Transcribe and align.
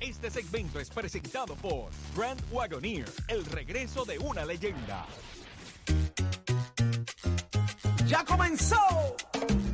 Este 0.00 0.30
segmento 0.30 0.78
es 0.80 0.90
presentado 0.90 1.54
por 1.56 1.90
Grand 2.16 2.40
Wagoneer, 2.52 3.08
el 3.28 3.44
regreso 3.44 4.04
de 4.04 4.18
una 4.18 4.44
leyenda. 4.44 5.04
Ya 8.06 8.24
comenzó 8.24 8.76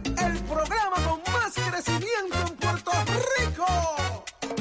el 0.06 0.38
programa 0.44 0.96
con 1.08 1.20
más 1.32 1.52
crecimiento 1.54 2.36
en 2.48 2.56
Puerto 2.56 2.90
Rico. 3.38 3.66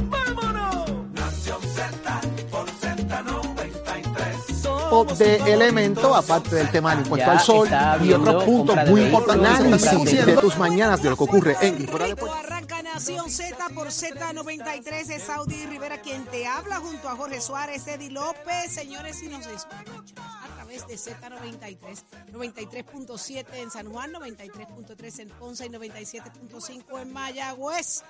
¡Vámonos! 0.10 0.92
Nación 1.14 1.62
Z 1.62 2.22
por 2.52 2.68
Z93. 2.70 4.90
Pop 4.90 5.12
de 5.14 5.54
elemento, 5.54 6.14
aparte 6.14 6.56
del 6.56 6.70
tema 6.72 6.92
del 6.96 7.06
impuesto 7.06 7.26
Ya 7.26 7.32
al 7.32 7.40
sol 7.40 7.68
y 8.04 8.14
otros 8.14 8.44
puntos 8.44 8.78
muy 8.90 9.04
importantes. 9.06 9.60
de- 9.60 9.66
Análisis 9.90 10.26
de 10.26 10.38
tus 10.38 10.58
mañanas 10.58 11.02
de 11.02 11.10
lo 11.10 11.18
que 11.18 11.24
ocurre 11.24 11.56
en 11.62 11.82
y 11.82 11.88
fuera 11.88 12.06
de 12.08 12.16
Puerto 12.16 12.53
Nación 12.94 13.32
Z 13.32 13.70
por 13.70 13.88
Z93 13.88 15.10
es 15.10 15.24
Saudi 15.24 15.66
Rivera 15.66 16.00
quien 16.00 16.26
te 16.26 16.46
habla 16.46 16.76
junto 16.76 17.10
a 17.10 17.16
Jorge 17.16 17.42
Suárez, 17.42 17.88
Eddie 17.88 18.12
López. 18.12 18.72
Señores, 18.72 19.18
si 19.18 19.30
nos 19.30 19.48
escuchas 19.48 20.14
a 20.16 20.48
través 20.54 20.86
de 20.86 20.94
Z93, 20.94 22.04
93.7 22.32 23.46
en 23.56 23.72
San 23.72 23.92
Juan, 23.92 24.14
93.3 24.14 25.20
en 25.22 25.30
Ponce 25.30 25.66
y 25.66 25.70
97.5 25.70 27.02
en 27.02 27.12
Mayagüez. 27.12 28.04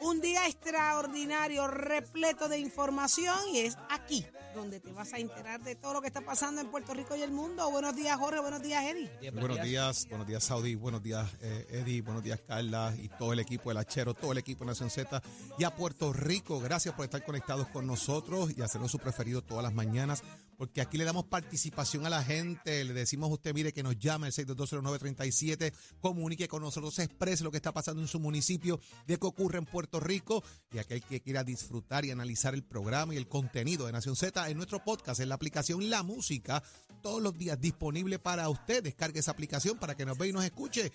Un 0.00 0.20
día 0.20 0.46
extraordinario, 0.46 1.66
repleto 1.66 2.48
de 2.48 2.58
información 2.58 3.36
y 3.52 3.60
es 3.60 3.76
aquí 3.90 4.26
donde 4.54 4.78
te 4.80 4.92
vas 4.92 5.12
a 5.12 5.18
enterar 5.18 5.60
de 5.62 5.74
todo 5.74 5.94
lo 5.94 6.00
que 6.00 6.06
está 6.06 6.20
pasando 6.20 6.60
en 6.60 6.68
Puerto 6.68 6.94
Rico 6.94 7.16
y 7.16 7.22
el 7.22 7.32
mundo. 7.32 7.68
Buenos 7.70 7.96
días, 7.96 8.16
Jorge. 8.16 8.40
Buenos 8.40 8.62
días, 8.62 8.84
Eddie. 8.84 9.30
Buenos 9.32 9.60
días, 9.62 10.06
buenos 10.08 10.26
días 10.26 10.44
Saudi, 10.44 10.74
buenos 10.76 11.02
días 11.02 11.28
eh, 11.40 11.66
Eddie, 11.70 12.02
buenos 12.02 12.22
días 12.22 12.40
Carla 12.46 12.94
y 12.96 13.08
todo 13.08 13.32
el 13.32 13.40
equipo 13.40 13.70
del 13.70 13.78
Achero, 13.78 14.14
todo 14.14 14.32
el 14.32 14.38
equipo 14.38 14.64
de 14.64 14.68
Nación 14.68 14.90
Z 14.90 15.22
y 15.58 15.64
a 15.64 15.74
Puerto 15.74 16.12
Rico. 16.12 16.60
Gracias 16.60 16.94
por 16.94 17.04
estar 17.04 17.24
conectados 17.24 17.66
con 17.68 17.86
nosotros 17.86 18.56
y 18.56 18.62
hacernos 18.62 18.92
su 18.92 18.98
preferido 18.98 19.42
todas 19.42 19.64
las 19.64 19.74
mañanas, 19.74 20.22
porque 20.56 20.80
aquí 20.80 20.98
le 20.98 21.04
damos 21.04 21.24
participación 21.24 22.06
a 22.06 22.10
la 22.10 22.22
gente, 22.22 22.84
le 22.84 22.92
decimos 22.92 23.30
a 23.30 23.34
usted, 23.34 23.54
mire, 23.54 23.72
que 23.72 23.82
nos 23.82 23.98
llame 23.98 24.28
el 24.28 24.32
6220937, 24.32 25.72
comunique 26.00 26.48
con 26.48 26.62
nosotros, 26.62 26.98
exprese 26.98 27.44
lo 27.44 27.50
que 27.50 27.58
está 27.58 27.72
pasando 27.72 28.02
en 28.02 28.08
su 28.08 28.20
municipio, 28.20 28.80
de 29.06 29.18
qué 29.18 29.26
ocurre 29.26 29.58
en 29.58 29.66
Puerto 29.66 30.00
Rico 30.00 30.42
y 30.72 30.78
aquel 30.78 31.02
que 31.02 31.20
quiera 31.20 31.44
disfrutar 31.44 32.04
y 32.04 32.10
analizar 32.10 32.54
el 32.54 32.62
programa 32.62 33.14
y 33.14 33.16
el 33.16 33.28
contenido 33.28 33.86
de 33.86 33.92
Nación 33.92 34.16
Z 34.16 34.48
en 34.48 34.56
nuestro 34.56 34.82
podcast, 34.82 35.20
en 35.20 35.28
la 35.28 35.34
aplicación 35.34 35.90
La 35.90 36.02
Música, 36.02 36.62
todos 37.02 37.22
los 37.22 37.36
días 37.36 37.60
disponible 37.60 38.18
para 38.18 38.48
usted. 38.48 38.82
Descargue 38.82 39.20
esa 39.20 39.32
aplicación 39.32 39.78
para 39.78 39.94
que 39.94 40.06
nos 40.06 40.16
vea 40.16 40.30
y 40.30 40.32
nos 40.32 40.44
escuche. 40.44 40.90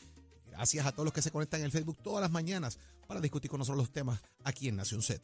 Gracias 0.47 0.85
a 0.85 0.91
todos 0.91 1.05
los 1.05 1.13
que 1.13 1.21
se 1.21 1.31
conectan 1.31 1.61
en 1.61 1.67
el 1.67 1.71
Facebook 1.71 1.99
todas 2.01 2.21
las 2.21 2.31
mañanas 2.31 2.79
para 3.07 3.21
discutir 3.21 3.49
con 3.49 3.59
nosotros 3.59 3.77
los 3.77 3.91
temas 3.91 4.19
aquí 4.43 4.67
en 4.67 4.75
Nación 4.75 5.01
Z. 5.01 5.23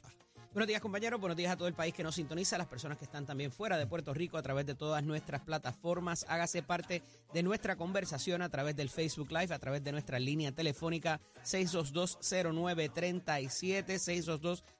Buenos 0.55 0.69
días 0.69 0.79
compañeros, 0.79 1.19
buenos 1.19 1.35
días 1.35 1.51
a 1.51 1.57
todo 1.57 1.67
el 1.67 1.73
país 1.73 1.93
que 1.93 2.01
nos 2.01 2.15
sintoniza, 2.15 2.55
a 2.55 2.59
las 2.59 2.69
personas 2.69 2.97
que 2.97 3.03
están 3.03 3.25
también 3.25 3.51
fuera 3.51 3.77
de 3.77 3.87
Puerto 3.87 4.13
Rico 4.13 4.37
a 4.37 4.41
través 4.41 4.65
de 4.65 4.73
todas 4.73 5.03
nuestras 5.03 5.41
plataformas. 5.41 6.25
Hágase 6.29 6.63
parte 6.63 7.03
de 7.33 7.43
nuestra 7.43 7.75
conversación 7.75 8.41
a 8.41 8.47
través 8.47 8.73
del 8.77 8.89
Facebook 8.89 9.31
Live, 9.31 9.53
a 9.53 9.59
través 9.59 9.83
de 9.83 9.91
nuestra 9.91 10.17
línea 10.17 10.53
telefónica 10.53 11.19
6220937, 11.43 13.99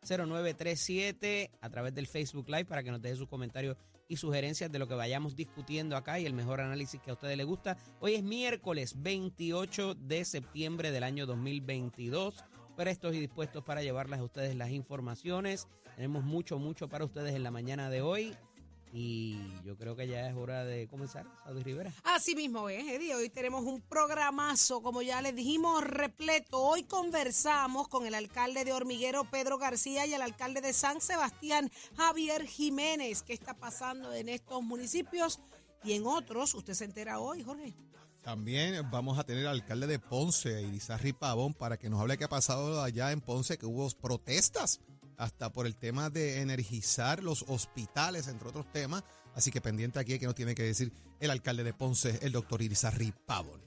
6220937, 0.02 1.50
a 1.60 1.70
través 1.70 1.94
del 1.94 2.08
Facebook 2.08 2.48
Live 2.48 2.64
para 2.64 2.82
que 2.82 2.92
nos 2.92 3.02
deje 3.02 3.18
sus 3.18 3.28
comentarios 3.28 3.76
y 4.08 4.16
sugerencias 4.16 4.72
de 4.72 4.80
lo 4.80 4.88
que 4.88 4.96
vayamos 4.96 5.36
discutiendo 5.36 5.98
acá 5.98 6.20
y 6.20 6.26
el 6.26 6.34
mejor 6.34 6.62
análisis 6.62 7.02
que 7.02 7.10
a 7.10 7.16
ustedes 7.16 7.36
les 7.36 7.46
gusta. 7.46 7.76
Hoy 8.00 8.16
es 8.16 8.24
miércoles 8.24 8.94
28 9.02 9.96
de 9.96 10.24
septiembre 10.24 10.92
del 10.92 11.04
año 11.04 11.26
2022 11.26 12.46
prestos 12.76 13.16
y 13.16 13.20
dispuestos 13.20 13.64
para 13.64 13.82
llevarles 13.82 14.20
a 14.20 14.24
ustedes 14.24 14.56
las 14.56 14.70
informaciones. 14.70 15.68
Tenemos 15.96 16.24
mucho, 16.24 16.60
mucho 16.60 16.88
para 16.90 17.06
ustedes 17.06 17.34
en 17.36 17.44
la 17.44 17.52
mañana 17.52 17.90
de 17.90 18.02
hoy. 18.02 18.36
Y 18.98 19.38
yo 19.66 19.76
creo 19.76 19.98
que 19.98 20.08
ya 20.08 20.30
es 20.30 20.36
hora 20.36 20.64
de 20.64 20.88
comenzar, 20.88 21.26
Saudi 21.44 21.64
Rivera. 21.64 21.92
Así 22.04 22.34
mismo 22.34 22.70
es, 22.70 22.82
Eddie. 22.88 23.14
Hoy 23.14 23.30
tenemos 23.30 23.66
un 23.66 23.82
programazo, 23.82 24.82
como 24.82 25.02
ya 25.02 25.22
les 25.22 25.36
dijimos, 25.36 25.84
repleto. 25.84 26.62
Hoy 26.62 26.84
conversamos 26.84 27.90
con 27.90 28.06
el 28.06 28.16
alcalde 28.16 28.64
de 28.64 28.72
Hormiguero, 28.72 29.26
Pedro 29.26 29.58
García, 29.58 30.06
y 30.06 30.14
el 30.14 30.22
alcalde 30.22 30.62
de 30.62 30.72
San 30.72 31.02
Sebastián, 31.02 31.70
Javier 31.98 32.46
Jiménez. 32.46 33.22
¿Qué 33.22 33.34
está 33.34 33.54
pasando 33.54 34.14
en 34.14 34.30
estos 34.30 34.64
municipios 34.64 35.42
y 35.84 35.92
en 35.92 36.08
otros? 36.08 36.54
Usted 36.54 36.74
se 36.74 36.86
entera 36.86 37.20
hoy, 37.20 37.44
Jorge. 37.44 37.74
También 38.26 38.90
vamos 38.90 39.20
a 39.20 39.24
tener 39.24 39.46
al 39.46 39.54
alcalde 39.54 39.86
de 39.86 40.00
Ponce, 40.00 40.60
Irizarry 40.64 41.14
Pavón, 41.14 41.54
para 41.54 41.78
que 41.78 41.92
nos 41.92 42.02
hable 42.02 42.18
qué 42.18 42.24
ha 42.24 42.28
pasado 42.28 42.82
allá 42.82 43.12
en 43.12 43.22
Ponce, 43.22 43.60
que 43.60 43.68
hubo 43.68 43.88
protestas 43.92 44.80
hasta 45.16 45.54
por 45.54 45.68
el 45.68 45.76
tema 45.76 46.10
de 46.10 46.42
energizar 46.42 47.22
los 47.22 47.46
hospitales, 47.48 48.28
entre 48.28 48.50
otros 48.50 48.66
temas. 48.72 49.04
Así 49.36 49.52
que 49.52 49.62
pendiente 49.62 50.00
aquí 50.00 50.18
que 50.18 50.26
nos 50.26 50.34
tiene 50.34 50.56
que 50.56 50.64
decir 50.64 50.92
el 51.20 51.30
alcalde 51.30 51.64
de 51.64 51.76
Ponce, 51.76 52.18
el 52.24 52.32
doctor 52.32 52.64
Irizarry 52.64 53.14
Pavón. 53.28 53.62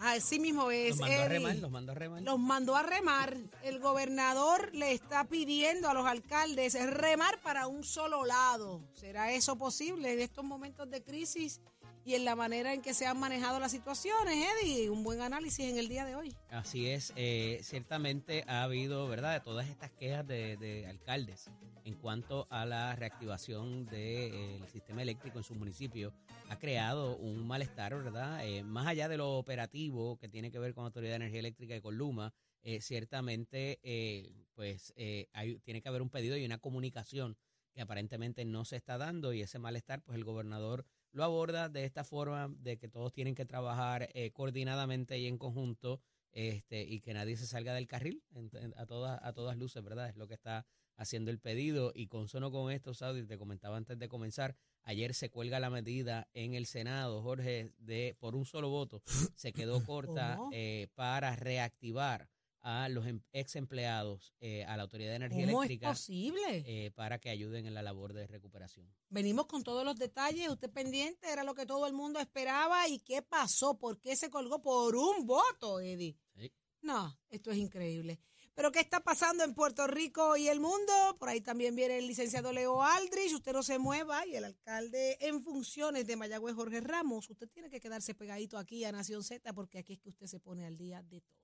Así 0.00 0.40
mismo 0.40 0.72
es. 0.72 0.98
Los 0.98 1.00
mandó 1.00 1.22
a 1.22 1.28
remar, 1.28 1.56
los 1.56 1.70
mandó 1.70 1.92
a 1.92 1.94
remar. 1.94 2.22
Los 2.22 2.38
mandó 2.40 2.76
a 2.76 2.82
remar. 2.82 3.36
El 3.62 3.78
gobernador 3.78 4.74
le 4.74 4.90
está 4.90 5.22
pidiendo 5.22 5.88
a 5.88 5.94
los 5.94 6.04
alcaldes 6.04 6.74
remar 6.90 7.40
para 7.42 7.68
un 7.68 7.84
solo 7.84 8.24
lado. 8.24 8.82
¿Será 8.94 9.30
eso 9.30 9.56
posible 9.56 10.12
en 10.12 10.20
estos 10.20 10.44
momentos 10.44 10.90
de 10.90 11.00
crisis 11.00 11.60
y 12.04 12.14
en 12.14 12.24
la 12.24 12.36
manera 12.36 12.72
en 12.74 12.82
que 12.82 12.94
se 12.94 13.06
han 13.06 13.18
manejado 13.18 13.58
las 13.60 13.72
situaciones, 13.72 14.36
Eddie? 14.62 14.90
Un 14.90 15.02
buen 15.02 15.20
análisis 15.20 15.66
en 15.70 15.78
el 15.78 15.88
día 15.88 16.04
de 16.04 16.16
hoy. 16.16 16.34
Así 16.50 16.88
es, 16.88 17.12
eh, 17.16 17.60
ciertamente 17.62 18.44
ha 18.46 18.62
habido, 18.62 19.08
¿verdad?, 19.08 19.34
de 19.34 19.40
todas 19.40 19.68
estas 19.68 19.90
quejas 19.90 20.26
de, 20.26 20.56
de 20.56 20.86
alcaldes 20.86 21.50
en 21.84 21.94
cuanto 21.94 22.46
a 22.50 22.64
la 22.64 22.96
reactivación 22.96 23.86
del 23.86 24.66
sistema 24.68 25.02
eléctrico 25.02 25.38
en 25.38 25.44
su 25.44 25.54
municipio. 25.54 26.12
Ha 26.48 26.58
creado 26.58 27.16
un 27.16 27.46
malestar, 27.46 27.94
¿verdad? 27.94 28.46
Eh, 28.46 28.62
más 28.62 28.86
allá 28.86 29.08
de 29.08 29.16
lo 29.16 29.38
operativo 29.38 30.16
que 30.18 30.28
tiene 30.28 30.50
que 30.50 30.58
ver 30.58 30.74
con 30.74 30.84
la 30.84 30.88
Autoridad 30.88 31.12
de 31.12 31.16
Energía 31.16 31.40
Eléctrica 31.40 31.76
y 31.76 31.80
con 31.80 31.96
Luma, 31.96 32.32
eh, 32.62 32.80
ciertamente, 32.80 33.78
eh, 33.82 34.32
pues, 34.54 34.94
eh, 34.96 35.28
hay, 35.34 35.58
tiene 35.60 35.82
que 35.82 35.88
haber 35.90 36.00
un 36.00 36.08
pedido 36.08 36.36
y 36.38 36.46
una 36.46 36.58
comunicación 36.58 37.36
que 37.74 37.82
aparentemente 37.82 38.44
no 38.46 38.64
se 38.64 38.76
está 38.76 38.96
dando 38.96 39.34
y 39.34 39.42
ese 39.42 39.58
malestar, 39.58 40.00
pues 40.02 40.16
el 40.16 40.24
gobernador 40.24 40.86
lo 41.14 41.24
aborda 41.24 41.68
de 41.70 41.84
esta 41.84 42.04
forma 42.04 42.48
de 42.58 42.76
que 42.76 42.88
todos 42.88 43.12
tienen 43.12 43.34
que 43.34 43.46
trabajar 43.46 44.10
eh, 44.14 44.30
coordinadamente 44.32 45.18
y 45.18 45.26
en 45.26 45.38
conjunto 45.38 46.00
este 46.32 46.82
y 46.82 47.00
que 47.00 47.14
nadie 47.14 47.36
se 47.36 47.46
salga 47.46 47.72
del 47.74 47.86
carril 47.86 48.22
en- 48.34 48.50
en- 48.60 48.74
a 48.76 48.84
todas 48.86 49.18
a 49.22 49.32
todas 49.32 49.56
luces, 49.56 49.82
¿verdad? 49.82 50.08
Es 50.10 50.16
lo 50.16 50.26
que 50.28 50.34
está 50.34 50.66
haciendo 50.96 51.30
el 51.30 51.38
pedido 51.40 51.92
y 51.94 52.06
consono 52.08 52.50
con 52.52 52.70
esto, 52.72 52.92
Saudi, 52.94 53.24
te 53.26 53.38
comentaba 53.38 53.76
antes 53.76 53.98
de 53.98 54.08
comenzar, 54.08 54.56
ayer 54.82 55.14
se 55.14 55.28
cuelga 55.30 55.58
la 55.60 55.70
medida 55.70 56.28
en 56.34 56.54
el 56.54 56.66
Senado, 56.66 57.22
Jorge, 57.22 57.72
de 57.78 58.16
por 58.20 58.34
un 58.36 58.44
solo 58.44 58.68
voto 58.68 59.02
se 59.36 59.52
quedó 59.52 59.74
corta 59.90 60.38
eh, 60.52 60.88
para 60.94 61.34
reactivar 61.36 62.28
a 62.64 62.88
los 62.88 63.06
em- 63.06 63.22
ex 63.32 63.56
empleados 63.56 64.34
a 64.66 64.76
la 64.76 64.82
Autoridad 64.82 65.10
de 65.10 65.16
Energía 65.16 65.46
¿Cómo 65.46 65.62
es 65.62 65.68
Eléctrica 65.68 65.90
posible? 65.90 66.64
eh, 66.66 66.90
para 66.92 67.18
que 67.20 67.30
ayuden 67.30 67.66
en 67.66 67.74
la 67.74 67.82
labor 67.82 68.12
de 68.14 68.26
recuperación. 68.26 68.90
Venimos 69.10 69.46
con 69.46 69.62
todos 69.62 69.84
los 69.84 69.96
detalles, 69.96 70.48
usted 70.48 70.70
pendiente, 70.70 71.30
era 71.30 71.44
lo 71.44 71.54
que 71.54 71.66
todo 71.66 71.86
el 71.86 71.92
mundo 71.92 72.18
esperaba. 72.18 72.88
¿Y 72.88 72.98
qué 73.00 73.22
pasó? 73.22 73.78
¿Por 73.78 74.00
qué 74.00 74.16
se 74.16 74.30
colgó 74.30 74.62
por 74.62 74.96
un 74.96 75.26
voto, 75.26 75.78
Eddie? 75.80 76.16
Sí. 76.34 76.52
No, 76.80 77.18
esto 77.30 77.50
es 77.50 77.58
increíble. 77.58 78.18
Pero 78.54 78.70
¿qué 78.70 78.80
está 78.80 79.00
pasando 79.00 79.42
en 79.42 79.52
Puerto 79.52 79.86
Rico 79.86 80.36
y 80.36 80.48
el 80.48 80.60
mundo? 80.60 81.16
Por 81.18 81.28
ahí 81.28 81.40
también 81.40 81.74
viene 81.74 81.98
el 81.98 82.06
licenciado 82.06 82.52
Leo 82.52 82.82
Aldrich, 82.82 83.34
usted 83.34 83.52
no 83.52 83.62
se 83.62 83.78
mueva, 83.78 84.24
y 84.26 84.36
el 84.36 84.44
alcalde 84.44 85.16
en 85.20 85.42
funciones 85.42 86.06
de 86.06 86.16
Mayagüez, 86.16 86.54
Jorge 86.54 86.80
Ramos. 86.80 87.28
Usted 87.28 87.48
tiene 87.48 87.68
que 87.68 87.80
quedarse 87.80 88.14
pegadito 88.14 88.56
aquí 88.56 88.84
a 88.84 88.92
Nación 88.92 89.24
Z 89.24 89.52
porque 89.54 89.78
aquí 89.78 89.94
es 89.94 89.98
que 89.98 90.10
usted 90.10 90.26
se 90.26 90.38
pone 90.40 90.64
al 90.66 90.76
día 90.76 91.02
de 91.02 91.20
todo. 91.20 91.43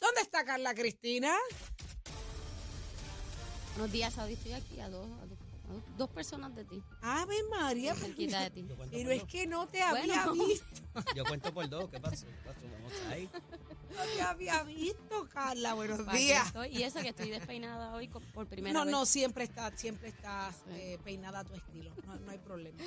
¿Dónde 0.00 0.20
está 0.22 0.44
Carla 0.44 0.74
Cristina? 0.74 1.36
Buenos 3.76 3.92
días, 3.92 4.14
Saudi. 4.14 4.34
Estoy 4.34 4.52
aquí 4.52 4.80
a 4.80 4.88
dos, 4.88 5.10
a 5.22 5.26
dos, 5.26 5.38
Dos 5.96 6.08
personas 6.10 6.54
de 6.54 6.64
ti. 6.64 6.82
Ave 7.02 7.36
María, 7.50 7.94
Cerquita 7.94 8.40
de 8.40 8.50
ti. 8.50 8.66
Yo 8.68 8.76
cuento 8.76 8.92
pero 8.96 9.04
por 9.04 9.12
es 9.12 9.20
dos. 9.20 9.28
que 9.30 9.46
no 9.46 9.66
te 9.68 9.78
Bueno. 9.90 10.14
había 10.14 10.32
visto, 10.32 10.66
Yo 11.16 11.24
cuento 11.24 11.52
por 11.54 11.68
dos. 11.68 11.88
¿Qué 11.90 12.00
pasó? 12.00 12.26
¿Qué 12.26 12.32
pasó? 12.44 12.60
Vamos 12.72 12.92
ahí. 13.10 13.28
no 13.90 14.02
te 14.16 14.22
había 14.22 14.62
visto, 14.64 15.28
Carla. 15.32 15.74
Buenos 15.74 16.00
Pa' 16.02 16.12
días. 16.14 16.46
estoy- 16.48 16.68
Y 16.76 16.82
esa 16.82 17.02
que 17.02 17.08
estoy 17.10 17.30
despeinada 17.30 17.92
hoy 17.94 18.08
por 18.08 18.46
primera 18.46 18.72
No, 18.78 18.84
vez. 18.84 18.92
no, 18.92 19.06
siempre 19.06 19.44
estás, 19.44 19.78
siempre 19.78 20.08
estás 20.08 20.62
eh, 20.70 20.98
peinada 21.04 21.40
a 21.40 21.44
tu 21.44 21.54
estilo. 21.54 21.90
No, 22.06 22.16
no 22.16 22.30
hay 22.30 22.38
problema. 22.38 22.78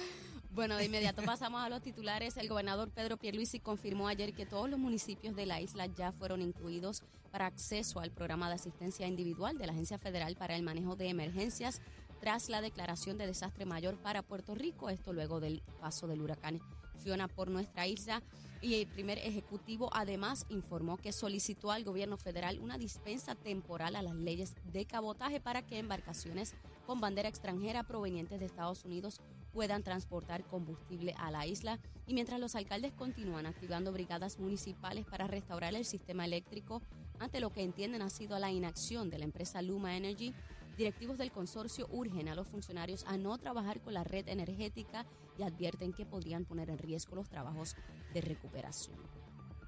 Bueno, 0.51 0.75
de 0.77 0.85
inmediato 0.85 1.23
pasamos 1.23 1.61
a 1.63 1.69
los 1.69 1.81
titulares. 1.81 2.37
El 2.37 2.47
gobernador 2.47 2.89
Pedro 2.91 3.17
Pierluisi 3.17 3.59
confirmó 3.59 4.07
ayer 4.07 4.33
que 4.33 4.45
todos 4.45 4.69
los 4.69 4.79
municipios 4.79 5.35
de 5.35 5.45
la 5.47 5.59
isla 5.61 5.87
ya 5.87 6.11
fueron 6.11 6.41
incluidos 6.41 7.03
para 7.31 7.47
acceso 7.47 7.99
al 7.99 8.11
programa 8.11 8.47
de 8.49 8.55
asistencia 8.55 9.07
individual 9.07 9.57
de 9.57 9.65
la 9.65 9.73
Agencia 9.73 9.97
Federal 9.97 10.35
para 10.35 10.55
el 10.55 10.61
Manejo 10.61 10.95
de 10.95 11.09
Emergencias 11.09 11.81
tras 12.23 12.47
la 12.47 12.61
declaración 12.61 13.17
de 13.17 13.27
desastre 13.27 13.65
mayor 13.65 13.97
para 13.97 14.21
Puerto 14.21 14.55
Rico, 14.55 14.89
esto 14.89 15.11
luego 15.11 15.41
del 15.41 15.61
paso 15.81 16.07
del 16.07 16.21
huracán 16.21 16.61
Fiona 16.99 17.27
por 17.27 17.49
nuestra 17.49 17.85
isla. 17.85 18.23
Y 18.61 18.75
el 18.75 18.87
primer 18.87 19.17
ejecutivo 19.17 19.89
además 19.91 20.45
informó 20.47 20.95
que 20.95 21.11
solicitó 21.11 21.69
al 21.69 21.83
gobierno 21.83 22.15
federal 22.15 22.59
una 22.61 22.77
dispensa 22.77 23.35
temporal 23.35 23.97
a 23.97 24.01
las 24.01 24.15
leyes 24.15 24.55
de 24.71 24.85
cabotaje 24.85 25.41
para 25.41 25.63
que 25.63 25.79
embarcaciones 25.79 26.55
con 26.87 27.01
bandera 27.01 27.27
extranjera 27.27 27.83
provenientes 27.83 28.39
de 28.39 28.45
Estados 28.45 28.85
Unidos 28.85 29.19
puedan 29.51 29.83
transportar 29.83 30.45
combustible 30.45 31.15
a 31.17 31.29
la 31.29 31.45
isla. 31.45 31.77
Y 32.07 32.13
mientras 32.13 32.39
los 32.39 32.55
alcaldes 32.55 32.93
continúan 32.93 33.47
activando 33.47 33.91
brigadas 33.91 34.39
municipales 34.39 35.05
para 35.05 35.27
restaurar 35.27 35.75
el 35.75 35.83
sistema 35.83 36.23
eléctrico 36.23 36.81
ante 37.19 37.41
lo 37.41 37.51
que 37.51 37.63
entienden 37.63 38.01
ha 38.01 38.09
sido 38.09 38.39
la 38.39 38.49
inacción 38.49 39.09
de 39.09 39.19
la 39.19 39.25
empresa 39.25 39.61
Luma 39.61 39.97
Energy, 39.97 40.33
directivos 40.77 41.17
del 41.17 41.31
consorcio 41.31 41.87
urgen 41.91 42.27
a 42.27 42.35
los 42.35 42.47
funcionarios 42.47 43.05
a 43.07 43.17
no 43.17 43.37
trabajar 43.37 43.81
con 43.81 43.93
la 43.93 44.03
red 44.03 44.27
energética 44.27 45.05
y 45.37 45.43
advierten 45.43 45.93
que 45.93 46.05
podrían 46.05 46.45
poner 46.45 46.69
en 46.69 46.77
riesgo 46.77 47.15
los 47.15 47.29
trabajos 47.29 47.75
de 48.13 48.21
recuperación. 48.21 48.97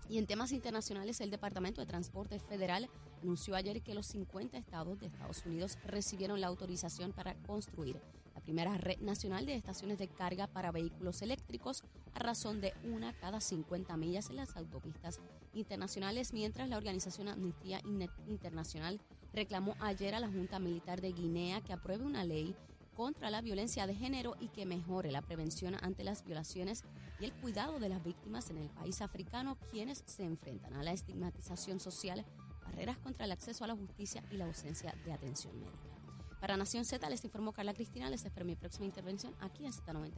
Y 0.08 0.20
en 0.20 0.28
temas 0.28 0.52
internacionales, 0.52 1.20
el 1.20 1.32
Departamento 1.32 1.82
de 1.82 1.88
Transporte 1.88 2.40
Federal 2.40 2.90
anunció 3.24 3.56
ayer 3.56 3.82
que 3.82 3.96
los 3.96 4.06
50 4.08 4.58
estados 4.58 5.00
de 5.00 5.08
Estados 5.08 5.44
Unidos 5.46 5.80
recibieron 5.84 6.42
la 6.42 6.48
autorización 6.48 7.12
para 7.12 7.34
construir 7.34 8.00
la 8.36 8.42
primera 8.42 8.78
red 8.78 9.00
nacional 9.00 9.46
de 9.46 9.56
estaciones 9.56 9.98
de 9.98 10.08
carga 10.08 10.46
para 10.46 10.72
vehículos 10.72 11.22
eléctricos 11.22 11.84
a 12.14 12.20
razón 12.20 12.62
de 12.62 12.74
una 12.84 13.14
cada 13.14 13.42
50 13.42 13.98
millas 13.98 14.30
en 14.30 14.36
las 14.36 14.56
autopistas 14.56 15.20
internacionales, 15.54 16.34
mientras 16.34 16.70
la 16.70 16.78
organización 16.78 17.28
Amnistía 17.28 17.82
Internacional 18.28 19.00
reclamó 19.36 19.76
ayer 19.80 20.16
a 20.16 20.20
la 20.20 20.30
Junta 20.30 20.60
Militar 20.60 21.02
de 21.02 21.12
Guinea 21.12 21.62
que 21.62 21.74
apruebe 21.74 22.06
una 22.06 22.24
ley 22.24 22.56
contra 22.96 23.30
la 23.30 23.42
violencia 23.42 23.86
de 23.86 23.94
género 23.94 24.36
y 24.40 24.48
que 24.48 24.66
mejore 24.66 25.12
la 25.12 25.22
prevención 25.22 25.76
ante 25.82 26.04
las 26.04 26.24
violaciones 26.24 26.84
y 27.20 27.26
el 27.26 27.34
cuidado 27.34 27.80
de 27.80 27.90
las 27.90 28.04
víctimas 28.04 28.50
en 28.50 28.58
el 28.58 28.70
país 28.70 29.02
africano, 29.02 29.58
quienes 29.70 30.04
se 30.08 30.24
enfrentan 30.24 30.74
a 30.74 30.84
la 30.84 30.94
estigmatización 30.94 31.80
social, 31.80 32.26
barreras 32.64 32.98
contra 32.98 33.26
el 33.26 33.34
acceso 33.34 33.66
a 33.66 33.68
la 33.68 33.76
justicia 33.76 34.24
y 34.32 34.38
la 34.38 34.46
ausencia 34.46 34.96
de 35.04 35.12
atención 35.12 35.60
médica. 35.60 35.96
Para 36.40 36.58
Nación 36.58 36.86
Z 36.86 37.10
les 37.10 37.24
informó 37.26 37.52
Carla 37.52 37.74
Cristina, 37.74 38.10
les 38.10 38.24
espero 38.24 38.46
mi 38.46 38.56
próxima 38.56 38.86
intervención 38.86 39.34
aquí 39.42 39.66
en 39.66 39.74
Z93. 39.74 40.14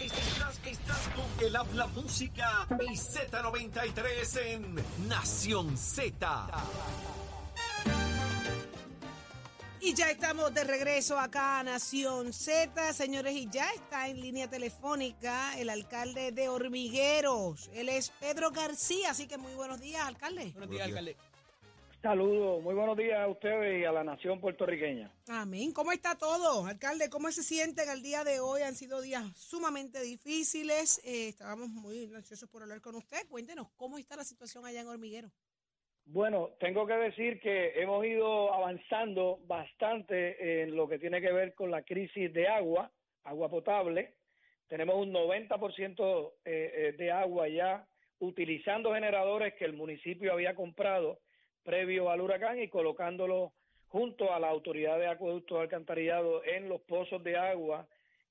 Estás, 0.00 0.60
estás 0.66 1.08
con 1.08 1.46
el 1.46 1.56
habla 1.56 1.86
música 1.88 2.68
y 2.80 2.94
Z93 2.96 4.40
en 4.46 5.08
Nación 5.08 5.76
Z. 5.76 6.48
Y 9.84 9.94
ya 9.94 10.08
estamos 10.12 10.54
de 10.54 10.62
regreso 10.62 11.18
acá 11.18 11.58
a 11.58 11.64
Nación 11.64 12.32
Z, 12.32 12.92
señores, 12.92 13.34
y 13.34 13.50
ya 13.50 13.68
está 13.72 14.06
en 14.06 14.20
línea 14.20 14.48
telefónica 14.48 15.58
el 15.58 15.68
alcalde 15.68 16.30
de 16.30 16.48
Hormigueros. 16.48 17.68
Él 17.74 17.88
es 17.88 18.10
Pedro 18.20 18.52
García, 18.52 19.10
así 19.10 19.26
que 19.26 19.38
muy 19.38 19.54
buenos 19.54 19.80
días, 19.80 20.06
alcalde. 20.06 20.52
Buenos 20.52 20.70
días, 20.70 20.86
alcalde. 20.86 21.16
Saludos, 22.00 22.62
muy 22.62 22.76
buenos 22.76 22.96
días 22.96 23.18
a 23.18 23.26
ustedes 23.26 23.82
y 23.82 23.84
a 23.84 23.90
la 23.90 24.04
nación 24.04 24.40
puertorriqueña. 24.40 25.12
Amén. 25.26 25.72
¿Cómo 25.72 25.90
está 25.90 26.14
todo, 26.14 26.64
alcalde? 26.64 27.10
¿Cómo 27.10 27.32
se 27.32 27.42
sienten 27.42 27.88
al 27.88 28.02
día 28.02 28.22
de 28.22 28.38
hoy? 28.38 28.62
Han 28.62 28.76
sido 28.76 29.00
días 29.00 29.24
sumamente 29.36 30.00
difíciles. 30.00 31.00
Eh, 31.04 31.26
estábamos 31.26 31.70
muy 31.70 32.14
ansiosos 32.14 32.48
por 32.48 32.62
hablar 32.62 32.80
con 32.80 32.94
usted. 32.94 33.26
Cuéntenos, 33.28 33.66
¿cómo 33.76 33.98
está 33.98 34.14
la 34.14 34.24
situación 34.24 34.64
allá 34.64 34.80
en 34.80 34.86
Hormiguero? 34.86 35.32
Bueno, 36.04 36.50
tengo 36.58 36.86
que 36.86 36.94
decir 36.94 37.40
que 37.40 37.80
hemos 37.80 38.04
ido 38.04 38.52
avanzando 38.52 39.38
bastante 39.46 40.62
en 40.62 40.76
lo 40.76 40.88
que 40.88 40.98
tiene 40.98 41.20
que 41.20 41.32
ver 41.32 41.54
con 41.54 41.70
la 41.70 41.82
crisis 41.82 42.32
de 42.32 42.48
agua, 42.48 42.90
agua 43.24 43.48
potable. 43.48 44.14
Tenemos 44.68 44.96
un 44.96 45.12
90% 45.12 46.32
eh, 46.44 46.72
eh, 46.74 46.92
de 46.98 47.12
agua 47.12 47.48
ya 47.48 47.86
utilizando 48.18 48.94
generadores 48.94 49.54
que 49.54 49.64
el 49.64 49.74
municipio 49.74 50.32
había 50.32 50.54
comprado 50.54 51.20
previo 51.62 52.10
al 52.10 52.20
huracán 52.20 52.60
y 52.60 52.68
colocándolo 52.68 53.52
junto 53.88 54.32
a 54.34 54.40
la 54.40 54.48
autoridad 54.48 54.98
de 54.98 55.06
acueductos 55.06 55.58
de 55.58 55.62
alcantarillado 55.64 56.44
en 56.44 56.68
los 56.68 56.80
pozos 56.82 57.22
de 57.22 57.36
agua 57.36 57.86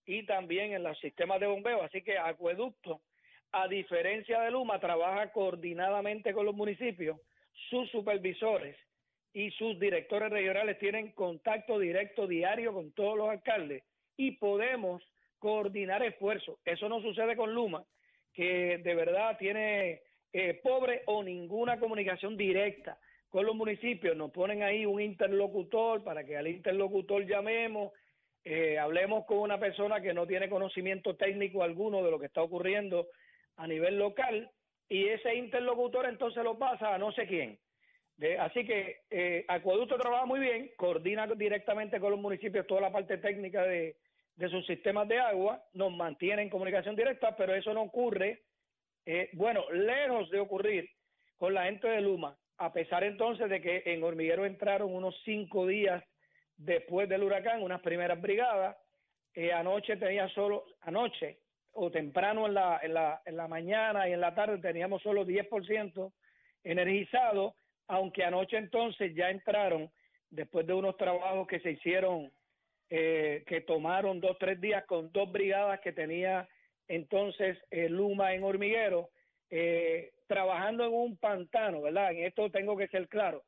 y 0.05 0.25
también 0.25 0.73
en 0.73 0.83
los 0.83 0.99
sistemas 0.99 1.39
de 1.39 1.47
bombeo. 1.47 1.83
Así 1.83 2.01
que 2.01 2.17
acueducto, 2.17 3.01
a 3.51 3.67
diferencia 3.67 4.41
de 4.41 4.51
Luma, 4.51 4.79
trabaja 4.79 5.31
coordinadamente 5.31 6.33
con 6.33 6.45
los 6.45 6.55
municipios 6.55 7.17
sus 7.69 7.89
supervisores 7.91 8.75
y 9.33 9.51
sus 9.51 9.79
directores 9.79 10.29
regionales 10.29 10.77
tienen 10.79 11.11
contacto 11.11 11.79
directo 11.79 12.27
diario 12.27 12.73
con 12.73 12.91
todos 12.91 13.17
los 13.17 13.29
alcaldes 13.29 13.83
y 14.17 14.31
podemos 14.31 15.01
coordinar 15.39 16.03
esfuerzos. 16.03 16.59
Eso 16.65 16.89
no 16.89 17.01
sucede 17.01 17.35
con 17.35 17.53
Luma, 17.53 17.83
que 18.33 18.77
de 18.77 18.95
verdad 18.95 19.37
tiene 19.37 20.01
eh, 20.33 20.59
pobre 20.61 21.03
o 21.07 21.23
ninguna 21.23 21.79
comunicación 21.79 22.37
directa 22.37 22.97
con 23.29 23.45
los 23.45 23.55
municipios. 23.55 24.15
Nos 24.15 24.31
ponen 24.31 24.63
ahí 24.63 24.85
un 24.85 25.01
interlocutor 25.01 26.03
para 26.03 26.23
que 26.23 26.37
al 26.37 26.47
interlocutor 26.47 27.25
llamemos, 27.25 27.91
eh, 28.43 28.77
hablemos 28.77 29.25
con 29.25 29.39
una 29.39 29.59
persona 29.59 30.01
que 30.01 30.13
no 30.13 30.27
tiene 30.27 30.49
conocimiento 30.49 31.15
técnico 31.15 31.63
alguno 31.63 32.03
de 32.03 32.11
lo 32.11 32.19
que 32.19 32.27
está 32.27 32.41
ocurriendo 32.43 33.07
a 33.55 33.67
nivel 33.67 33.97
local 33.97 34.51
y 34.91 35.07
ese 35.07 35.33
interlocutor 35.35 36.05
entonces 36.05 36.43
lo 36.43 36.59
pasa 36.59 36.93
a 36.93 36.97
no 36.97 37.13
sé 37.13 37.25
quién. 37.25 37.57
Así 38.39 38.65
que 38.65 38.97
eh, 39.09 39.45
Acueducto 39.47 39.97
trabaja 39.97 40.25
muy 40.25 40.41
bien, 40.41 40.71
coordina 40.75 41.25
directamente 41.27 41.97
con 41.99 42.11
los 42.11 42.19
municipios 42.19 42.67
toda 42.67 42.81
la 42.81 42.91
parte 42.91 43.17
técnica 43.17 43.63
de, 43.63 43.95
de 44.35 44.49
sus 44.49 44.65
sistemas 44.65 45.07
de 45.07 45.17
agua, 45.17 45.63
nos 45.73 45.93
mantiene 45.93 46.41
en 46.41 46.49
comunicación 46.49 46.97
directa, 46.97 47.37
pero 47.37 47.55
eso 47.55 47.73
no 47.73 47.83
ocurre, 47.83 48.43
eh, 49.05 49.29
bueno, 49.31 49.63
lejos 49.71 50.29
de 50.29 50.41
ocurrir 50.41 50.89
con 51.37 51.53
la 51.53 51.63
gente 51.63 51.87
de 51.87 52.01
Luma, 52.01 52.37
a 52.57 52.73
pesar 52.73 53.05
entonces 53.05 53.49
de 53.49 53.61
que 53.61 53.83
en 53.85 54.03
Hormiguero 54.03 54.45
entraron 54.45 54.93
unos 54.93 55.15
cinco 55.23 55.65
días 55.67 56.03
después 56.57 57.07
del 57.07 57.23
huracán, 57.23 57.63
unas 57.63 57.81
primeras 57.81 58.19
brigadas, 58.19 58.75
eh, 59.35 59.53
anoche 59.53 59.95
tenía 59.95 60.27
solo, 60.29 60.65
anoche 60.81 61.39
o 61.73 61.91
temprano 61.91 62.47
en 62.47 62.53
la, 62.53 62.79
en, 62.81 62.93
la, 62.93 63.21
en 63.25 63.37
la 63.37 63.47
mañana 63.47 64.07
y 64.07 64.13
en 64.13 64.21
la 64.21 64.35
tarde 64.35 64.57
teníamos 64.57 65.01
solo 65.01 65.25
10% 65.25 66.11
energizado, 66.63 67.55
aunque 67.87 68.23
anoche 68.23 68.57
entonces 68.57 69.15
ya 69.15 69.29
entraron, 69.29 69.89
después 70.29 70.65
de 70.65 70.73
unos 70.73 70.97
trabajos 70.97 71.47
que 71.47 71.59
se 71.59 71.71
hicieron, 71.71 72.31
eh, 72.89 73.43
que 73.47 73.61
tomaron 73.61 74.19
dos, 74.19 74.37
tres 74.39 74.59
días 74.59 74.85
con 74.85 75.11
dos 75.11 75.31
brigadas 75.31 75.79
que 75.81 75.91
tenía 75.91 76.47
entonces 76.87 77.57
eh, 77.69 77.89
Luma 77.89 78.33
en 78.33 78.43
Hormiguero, 78.43 79.09
eh, 79.49 80.11
trabajando 80.27 80.85
en 80.85 80.93
un 80.93 81.17
pantano, 81.17 81.81
¿verdad? 81.81 82.11
En 82.11 82.25
esto 82.25 82.49
tengo 82.49 82.75
que 82.77 82.87
ser 82.87 83.07
claro. 83.07 83.43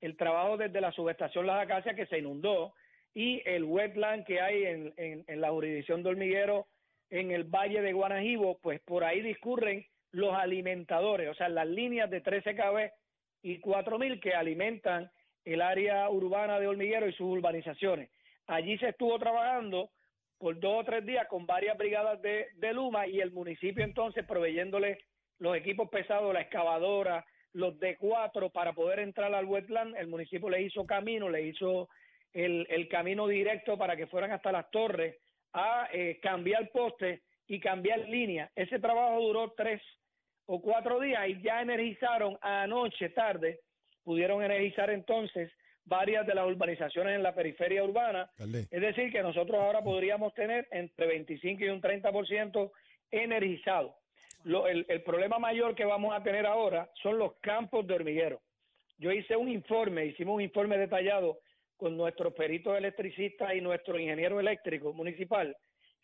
El 0.00 0.16
trabajo 0.16 0.56
desde 0.56 0.80
la 0.80 0.92
subestación 0.92 1.46
Las 1.46 1.62
Acacias 1.62 1.96
que 1.96 2.06
se 2.06 2.18
inundó 2.18 2.74
y 3.14 3.42
el 3.44 3.64
wetland 3.64 4.24
que 4.24 4.40
hay 4.40 4.64
en, 4.64 4.94
en, 4.96 5.24
en 5.26 5.40
la 5.40 5.50
jurisdicción 5.50 6.02
de 6.02 6.10
Hormiguero 6.10 6.66
en 7.10 7.30
el 7.30 7.44
valle 7.44 7.80
de 7.80 7.92
Guanajibo, 7.92 8.58
pues 8.58 8.80
por 8.80 9.04
ahí 9.04 9.20
discurren 9.20 9.86
los 10.12 10.34
alimentadores, 10.34 11.28
o 11.28 11.34
sea, 11.34 11.48
las 11.48 11.66
líneas 11.66 12.10
de 12.10 12.20
13 12.20 12.54
kV 12.54 12.90
y 13.42 13.58
4000 13.60 14.20
que 14.20 14.34
alimentan 14.34 15.10
el 15.44 15.62
área 15.62 16.08
urbana 16.10 16.58
de 16.58 16.66
Hormiguero 16.66 17.08
y 17.08 17.12
sus 17.12 17.26
urbanizaciones. 17.26 18.10
Allí 18.46 18.78
se 18.78 18.90
estuvo 18.90 19.18
trabajando 19.18 19.90
por 20.38 20.58
dos 20.60 20.80
o 20.80 20.84
tres 20.84 21.04
días 21.04 21.26
con 21.28 21.46
varias 21.46 21.76
brigadas 21.76 22.20
de, 22.22 22.48
Luma 22.72 23.06
y 23.06 23.20
el 23.20 23.32
municipio 23.32 23.84
entonces 23.84 24.24
proveyéndole 24.24 24.98
los 25.38 25.56
equipos 25.56 25.88
pesados, 25.88 26.32
la 26.32 26.42
excavadora, 26.42 27.24
los 27.52 27.78
D4 27.78 28.52
para 28.52 28.72
poder 28.72 29.00
entrar 29.00 29.34
al 29.34 29.46
wetland. 29.46 29.96
El 29.96 30.08
municipio 30.08 30.48
le 30.48 30.62
hizo 30.62 30.86
camino, 30.86 31.28
le 31.28 31.42
hizo 31.42 31.88
el 32.32 32.88
camino 32.88 33.26
directo 33.26 33.76
para 33.78 33.96
que 33.96 34.06
fueran 34.06 34.32
hasta 34.32 34.52
las 34.52 34.70
torres 34.70 35.16
a 35.52 35.88
eh, 35.92 36.18
cambiar 36.22 36.70
postes 36.70 37.20
y 37.46 37.60
cambiar 37.60 38.00
línea. 38.00 38.50
Ese 38.54 38.78
trabajo 38.78 39.20
duró 39.20 39.52
tres 39.56 39.80
o 40.46 40.60
cuatro 40.60 41.00
días 41.00 41.28
y 41.28 41.40
ya 41.42 41.60
energizaron 41.62 42.38
anoche 42.40 43.10
tarde, 43.10 43.60
pudieron 44.04 44.42
energizar 44.42 44.90
entonces 44.90 45.50
varias 45.84 46.26
de 46.26 46.34
las 46.34 46.46
urbanizaciones 46.46 47.14
en 47.14 47.22
la 47.22 47.34
periferia 47.34 47.82
urbana. 47.82 48.30
Es 48.70 48.80
decir, 48.80 49.10
que 49.10 49.22
nosotros 49.22 49.58
ahora 49.58 49.82
podríamos 49.82 50.34
tener 50.34 50.68
entre 50.70 51.06
25 51.06 51.64
y 51.64 51.68
un 51.68 51.80
30% 51.80 52.70
energizado. 53.10 53.96
Lo- 54.44 54.66
el, 54.68 54.84
el 54.88 55.02
problema 55.02 55.38
mayor 55.38 55.74
que 55.74 55.84
vamos 55.84 56.14
a 56.14 56.22
tener 56.22 56.46
ahora 56.46 56.88
son 57.02 57.18
los 57.18 57.34
campos 57.40 57.86
de 57.86 57.94
hormiguero. 57.94 58.40
Yo 58.98 59.12
hice 59.12 59.36
un 59.36 59.48
informe, 59.48 60.06
hicimos 60.06 60.36
un 60.36 60.42
informe 60.42 60.76
detallado 60.76 61.38
con 61.78 61.96
nuestros 61.96 62.34
peritos 62.34 62.76
electricistas 62.76 63.54
y 63.54 63.62
nuestro 63.62 63.98
ingeniero 63.98 64.38
eléctrico 64.38 64.92
municipal. 64.92 65.56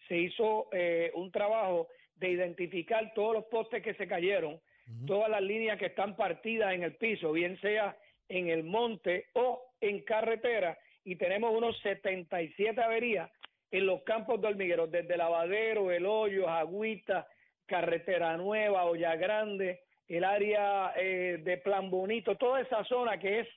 Se 0.09 0.17
hizo 0.17 0.69
eh, 0.73 1.11
un 1.15 1.31
trabajo 1.31 1.89
de 2.15 2.31
identificar 2.31 3.13
todos 3.15 3.35
los 3.35 3.45
postes 3.47 3.83
que 3.83 3.95
se 3.95 4.07
cayeron, 4.07 4.61
todas 5.07 5.29
las 5.29 5.43
líneas 5.43 5.79
que 5.79 5.87
están 5.87 6.15
partidas 6.15 6.73
en 6.73 6.85
el 6.85 6.95
piso, 6.95 7.33
bien 7.33 7.61
sea 7.61 7.97
en 8.29 8.49
el 8.49 8.63
monte 8.63 9.27
o 9.35 9.73
en 9.81 10.01
carretera, 10.05 10.79
y 11.05 11.17
tenemos 11.17 11.55
unos 11.55 11.79
77 11.81 12.81
averías 12.81 13.31
en 13.71 13.87
los 13.87 14.03
campos 14.05 14.41
de 14.41 14.49
hormigueros, 14.49 14.91
desde 14.91 15.17
Lavadero, 15.17 15.91
El 15.91 16.07
Hoyo, 16.07 16.49
Agüita, 16.49 17.27
Carretera 17.67 18.37
Nueva, 18.37 18.85
Olla 18.85 19.17
Grande, 19.17 19.81
el 20.07 20.23
área 20.23 20.93
eh, 20.97 21.41
de 21.43 21.57
Plan 21.59 21.91
Bonito, 21.91 22.37
toda 22.37 22.61
esa 22.61 22.85
zona 22.85 23.19
que 23.19 23.41
es 23.41 23.49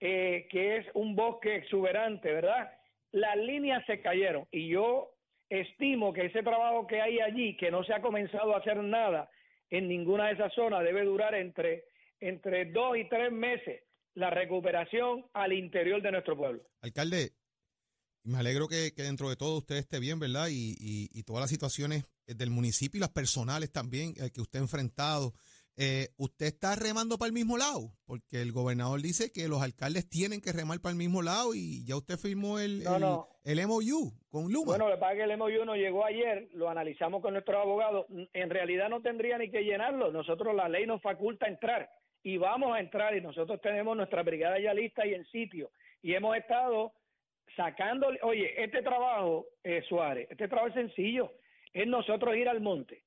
eh, 0.00 0.46
que 0.50 0.76
es 0.78 0.86
un 0.94 1.14
bosque 1.16 1.56
exuberante, 1.56 2.32
¿verdad? 2.32 2.70
Las 3.12 3.36
líneas 3.36 3.82
se 3.86 4.00
cayeron 4.00 4.46
y 4.50 4.68
yo 4.68 5.14
estimo 5.48 6.12
que 6.12 6.26
ese 6.26 6.42
trabajo 6.42 6.86
que 6.86 7.00
hay 7.00 7.20
allí, 7.20 7.56
que 7.56 7.70
no 7.70 7.84
se 7.84 7.94
ha 7.94 8.02
comenzado 8.02 8.54
a 8.54 8.58
hacer 8.58 8.76
nada 8.78 9.30
en 9.70 9.88
ninguna 9.88 10.26
de 10.26 10.34
esas 10.34 10.52
zonas, 10.54 10.82
debe 10.84 11.04
durar 11.04 11.34
entre, 11.34 11.84
entre 12.20 12.66
dos 12.72 12.96
y 12.96 13.08
tres 13.08 13.32
meses 13.32 13.82
la 14.14 14.30
recuperación 14.30 15.26
al 15.34 15.52
interior 15.52 16.00
de 16.02 16.10
nuestro 16.12 16.36
pueblo. 16.36 16.62
Alcalde, 16.82 17.30
me 18.24 18.38
alegro 18.38 18.66
que, 18.66 18.92
que 18.94 19.02
dentro 19.02 19.28
de 19.28 19.36
todo 19.36 19.58
usted 19.58 19.76
esté 19.76 20.00
bien, 20.00 20.18
¿verdad? 20.18 20.48
Y, 20.50 20.72
y- 20.80 21.08
y 21.12 21.22
todas 21.22 21.42
las 21.42 21.50
situaciones 21.50 22.04
del 22.26 22.50
municipio 22.50 22.98
y 22.98 23.00
las 23.00 23.10
personales 23.10 23.70
también 23.70 24.14
eh, 24.20 24.30
que 24.34 24.40
usted 24.40 24.58
ha 24.58 24.62
enfrentado. 24.62 25.32
Eh, 25.78 26.08
usted 26.16 26.46
está 26.46 26.74
remando 26.74 27.18
para 27.18 27.26
el 27.26 27.34
mismo 27.34 27.58
lado, 27.58 27.92
porque 28.06 28.40
el 28.40 28.52
gobernador 28.52 29.02
dice 29.02 29.30
que 29.30 29.46
los 29.46 29.60
alcaldes 29.60 30.08
tienen 30.08 30.40
que 30.40 30.52
remar 30.52 30.80
para 30.80 30.92
el 30.92 30.96
mismo 30.98 31.20
lado 31.20 31.54
y 31.54 31.84
ya 31.84 31.96
usted 31.96 32.16
firmó 32.16 32.58
el, 32.58 32.82
No, 32.82 32.94
el, 32.94 33.00
no. 33.02 33.28
el 33.44 33.66
MOU 33.66 34.12
con 34.30 34.50
Luma. 34.50 34.66
Bueno, 34.68 34.88
lo 34.88 34.94
que 34.94 35.00
pasa 35.00 35.12
es 35.12 35.18
que 35.18 35.24
el 35.32 35.36
MOU 35.38 35.64
no 35.66 35.76
llegó 35.76 36.06
ayer, 36.06 36.48
lo 36.54 36.70
analizamos 36.70 37.20
con 37.20 37.34
nuestros 37.34 37.60
abogados. 37.60 38.06
En 38.32 38.48
realidad 38.48 38.88
no 38.88 39.02
tendría 39.02 39.36
ni 39.36 39.50
que 39.50 39.64
llenarlo. 39.64 40.10
Nosotros, 40.10 40.54
la 40.54 40.68
ley 40.68 40.86
nos 40.86 41.02
faculta 41.02 41.46
entrar 41.46 41.90
y 42.22 42.38
vamos 42.38 42.74
a 42.74 42.80
entrar 42.80 43.14
y 43.14 43.20
nosotros 43.20 43.60
tenemos 43.60 43.96
nuestra 43.96 44.22
brigada 44.22 44.58
ya 44.58 44.72
lista 44.72 45.06
y 45.06 45.12
en 45.12 45.26
sitio. 45.26 45.70
Y 46.02 46.14
hemos 46.14 46.36
estado 46.36 46.92
sacando, 47.54 48.08
oye, 48.22 48.62
este 48.64 48.82
trabajo, 48.82 49.46
eh, 49.62 49.82
Suárez, 49.88 50.26
este 50.30 50.48
trabajo 50.48 50.68
es 50.68 50.74
sencillo. 50.74 51.32
Es 51.72 51.86
nosotros 51.86 52.34
ir 52.34 52.48
al 52.48 52.60
monte, 52.62 53.04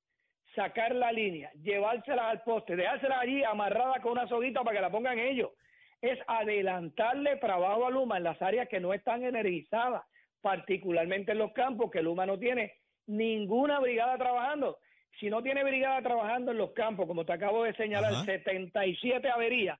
sacar 0.55 0.95
la 0.95 1.11
línea, 1.11 1.51
llevárselas 1.61 2.25
al 2.25 2.41
poste, 2.43 2.75
dejárselas 2.75 3.19
allí 3.19 3.43
amarradas 3.43 4.01
con 4.01 4.13
una 4.13 4.27
soguita 4.27 4.63
para 4.63 4.75
que 4.75 4.81
la 4.81 4.91
pongan 4.91 5.19
ellos. 5.19 5.51
Es 6.01 6.17
adelantarle 6.27 7.37
trabajo 7.37 7.85
a 7.85 7.89
Luma 7.89 8.17
en 8.17 8.23
las 8.23 8.41
áreas 8.41 8.69
que 8.69 8.79
no 8.79 8.93
están 8.93 9.23
energizadas, 9.23 10.03
particularmente 10.41 11.33
en 11.33 11.39
los 11.39 11.51
campos, 11.51 11.91
que 11.91 12.01
Luma 12.01 12.25
no 12.25 12.39
tiene 12.39 12.73
ninguna 13.07 13.79
brigada 13.79 14.17
trabajando. 14.17 14.77
Si 15.19 15.29
no 15.29 15.41
tiene 15.43 15.63
brigada 15.63 16.01
trabajando 16.01 16.51
en 16.51 16.57
los 16.57 16.71
campos, 16.71 17.07
como 17.07 17.25
te 17.25 17.33
acabo 17.33 17.63
de 17.63 17.73
señalar, 17.73 18.13
Ajá. 18.13 18.25
77 18.25 19.29
averías, 19.29 19.79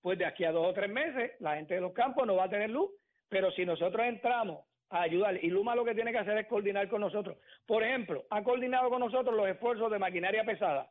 pues 0.00 0.18
de 0.18 0.24
aquí 0.24 0.44
a 0.44 0.52
dos 0.52 0.66
o 0.66 0.72
tres 0.72 0.90
meses 0.90 1.32
la 1.40 1.56
gente 1.56 1.74
de 1.74 1.80
los 1.80 1.92
campos 1.92 2.26
no 2.26 2.36
va 2.36 2.44
a 2.44 2.50
tener 2.50 2.70
luz. 2.70 2.90
Pero 3.28 3.50
si 3.50 3.66
nosotros 3.66 4.06
entramos 4.06 4.64
a 4.90 5.02
ayudar, 5.02 5.42
y 5.42 5.48
Luma 5.48 5.74
lo 5.74 5.84
que 5.84 5.94
tiene 5.94 6.12
que 6.12 6.18
hacer 6.18 6.38
es 6.38 6.46
coordinar 6.46 6.88
con 6.88 7.00
nosotros. 7.00 7.36
Por 7.66 7.82
ejemplo, 7.82 8.24
ha 8.30 8.42
coordinado 8.42 8.88
con 8.90 9.00
nosotros 9.00 9.34
los 9.34 9.48
esfuerzos 9.48 9.90
de 9.90 9.98
maquinaria 9.98 10.44
pesada. 10.44 10.88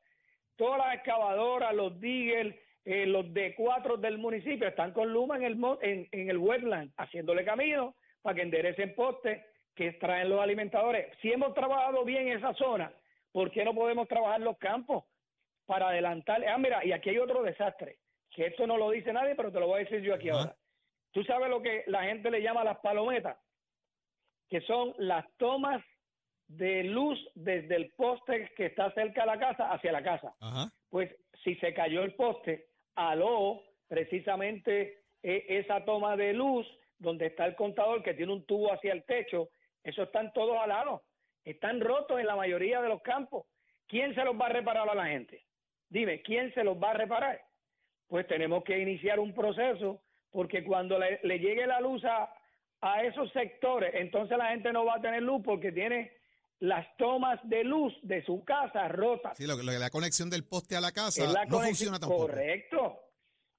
Todas 0.56 0.78
las 0.80 0.96
excavadoras, 0.96 1.74
los 1.74 2.00
diggers, 2.00 2.56
eh, 2.86 3.06
los 3.06 3.26
D4 3.28 3.98
del 3.98 4.18
municipio 4.18 4.68
están 4.68 4.94
con 4.94 5.12
Luma 5.12 5.38
en 5.38 5.44
el, 5.44 5.58
en, 5.82 6.08
en 6.12 6.30
el 6.30 6.38
wetland, 6.38 6.92
haciéndole 6.98 7.44
camino 7.44 7.96
para 8.22 8.36
que 8.36 8.42
enderecen 8.42 8.96
postes 8.96 9.44
que 9.76 9.90
extraen 9.90 10.30
los 10.30 10.42
alimentadores. 10.42 11.08
Si 11.22 11.32
hemos 11.32 11.54
trabajado 11.54 12.04
bien 12.04 12.28
esa 12.30 12.54
zona, 12.54 12.92
¿por 13.32 13.52
qué 13.52 13.64
no 13.64 13.74
podemos 13.74 14.08
trabajar 14.08 14.42
los 14.42 14.58
campos 14.58 15.04
para 15.66 15.90
adelantarle? 15.90 16.48
Ah, 16.48 16.58
mira, 16.58 16.84
y 16.84 16.92
aquí 16.92 17.10
hay 17.10 17.20
otro 17.20 17.44
desastre, 17.44 17.98
que 18.32 18.48
esto 18.48 18.66
no 18.66 18.78
lo 18.78 18.90
dice 18.92 19.14
nadie, 19.14 19.36
pero 19.36 19.52
te 19.52 19.60
lo 19.60 19.68
voy 19.68 19.82
a 19.82 19.84
decir 19.84 20.02
yo 20.02 20.16
aquí 20.16 20.30
ahora. 20.30 20.56
¿Tú 21.12 21.24
sabes 21.24 21.50
lo 21.50 21.62
que 21.62 21.84
la 21.88 22.04
gente 22.04 22.32
le 22.32 22.42
llama 22.42 22.64
las 22.64 22.78
palometas? 22.80 23.38
Que 24.50 24.62
son 24.62 24.94
las 24.98 25.26
tomas 25.38 25.84
de 26.48 26.84
luz 26.84 27.20
desde 27.36 27.76
el 27.76 27.92
poste 27.92 28.50
que 28.56 28.68
está 28.68 28.92
cerca 28.94 29.22
de 29.22 29.28
la 29.28 29.40
casa 29.40 29.72
hacia 29.72 29.92
la 29.92 30.04
casa. 30.04 30.34
Ajá. 30.40 30.72
Pues 30.90 31.14
si 31.44 31.56
se 31.56 31.74
cayó 31.74 32.04
el 32.04 32.14
poste, 32.14 32.68
aló 32.96 33.62
precisamente 33.88 35.02
eh, 35.24 35.46
esa 35.50 35.84
toma 35.86 36.16
de 36.16 36.34
luz 36.34 36.66
donde 37.00 37.28
está 37.28 37.46
el 37.46 37.56
contador 37.56 38.02
que 38.02 38.14
tiene 38.14 38.34
un 38.34 38.46
tubo 38.46 38.72
hacia 38.72 38.94
el 38.94 39.04
techo, 39.04 39.50
eso 39.84 40.04
están 40.04 40.34
todos 40.34 40.58
alados, 40.58 41.02
están 41.44 41.80
rotos 41.80 42.20
en 42.20 42.28
la 42.28 42.36
mayoría 42.36 42.82
de 42.82 42.90
los 42.90 43.02
campos. 43.02 43.46
¿Quién 43.88 44.16
se 44.16 44.24
los 44.24 44.40
va 44.40 44.48
a 44.48 44.54
reparar 44.54 44.90
a 44.90 44.96
la 44.96 45.08
gente? 45.08 45.46
Dime, 45.90 46.22
¿quién 46.22 46.54
se 46.54 46.64
los 46.64 46.82
va 46.82 46.92
a 46.92 46.96
reparar? 46.96 47.42
Pues 48.08 48.28
tenemos 48.28 48.64
que 48.64 48.80
iniciar 48.80 49.20
un 49.20 49.34
proceso 49.34 50.02
porque 50.32 50.64
cuando 50.64 51.00
le, 51.00 51.20
le 51.24 51.40
llegue 51.40 51.68
la 51.68 51.80
luz 51.80 52.04
a, 52.04 52.34
a 52.82 53.04
esos 53.04 53.32
sectores, 53.32 53.92
entonces 53.96 54.38
la 54.38 54.50
gente 54.50 54.72
no 54.72 54.86
va 54.86 54.96
a 54.96 55.02
tener 55.02 55.22
luz 55.24 55.42
porque 55.44 55.72
tiene 55.72 56.12
las 56.60 56.86
tomas 56.98 57.40
de 57.44 57.64
luz 57.64 57.94
de 58.04 58.24
su 58.24 58.44
casa 58.44 58.88
rotas. 58.88 59.38
Sí, 59.38 59.46
lo, 59.48 59.58
que- 59.58 59.64
lo 59.64 59.72
la 59.72 59.90
conexión 59.90 60.30
del 60.30 60.44
poste 60.44 60.76
a 60.76 60.82
la 60.82 60.92
casa 60.92 61.26
la 61.32 61.46
no 61.46 61.60
funciona 61.60 62.00
tampoco. 62.00 62.28
Correcto. 62.28 63.00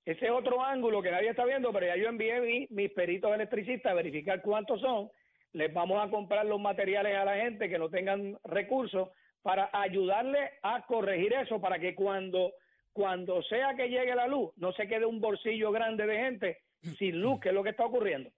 Ese 0.04 0.24
es 0.24 0.30
otro 0.30 0.64
ángulo 0.64 1.02
que 1.02 1.10
nadie 1.10 1.28
está 1.30 1.44
viendo, 1.44 1.72
pero 1.72 1.86
ya 1.86 1.96
yo 1.96 2.08
envié 2.08 2.40
mi- 2.40 2.66
mis 2.70 2.90
peritos 2.92 3.32
electricistas 3.34 3.92
a 3.92 3.94
verificar 3.94 4.40
cuántos 4.42 4.80
son. 4.80 5.10
Les 5.52 5.72
vamos 5.72 6.02
a 6.04 6.10
comprar 6.10 6.46
los 6.46 6.60
materiales 6.60 7.14
a 7.16 7.24
la 7.24 7.36
gente 7.36 7.68
que 7.68 7.78
no 7.78 7.88
tengan 7.90 8.38
recursos 8.44 9.08
para 9.42 9.70
ayudarle 9.72 10.50
a 10.62 10.84
corregir 10.86 11.32
eso, 11.34 11.60
para 11.60 11.78
que 11.78 11.94
cuando, 11.94 12.52
cuando 12.92 13.42
sea 13.44 13.74
que 13.76 13.88
llegue 13.88 14.14
la 14.14 14.26
luz, 14.26 14.50
no 14.56 14.72
se 14.72 14.86
quede 14.88 15.04
un 15.06 15.20
bolsillo 15.20 15.70
grande 15.72 16.06
de 16.06 16.16
gente 16.18 16.58
sin 16.98 17.20
luz, 17.20 17.40
que 17.40 17.48
es 17.50 17.54
lo 17.54 17.62
que 17.62 17.70
está 17.70 17.84
ocurriendo. 17.84 18.30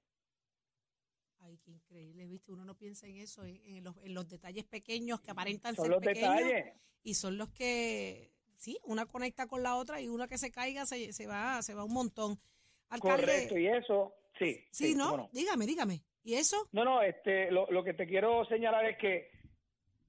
Qué 1.65 1.71
increíble, 1.73 2.27
¿viste? 2.27 2.53
Uno 2.53 2.65
no 2.65 2.75
piensa 2.77 3.07
en 3.07 3.17
eso, 3.19 3.45
en, 3.45 3.61
en 3.65 3.85
los, 3.85 3.97
en 4.03 4.15
los 4.15 4.29
detalles 4.29 4.65
pequeños 4.65 5.21
que 5.21 5.31
aparentan 5.31 5.75
Son 5.75 5.85
ser 5.85 5.93
los 5.93 6.03
pequeños 6.03 6.37
detalles. 6.37 6.75
y 7.03 7.15
son 7.15 7.37
los 7.39 7.51
que, 7.51 8.33
sí, 8.57 8.79
una 8.85 9.07
conecta 9.07 9.47
con 9.47 9.63
la 9.63 9.77
otra 9.77 10.01
y 10.01 10.09
una 10.09 10.27
que 10.27 10.39
se 10.39 10.51
caiga 10.51 10.87
se, 10.87 11.13
se 11.13 11.27
va 11.27 11.61
se 11.63 11.75
va 11.75 11.85
un 11.85 11.93
montón. 11.93 12.41
Alcalde, 12.89 13.23
Correcto, 13.27 13.59
y 13.59 13.67
eso, 13.69 14.15
sí. 14.39 14.65
sí, 14.71 14.95
¿no? 14.95 15.29
Dígame, 15.33 15.67
dígame. 15.67 16.03
¿Y 16.25 16.35
eso? 16.35 16.69
No, 16.73 16.85
no, 16.85 17.03
este, 17.03 17.51
lo, 17.51 17.71
lo 17.71 17.85
que 17.85 17.95
te 17.95 18.07
quiero 18.07 18.45
señalar 18.47 18.85
es 18.87 18.99
que 18.99 19.31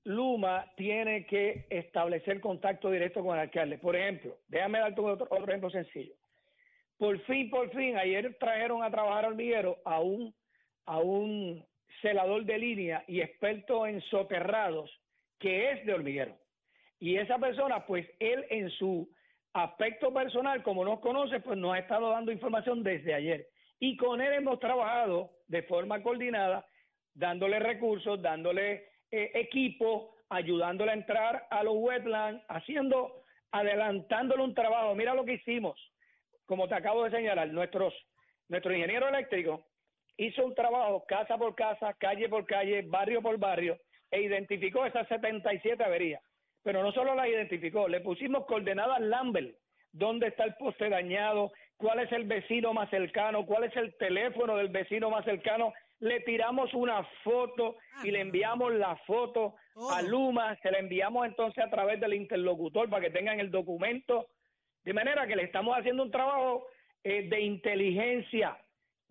Luma 0.04 0.72
tiene 0.76 1.26
que 1.28 1.68
establecer 1.70 2.42
contacto 2.42 2.90
directo 2.90 3.24
con 3.24 3.36
el 3.36 3.42
alcalde. 3.42 3.78
Por 3.78 3.96
ejemplo, 3.96 4.38
déjame 4.48 4.80
darte 4.80 5.00
otro, 5.00 5.28
otro 5.30 5.48
ejemplo 5.48 5.70
sencillo. 5.70 6.16
Por 6.98 7.20
fin, 7.26 7.50
por 7.50 7.70
fin, 7.72 7.98
ayer 7.98 8.36
trajeron 8.40 8.84
a 8.84 8.90
trabajar 8.92 9.26
al 9.26 9.32
hormiguero 9.34 9.78
a 9.86 10.00
un, 10.02 10.34
a 10.86 11.00
un 11.00 11.66
celador 12.02 12.46
de 12.46 12.58
línea 12.58 13.04
y 13.08 13.22
experto 13.22 13.86
en 13.86 14.02
soterrados 14.02 14.90
que 15.40 15.72
es 15.72 15.86
de 15.86 15.94
hormiguero. 15.94 16.38
Y 17.00 17.18
esa 17.18 17.40
persona, 17.40 17.86
pues 17.86 18.08
él 18.20 18.46
en 18.50 18.70
su 18.70 19.10
aspecto 19.54 20.14
personal, 20.14 20.62
como 20.64 20.86
nos 20.86 21.00
conoce, 21.00 21.40
pues 21.40 21.58
nos 21.58 21.74
ha 21.74 21.80
estado 21.80 22.10
dando 22.12 22.32
información 22.32 22.84
desde 22.84 23.14
ayer. 23.14 23.48
Y 23.80 23.98
con 23.98 24.22
él 24.22 24.34
hemos 24.34 24.60
trabajado 24.60 25.32
de 25.48 25.64
forma 25.64 26.02
coordinada, 26.04 26.66
dándole 27.14 27.60
recursos, 27.60 28.22
dándole 28.22 28.90
eh, 29.10 29.32
equipo, 29.34 30.16
ayudándole 30.30 30.92
a 30.92 30.96
entrar 30.96 31.48
a 31.50 31.64
los 31.64 31.74
wetlands, 31.78 32.44
haciendo, 32.48 33.24
adelantándole 33.52 34.44
un 34.44 34.54
trabajo. 34.54 34.94
Mira 34.94 35.16
lo 35.16 35.26
que 35.26 35.34
hicimos, 35.34 35.80
como 36.46 36.68
te 36.68 36.76
acabo 36.76 37.04
de 37.04 37.12
señalar, 37.12 37.50
nuestros, 37.50 37.94
nuestro 38.48 38.74
ingeniero 38.74 39.10
eléctrico 39.10 39.66
hizo 40.18 40.46
un 40.46 40.56
trabajo 40.56 41.04
casa 41.08 41.38
por 41.38 41.56
casa, 41.56 41.94
calle 41.94 42.30
por 42.30 42.46
calle, 42.46 42.84
barrio 42.84 43.22
por 43.22 43.38
barrio, 43.38 43.78
e 44.10 44.22
identificó 44.22 44.86
esas 44.86 45.08
77 45.08 45.84
averías. 45.84 46.22
Pero 46.64 46.84
no 46.84 46.92
solo 46.92 47.16
las 47.16 47.28
identificó, 47.28 47.88
le 47.88 48.02
pusimos 48.02 48.46
coordenadas 48.46 49.02
Lambert, 49.02 49.56
dónde 49.92 50.28
está 50.28 50.44
el 50.44 50.56
poste 50.56 50.90
dañado, 50.90 51.52
cuál 51.78 52.00
es 52.00 52.12
el 52.12 52.26
vecino 52.26 52.74
más 52.74 52.90
cercano, 52.90 53.46
cuál 53.46 53.64
es 53.64 53.76
el 53.76 53.96
teléfono 53.98 54.56
del 54.58 54.70
vecino 54.70 55.10
más 55.10 55.26
cercano. 55.26 55.74
Le 56.00 56.20
tiramos 56.22 56.74
una 56.74 57.04
foto 57.24 57.78
y 58.04 58.12
le 58.12 58.22
enviamos 58.22 58.74
la 58.74 58.96
foto 59.08 59.56
a 59.92 60.02
Luma, 60.02 60.58
se 60.62 60.72
la 60.72 60.80
enviamos 60.80 61.26
entonces 61.26 61.64
a 61.64 61.70
través 61.70 62.00
del 62.00 62.14
interlocutor 62.14 62.90
para 62.90 63.04
que 63.04 63.12
tengan 63.12 63.40
el 63.40 63.52
documento. 63.52 64.28
De 64.84 64.94
manera 64.94 65.28
que 65.28 65.36
le 65.36 65.44
estamos 65.44 65.78
haciendo 65.78 66.04
un 66.04 66.12
trabajo 66.12 66.68
eh, 67.04 67.28
de 67.30 67.42
inteligencia, 67.42 68.58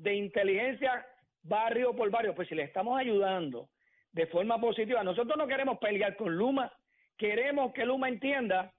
de 0.01 0.15
inteligencia 0.15 1.07
barrio 1.43 1.95
por 1.95 2.11
barrio. 2.11 2.35
Pues 2.35 2.49
si 2.49 2.55
le 2.55 2.63
estamos 2.63 2.99
ayudando 2.99 3.69
de 4.13 4.27
forma 4.27 4.61
positiva, 4.61 5.05
nosotros 5.05 5.37
no 5.37 5.47
queremos 5.47 5.79
pelear 5.79 6.17
con 6.17 6.35
Luma, 6.37 6.73
queremos 7.17 7.73
que 7.73 7.85
Luma 7.85 8.09
entienda 8.09 8.73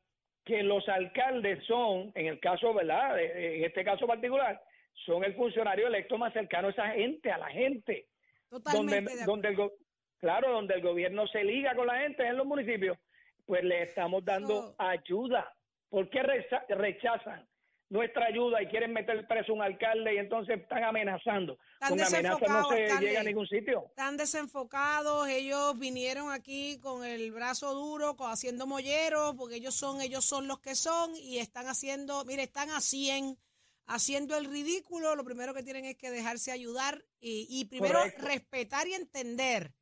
que 0.43 0.63
los 0.63 0.87
alcaldes 0.89 1.63
son, 1.65 2.11
en 2.15 2.25
el 2.25 2.39
caso, 2.39 2.73
¿verdad? 2.73 3.19
En 3.21 3.63
este 3.63 3.83
caso 3.83 4.07
particular, 4.07 4.59
son 5.05 5.23
el 5.23 5.35
funcionario 5.35 5.87
electo 5.87 6.17
más 6.17 6.33
cercano 6.33 6.67
a 6.67 6.71
esa 6.71 6.87
gente, 6.89 7.31
a 7.31 7.37
la 7.37 7.49
gente. 7.49 8.07
Totalmente 8.49 9.15
de 9.15 9.25
donde, 9.25 9.53
donde 9.53 9.63
el, 9.63 9.71
claro, 10.19 10.51
donde 10.51 10.73
el 10.73 10.81
gobierno 10.81 11.27
se 11.27 11.43
liga 11.43 11.75
con 11.75 11.87
la 11.87 11.99
gente 11.99 12.25
en 12.25 12.37
los 12.37 12.45
municipios, 12.47 12.97
pues 13.45 13.63
le 13.63 13.83
estamos 13.83 14.25
dando 14.25 14.47
So- 14.71 14.75
ayuda. 14.79 15.53
¿Por 15.89 16.09
qué 16.09 16.23
recha- 16.23 16.65
rechazan 16.69 17.47
nuestra 17.91 18.25
ayuda 18.25 18.63
y 18.63 18.67
quieren 18.67 18.93
meter 18.93 19.27
preso 19.27 19.51
a 19.51 19.55
un 19.55 19.61
alcalde 19.61 20.15
y 20.15 20.17
entonces 20.17 20.61
están 20.61 20.83
amenazando? 20.83 21.59
Están 21.73 21.89
con 21.89 22.01
amenazas 22.01 22.23
no 22.23 22.29
desenfocados, 22.29 22.69
se 22.69 22.83
alcalde. 22.83 23.05
llega 23.05 23.19
a 23.19 23.23
ningún 23.23 23.47
sitio. 23.47 23.85
Están 23.89 24.17
desenfocados, 24.17 25.27
ellos 25.27 25.77
vinieron 25.77 26.31
aquí 26.31 26.79
con 26.79 27.03
el 27.03 27.31
brazo 27.31 27.73
duro, 27.73 28.15
haciendo 28.19 28.65
molleros, 28.65 29.35
porque 29.35 29.55
ellos 29.57 29.75
son, 29.75 30.01
ellos 30.01 30.23
son 30.23 30.47
los 30.47 30.59
que 30.59 30.73
son 30.73 31.15
y 31.17 31.39
están 31.39 31.67
haciendo, 31.67 32.23
mire, 32.23 32.43
están 32.43 32.69
a 32.69 32.79
100, 32.79 33.37
haciendo 33.87 34.37
el 34.37 34.45
ridículo. 34.45 35.15
Lo 35.15 35.25
primero 35.25 35.53
que 35.53 35.61
tienen 35.61 35.83
es 35.83 35.97
que 35.97 36.09
dejarse 36.09 36.51
ayudar 36.51 37.03
y, 37.19 37.45
y 37.49 37.65
primero 37.65 37.99
Correcto. 37.99 38.25
respetar 38.25 38.87
y 38.87 38.93
entender 38.93 39.73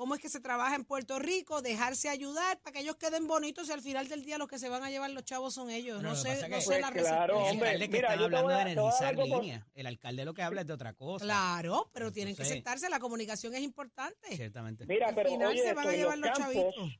cómo 0.00 0.14
es 0.14 0.22
que 0.22 0.30
se 0.30 0.40
trabaja 0.40 0.74
en 0.76 0.84
Puerto 0.86 1.18
Rico, 1.18 1.60
dejarse 1.60 2.08
ayudar 2.08 2.58
para 2.62 2.72
que 2.72 2.80
ellos 2.80 2.96
queden 2.96 3.26
bonitos 3.26 3.68
y 3.68 3.72
al 3.72 3.82
final 3.82 4.08
del 4.08 4.24
día 4.24 4.38
los 4.38 4.48
que 4.48 4.58
se 4.58 4.70
van 4.70 4.82
a 4.82 4.88
llevar 4.88 5.10
los 5.10 5.24
chavos 5.26 5.52
son 5.52 5.68
ellos. 5.70 6.02
No 6.02 6.12
que 6.12 6.16
sé, 6.16 6.48
no 6.48 6.58
sé 6.58 6.70
Pues 6.70 6.80
la 6.80 6.90
claro, 6.90 6.94
resistencia. 6.94 7.24
el 7.26 7.52
hombre, 7.52 7.68
alcalde 7.68 7.86
que 7.90 7.96
mira, 7.98 8.08
te 8.08 8.14
hablando 8.14 8.48
de 8.48 8.60
energizar 8.62 9.14
líneas. 9.18 9.66
El 9.74 9.86
alcalde 9.86 10.24
lo 10.24 10.32
que 10.32 10.40
habla 10.40 10.62
es 10.62 10.66
de 10.66 10.72
otra 10.72 10.94
cosa. 10.94 11.22
Claro, 11.22 11.90
pero 11.92 12.10
tienen 12.10 12.34
que 12.34 12.46
sentarse, 12.46 12.88
la 12.88 12.98
comunicación 12.98 13.54
es 13.54 13.60
importante. 13.60 14.34
Ciertamente. 14.34 14.86
Mira, 14.86 15.08
Al 15.08 15.14
pero 15.14 15.28
final 15.32 15.48
oye, 15.48 15.62
se 15.62 15.74
van 15.74 15.86
a 15.88 15.92
llevar 15.92 16.16
los 16.16 16.30
los 16.30 16.38
campos, 16.38 16.54
chavitos. 16.74 16.98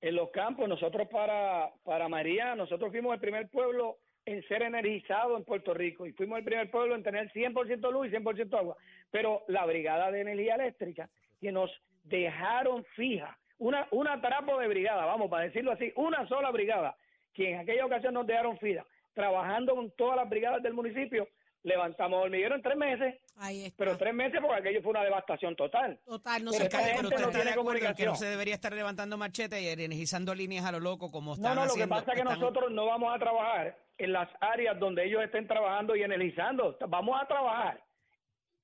en 0.00 0.14
los 0.16 0.30
campos, 0.32 0.68
nosotros 0.68 1.06
para, 1.08 1.72
para 1.84 2.08
María, 2.08 2.56
nosotros 2.56 2.90
fuimos 2.90 3.14
el 3.14 3.20
primer 3.20 3.48
pueblo 3.48 3.98
en 4.24 4.42
ser 4.48 4.62
energizado 4.62 5.36
en 5.36 5.44
Puerto 5.44 5.72
Rico 5.72 6.04
y 6.04 6.12
fuimos 6.14 6.36
el 6.40 6.44
primer 6.44 6.68
pueblo 6.68 6.96
en 6.96 7.04
tener 7.04 7.30
100% 7.32 7.92
luz 7.92 8.08
y 8.08 8.10
100% 8.10 8.58
agua. 8.58 8.76
Pero 9.12 9.44
la 9.46 9.64
Brigada 9.66 10.10
de 10.10 10.22
Energía 10.22 10.56
Eléctrica, 10.56 11.08
que 11.40 11.52
nos 11.52 11.70
dejaron 12.10 12.84
fija, 12.96 13.38
una, 13.58 13.86
una 13.92 14.20
trapo 14.20 14.58
de 14.58 14.68
brigada, 14.68 15.04
vamos, 15.06 15.30
para 15.30 15.44
decirlo 15.44 15.72
así, 15.72 15.92
una 15.96 16.26
sola 16.28 16.50
brigada, 16.50 16.96
que 17.32 17.52
en 17.52 17.60
aquella 17.60 17.86
ocasión 17.86 18.14
nos 18.14 18.26
dejaron 18.26 18.58
fija, 18.58 18.84
trabajando 19.14 19.74
con 19.74 19.90
todas 19.92 20.16
las 20.16 20.28
brigadas 20.28 20.62
del 20.62 20.74
municipio, 20.74 21.28
levantamos 21.62 22.22
hormiguero 22.24 22.54
en 22.54 22.62
tres 22.62 22.76
meses, 22.76 23.14
Ahí 23.36 23.64
está. 23.66 23.76
pero 23.84 23.96
tres 23.98 24.14
meses 24.14 24.40
porque 24.40 24.56
aquello 24.60 24.80
fue 24.82 24.92
una 24.92 25.04
devastación 25.04 25.54
total. 25.56 25.98
Total, 26.06 26.42
no 26.42 26.52
se 26.52 26.62
esta 26.62 26.78
puede 26.78 26.92
gente 26.94 27.02
pero 27.02 27.02
no 27.02 27.08
usted 27.08 27.22
controlar. 27.24 27.28
está 27.28 27.38
tiene 27.38 27.44
de 27.44 27.60
acuerdo 27.60 27.70
en 27.72 27.80
que 27.80 27.86
no 27.86 27.94
comunicación. 28.12 28.16
se 28.16 28.26
debería 28.30 28.54
estar 28.54 28.72
levantando 28.72 29.16
machete 29.18 29.60
y 29.60 29.68
energizando 29.68 30.34
líneas 30.34 30.64
a 30.64 30.72
lo 30.72 30.80
loco 30.80 31.10
como 31.10 31.32
No, 31.32 31.34
están 31.34 31.54
no, 31.56 31.60
lo 31.62 31.66
que 31.66 31.70
haciendo. 31.72 31.94
pasa 31.96 32.12
es 32.12 32.14
que 32.16 32.22
están- 32.22 32.40
nosotros 32.40 32.70
no 32.72 32.86
vamos 32.86 33.14
a 33.14 33.18
trabajar 33.18 33.76
en 33.98 34.12
las 34.12 34.28
áreas 34.40 34.78
donde 34.78 35.04
ellos 35.04 35.22
estén 35.22 35.46
trabajando 35.46 35.94
y 35.94 36.02
energizando. 36.02 36.78
Vamos 36.88 37.20
a 37.20 37.26
trabajar 37.26 37.82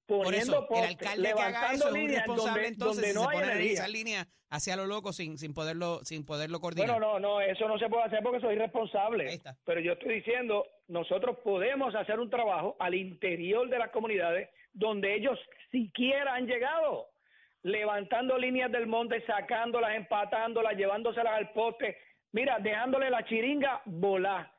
Por 0.07 0.25
poniendo 0.25 0.65
eso, 0.65 0.69
el 0.77 0.85
alcalde 0.85 1.23
que 1.23 1.29
haga 1.31 1.49
levantando 1.49 1.75
eso 1.75 1.87
es 1.89 1.93
un 1.93 1.99
líneas 2.01 2.27
responsable 2.27 2.63
donde, 2.63 2.69
entonces 2.69 2.97
donde 3.03 3.09
si 3.09 3.15
no 3.15 3.21
se 3.23 3.27
hay 3.29 3.35
pone 3.35 3.39
a 3.39 3.53
energía. 3.53 3.61
energizar 3.63 3.91
líneas 3.91 4.29
hacia 4.49 4.77
lo 4.77 4.87
loco 4.87 5.13
sin, 5.13 5.37
sin 5.37 5.53
poderlo 5.53 6.01
sin 6.05 6.25
poderlo 6.25 6.61
coordinar. 6.61 6.91
Bueno, 6.91 7.15
no, 7.15 7.19
no, 7.21 7.41
eso 7.41 7.67
no 7.67 7.79
se 7.79 7.89
puede 7.89 8.05
hacer 8.05 8.23
porque 8.23 8.41
soy 8.41 8.51
Ahí 8.51 8.59
responsable. 8.59 9.33
está. 9.35 9.57
Pero 9.65 9.81
yo 9.81 9.95
estoy 9.95 10.15
diciendo, 10.15 10.65
nosotros 10.87 11.39
podemos 11.43 11.95
hacer 11.97 12.21
un 12.21 12.31
trabajo 12.31 12.77
al 12.79 12.95
interior 12.95 13.69
de 13.69 13.79
las 13.79 13.91
comunidades 13.91 14.49
donde 14.73 15.15
ellos 15.17 15.39
siquiera 15.73 16.35
han 16.35 16.47
llegado, 16.47 17.09
levantando 17.63 18.39
líneas 18.39 18.71
del 18.71 18.87
monte, 18.87 19.25
sacándolas, 19.27 19.97
empatándolas, 19.97 20.77
llevándoselas 20.77 21.33
al 21.35 21.51
poste, 21.53 21.99
mira, 22.33 22.59
dejándole 22.61 23.11
la 23.11 23.25
chiringa 23.25 23.83
volar. 23.87 24.53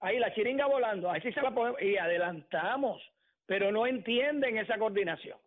Ahí 0.00 0.18
la 0.18 0.32
chiringa 0.34 0.66
volando, 0.66 1.10
así 1.10 1.32
se 1.32 1.42
la 1.42 1.50
podemos, 1.50 1.80
y 1.82 1.96
adelantamos, 1.96 3.02
pero 3.46 3.70
no 3.72 3.86
entienden 3.86 4.58
esa 4.58 4.78
coordinación. 4.78 5.38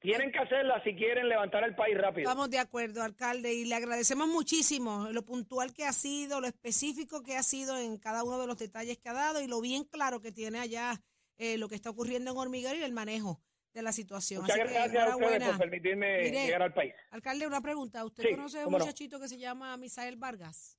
Tienen 0.00 0.32
que 0.32 0.38
hacerla 0.38 0.82
si 0.82 0.94
quieren 0.94 1.28
levantar 1.28 1.62
el 1.62 1.74
país 1.74 1.96
rápido. 1.98 2.28
Estamos 2.28 2.48
de 2.48 2.58
acuerdo, 2.58 3.02
alcalde, 3.02 3.52
y 3.52 3.66
le 3.66 3.74
agradecemos 3.74 4.28
muchísimo 4.28 5.08
lo 5.12 5.22
puntual 5.26 5.74
que 5.74 5.84
ha 5.84 5.92
sido, 5.92 6.40
lo 6.40 6.46
específico 6.46 7.22
que 7.22 7.36
ha 7.36 7.42
sido 7.42 7.76
en 7.78 7.98
cada 7.98 8.24
uno 8.24 8.40
de 8.40 8.46
los 8.46 8.56
detalles 8.56 8.96
que 8.96 9.10
ha 9.10 9.12
dado 9.12 9.42
y 9.42 9.46
lo 9.46 9.60
bien 9.60 9.84
claro 9.84 10.20
que 10.20 10.32
tiene 10.32 10.58
allá 10.58 11.02
eh, 11.36 11.58
lo 11.58 11.68
que 11.68 11.74
está 11.74 11.90
ocurriendo 11.90 12.30
en 12.30 12.36
Hormiguero 12.38 12.76
y 12.78 12.82
el 12.82 12.92
manejo 12.92 13.42
de 13.74 13.82
la 13.82 13.92
situación. 13.92 14.40
Muchas 14.42 14.58
Así 14.58 14.68
que 14.68 14.74
gracias 14.74 15.08
a 15.10 15.16
ustedes 15.16 15.48
por 15.48 15.58
permitirme 15.58 16.22
Mire, 16.22 16.46
llegar 16.46 16.62
al 16.62 16.72
país. 16.74 16.94
Alcalde, 17.10 17.46
una 17.46 17.60
pregunta. 17.60 18.02
¿Usted 18.04 18.24
Sí, 18.24 18.30
conoce 18.30 18.60
a 18.62 18.66
un 18.66 18.72
no. 18.72 18.78
muchachito 18.78 19.20
que 19.20 19.28
se 19.28 19.38
llama 19.38 19.76
Misael 19.76 20.16
Vargas? 20.16 20.78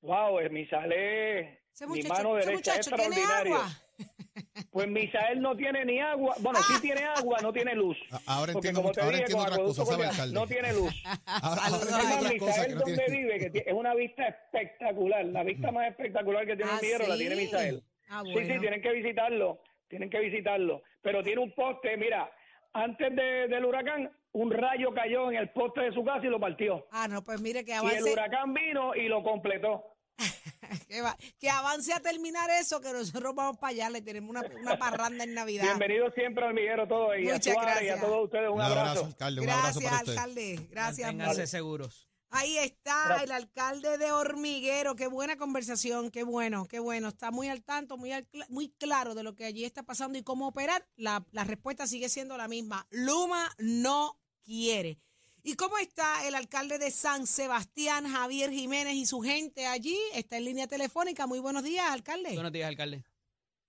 Wow, 0.00 0.38
eh, 0.40 0.48
Misael 0.48 0.92
es 0.92 1.58
Ese 1.74 1.86
mi 1.86 2.02
mano 2.04 2.38
ese 2.38 2.48
derecha, 2.48 2.74
es 2.76 2.90
muchacho 2.90 2.96
tiene 3.10 3.22
agua. 3.22 3.68
Pues 4.70 4.86
Misael 4.86 5.40
no 5.42 5.56
tiene 5.56 5.84
ni 5.84 5.98
agua, 5.98 6.36
bueno, 6.38 6.60
sí 6.62 6.80
tiene 6.80 7.02
agua, 7.02 7.38
no 7.42 7.52
tiene 7.52 7.74
luz. 7.74 7.96
Ahora 8.26 8.52
Porque 8.52 8.68
entiendo, 8.68 8.82
como 8.82 8.92
te 8.92 9.00
ahora 9.00 9.16
dije, 9.16 9.22
entiendo 9.32 9.44
con 9.44 9.52
otras 9.52 9.66
cosas, 9.66 9.80
acueducto 9.80 9.84
¿sabe, 9.84 9.96
cordial, 9.96 10.10
alcalde? 10.10 10.34
no 10.34 10.46
tiene 10.46 10.72
luz. 10.72 11.02
Ahora, 11.26 11.62
ahora 11.66 11.76
entiendo 11.76 12.38
cosas 12.38 12.56
Misael 12.56 12.66
que 12.68 12.74
no 12.74 12.80
donde 12.80 13.04
tiene. 13.04 13.18
vive, 13.18 13.50
que 13.52 13.58
es 13.66 13.72
una 13.74 13.94
vista 13.94 14.22
espectacular, 14.28 15.24
la 15.26 15.42
vista 15.42 15.70
más 15.72 15.88
espectacular 15.88 16.46
que 16.46 16.56
tiene 16.56 16.70
Ah, 16.72 16.78
el 16.82 17.08
la 17.08 17.16
tiene. 17.16 17.34
Misael. 17.36 17.82
Ah, 18.08 18.22
Sí, 18.24 18.32
bueno. 18.32 18.54
sí, 18.54 18.60
tienen 18.60 18.82
que 18.82 18.92
visitarlo, 18.92 19.60
tienen 19.88 20.08
que 20.10 20.20
visitarlo. 20.20 20.82
Pero 21.02 21.22
tiene 21.24 21.40
un 21.40 21.52
poste, 21.52 21.96
mira, 21.96 22.30
antes 22.72 23.16
de- 23.16 23.48
del 23.48 23.64
huracán, 23.64 24.08
un 24.32 24.52
rayo 24.52 24.94
cayó 24.94 25.30
en 25.32 25.36
el 25.38 25.48
poste 25.50 25.80
de 25.80 25.92
su 25.92 26.04
casa 26.04 26.24
y 26.24 26.28
lo 26.30 26.38
partió. 26.38 26.86
Ah, 26.92 27.08
no, 27.08 27.24
pues 27.24 27.40
mire 27.40 27.64
que 27.64 27.72
Y 27.72 27.74
el 27.74 27.80
avance, 27.80 28.12
huracán 28.12 28.54
vino 28.54 28.94
y 28.94 29.08
lo 29.08 29.22
completó. 29.24 29.84
que, 30.88 31.00
va- 31.02 31.16
que 31.38 31.50
avance 31.50 31.92
a 31.92 32.00
terminar 32.00 32.48
eso, 32.50 32.80
que 32.80 32.92
nosotros 32.92 33.34
vamos 33.34 33.58
para 33.58 33.70
allá, 33.70 33.90
le 33.90 34.02
tenemos 34.02 34.30
una, 34.30 34.42
una 34.60 34.78
parranda 34.78 35.24
en 35.24 35.34
Navidad. 35.34 35.64
Bienvenido 35.64 36.10
siempre 36.12 36.44
al 36.44 36.54
Miguero 36.54 36.86
todo 36.86 37.16
y 37.16 37.24
Muchas 37.24 37.46
a 37.48 37.52
Suárez 37.52 37.74
y 37.74 37.88
a 37.88 37.94
gracias. 37.94 38.00
todos 38.00 38.24
ustedes 38.24 38.48
un, 38.48 38.54
Un 38.54 38.60
abrazo, 38.60 38.80
abrazo. 38.90 39.06
alcalde, 39.06 39.40
un 39.40 39.48
abrazo 39.50 39.80
Gracias, 39.80 39.84
para 39.90 40.02
usted. 40.02 40.12
alcalde. 40.12 40.68
Gracias. 40.70 41.06
Manténganse 41.08 41.46
seguros. 41.46 42.06
Ahí 42.32 42.58
está 42.58 43.24
el 43.24 43.32
alcalde 43.32 43.98
de 43.98 44.12
Hormiguero. 44.12 44.94
Qué 44.94 45.08
buena 45.08 45.36
conversación, 45.36 46.12
qué 46.12 46.22
bueno, 46.22 46.64
qué 46.66 46.78
bueno. 46.78 47.08
Está 47.08 47.32
muy 47.32 47.48
al 47.48 47.64
tanto, 47.64 47.96
muy, 47.96 48.12
al 48.12 48.24
cl- 48.30 48.46
muy 48.48 48.68
claro 48.78 49.16
de 49.16 49.24
lo 49.24 49.34
que 49.34 49.46
allí 49.46 49.64
está 49.64 49.82
pasando 49.82 50.16
y 50.16 50.22
cómo 50.22 50.46
operar. 50.46 50.86
La, 50.94 51.26
la 51.32 51.42
respuesta 51.42 51.88
sigue 51.88 52.08
siendo 52.08 52.36
la 52.36 52.46
misma. 52.46 52.86
Luma 52.90 53.50
no 53.58 54.20
quiere. 54.44 55.00
¿Y 55.42 55.54
cómo 55.54 55.78
está 55.78 56.26
el 56.28 56.34
alcalde 56.34 56.78
de 56.78 56.90
San 56.90 57.26
Sebastián, 57.26 58.06
Javier 58.06 58.50
Jiménez 58.50 58.94
y 58.94 59.06
su 59.06 59.20
gente 59.20 59.66
allí? 59.66 59.98
Está 60.14 60.36
en 60.36 60.44
línea 60.44 60.66
telefónica. 60.66 61.26
Muy 61.26 61.38
buenos 61.38 61.64
días, 61.64 61.90
alcalde. 61.90 62.34
Buenos 62.34 62.52
días, 62.52 62.68
alcalde. 62.68 63.04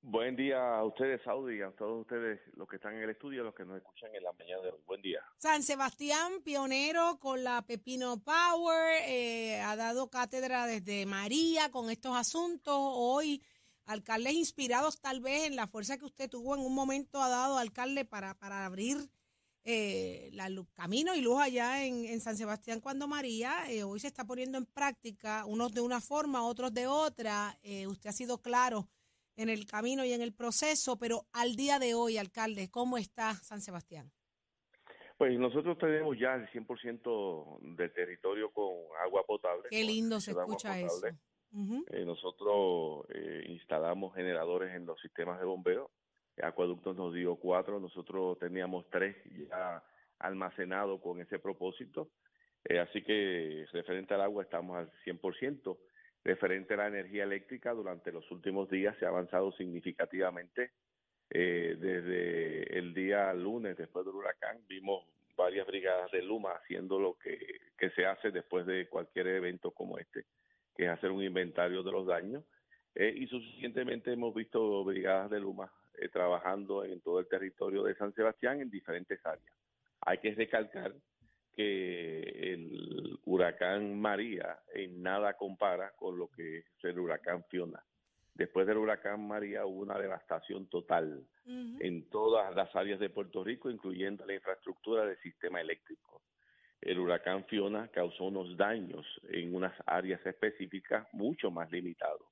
Buen 0.01 0.35
día 0.35 0.77
a 0.77 0.83
ustedes, 0.83 1.21
Saudi, 1.23 1.61
a 1.61 1.71
todos 1.71 2.01
ustedes 2.01 2.41
los 2.55 2.67
que 2.67 2.75
están 2.75 2.95
en 2.95 3.03
el 3.03 3.11
estudio, 3.11 3.43
los 3.43 3.53
que 3.53 3.63
nos 3.63 3.77
escuchan 3.77 4.13
en 4.13 4.23
la 4.23 4.33
mañana 4.33 4.63
de 4.63 4.71
hoy. 4.71 4.79
Buen 4.85 5.01
día. 5.01 5.19
San 5.37 5.63
Sebastián, 5.63 6.41
pionero 6.43 7.19
con 7.19 7.43
la 7.43 7.61
Pepino 7.61 8.21
Power, 8.21 9.03
eh, 9.05 9.61
ha 9.61 9.75
dado 9.77 10.09
cátedra 10.09 10.65
desde 10.65 11.05
María 11.05 11.71
con 11.71 11.89
estos 11.89 12.17
asuntos. 12.17 12.75
Hoy, 12.75 13.43
alcaldes 13.85 14.33
inspirados 14.33 14.99
tal 14.99 15.21
vez 15.21 15.43
en 15.43 15.55
la 15.55 15.67
fuerza 15.67 15.97
que 15.97 16.05
usted 16.05 16.29
tuvo 16.29 16.55
en 16.55 16.61
un 16.61 16.75
momento 16.75 17.21
ha 17.21 17.29
dado, 17.29 17.57
alcalde, 17.57 18.03
para, 18.03 18.33
para 18.33 18.65
abrir 18.65 18.97
eh, 19.63 20.29
la 20.33 20.49
camino 20.73 21.13
y 21.15 21.21
luz 21.21 21.39
allá 21.39 21.85
en, 21.85 22.05
en 22.05 22.19
San 22.19 22.35
Sebastián 22.35 22.79
cuando 22.79 23.07
María. 23.07 23.69
eh, 23.69 23.83
hoy 23.83 23.99
se 23.99 24.07
está 24.07 24.25
poniendo 24.25 24.57
en 24.57 24.65
práctica, 24.65 25.45
unos 25.45 25.73
de 25.73 25.81
una 25.81 26.01
forma, 26.01 26.43
otros 26.45 26.73
de 26.73 26.87
otra. 26.87 27.57
Eh, 27.61 27.87
usted 27.87 28.09
ha 28.09 28.13
sido 28.13 28.41
claro 28.41 28.87
en 29.35 29.49
el 29.49 29.65
camino 29.65 30.03
y 30.03 30.13
en 30.13 30.21
el 30.21 30.33
proceso, 30.33 30.97
pero 30.97 31.25
al 31.33 31.55
día 31.55 31.79
de 31.79 31.93
hoy, 31.93 32.17
alcalde, 32.17 32.69
¿cómo 32.69 32.97
está 32.97 33.33
San 33.35 33.61
Sebastián? 33.61 34.11
Pues 35.17 35.37
nosotros 35.37 35.77
tenemos 35.77 36.17
ya 36.19 36.33
el 36.33 36.49
100% 36.49 37.59
del 37.75 37.93
territorio 37.93 38.51
con 38.51 38.73
agua 39.05 39.23
potable. 39.25 39.69
Qué 39.69 39.83
lindo 39.83 40.19
se 40.19 40.31
escucha 40.31 40.79
eso. 40.79 41.01
Ujú. 41.53 41.85
Eh, 41.91 42.05
nosotros 42.05 43.05
eh, 43.13 43.45
instalamos 43.49 44.15
generadores 44.15 44.73
en 44.73 44.85
los 44.85 44.99
sistemas 45.01 45.39
de 45.39 45.45
bombeo. 45.45 45.91
Acueductos 46.41 46.95
nos 46.95 47.13
dio 47.13 47.35
cuatro, 47.35 47.79
nosotros 47.79 48.39
teníamos 48.39 48.89
tres 48.89 49.15
ya 49.49 49.83
almacenados 50.19 51.01
con 51.01 51.19
ese 51.19 51.39
propósito. 51.39 52.09
Eh, 52.63 52.79
así 52.79 53.01
que 53.03 53.65
referente 53.71 54.13
al 54.13 54.21
agua 54.21 54.43
estamos 54.43 54.77
al 54.77 54.91
100%. 55.05 55.77
Referente 56.23 56.75
a 56.75 56.77
la 56.77 56.87
energía 56.87 57.23
eléctrica, 57.23 57.73
durante 57.73 58.11
los 58.11 58.29
últimos 58.31 58.69
días 58.69 58.95
se 58.97 59.05
ha 59.05 59.09
avanzado 59.09 59.51
significativamente. 59.53 60.71
Eh, 61.29 61.77
desde 61.79 62.77
el 62.77 62.93
día 62.93 63.33
lunes, 63.33 63.77
después 63.77 64.05
del 64.05 64.15
huracán, 64.15 64.59
vimos 64.67 65.05
varias 65.35 65.65
brigadas 65.65 66.11
de 66.11 66.21
Luma 66.21 66.51
haciendo 66.51 66.99
lo 66.99 67.17
que, 67.17 67.39
que 67.77 67.89
se 67.91 68.05
hace 68.05 68.31
después 68.31 68.65
de 68.65 68.87
cualquier 68.87 69.27
evento 69.27 69.71
como 69.71 69.97
este, 69.97 70.25
que 70.75 70.83
es 70.83 70.89
hacer 70.89 71.09
un 71.09 71.23
inventario 71.23 71.83
de 71.83 71.91
los 71.91 72.05
daños. 72.05 72.43
Eh, 72.93 73.13
y 73.15 73.27
suficientemente 73.27 74.11
hemos 74.11 74.35
visto 74.35 74.83
brigadas 74.83 75.31
de 75.31 75.39
Luma 75.39 75.71
eh, 76.01 76.09
trabajando 76.09 76.83
en 76.83 76.99
todo 77.01 77.19
el 77.19 77.27
territorio 77.27 77.83
de 77.83 77.95
San 77.95 78.13
Sebastián 78.13 78.59
en 78.59 78.69
diferentes 78.69 79.23
áreas. 79.25 79.55
Hay 80.01 80.17
que 80.17 80.33
recalcar 80.33 80.93
que 81.53 82.21
el 82.53 83.19
huracán 83.25 83.99
María 83.99 84.59
en 84.73 85.03
nada 85.03 85.35
compara 85.35 85.91
con 85.95 86.17
lo 86.17 86.29
que 86.29 86.59
es 86.59 86.65
el 86.83 86.99
huracán 86.99 87.43
Fiona. 87.49 87.83
Después 88.33 88.65
del 88.65 88.77
huracán 88.77 89.27
María 89.27 89.65
hubo 89.65 89.81
una 89.81 89.99
devastación 89.99 90.67
total 90.67 91.23
en 91.45 92.09
todas 92.09 92.55
las 92.55 92.73
áreas 92.75 92.99
de 92.99 93.09
Puerto 93.09 93.43
Rico, 93.43 93.69
incluyendo 93.69 94.25
la 94.25 94.33
infraestructura 94.33 95.05
del 95.05 95.17
sistema 95.17 95.59
eléctrico. 95.59 96.21
El 96.79 96.97
huracán 96.99 97.45
Fiona 97.45 97.89
causó 97.89 98.25
unos 98.25 98.57
daños 98.57 99.05
en 99.29 99.53
unas 99.53 99.73
áreas 99.85 100.25
específicas 100.25 101.07
mucho 101.11 101.51
más 101.51 101.71
limitados, 101.71 102.25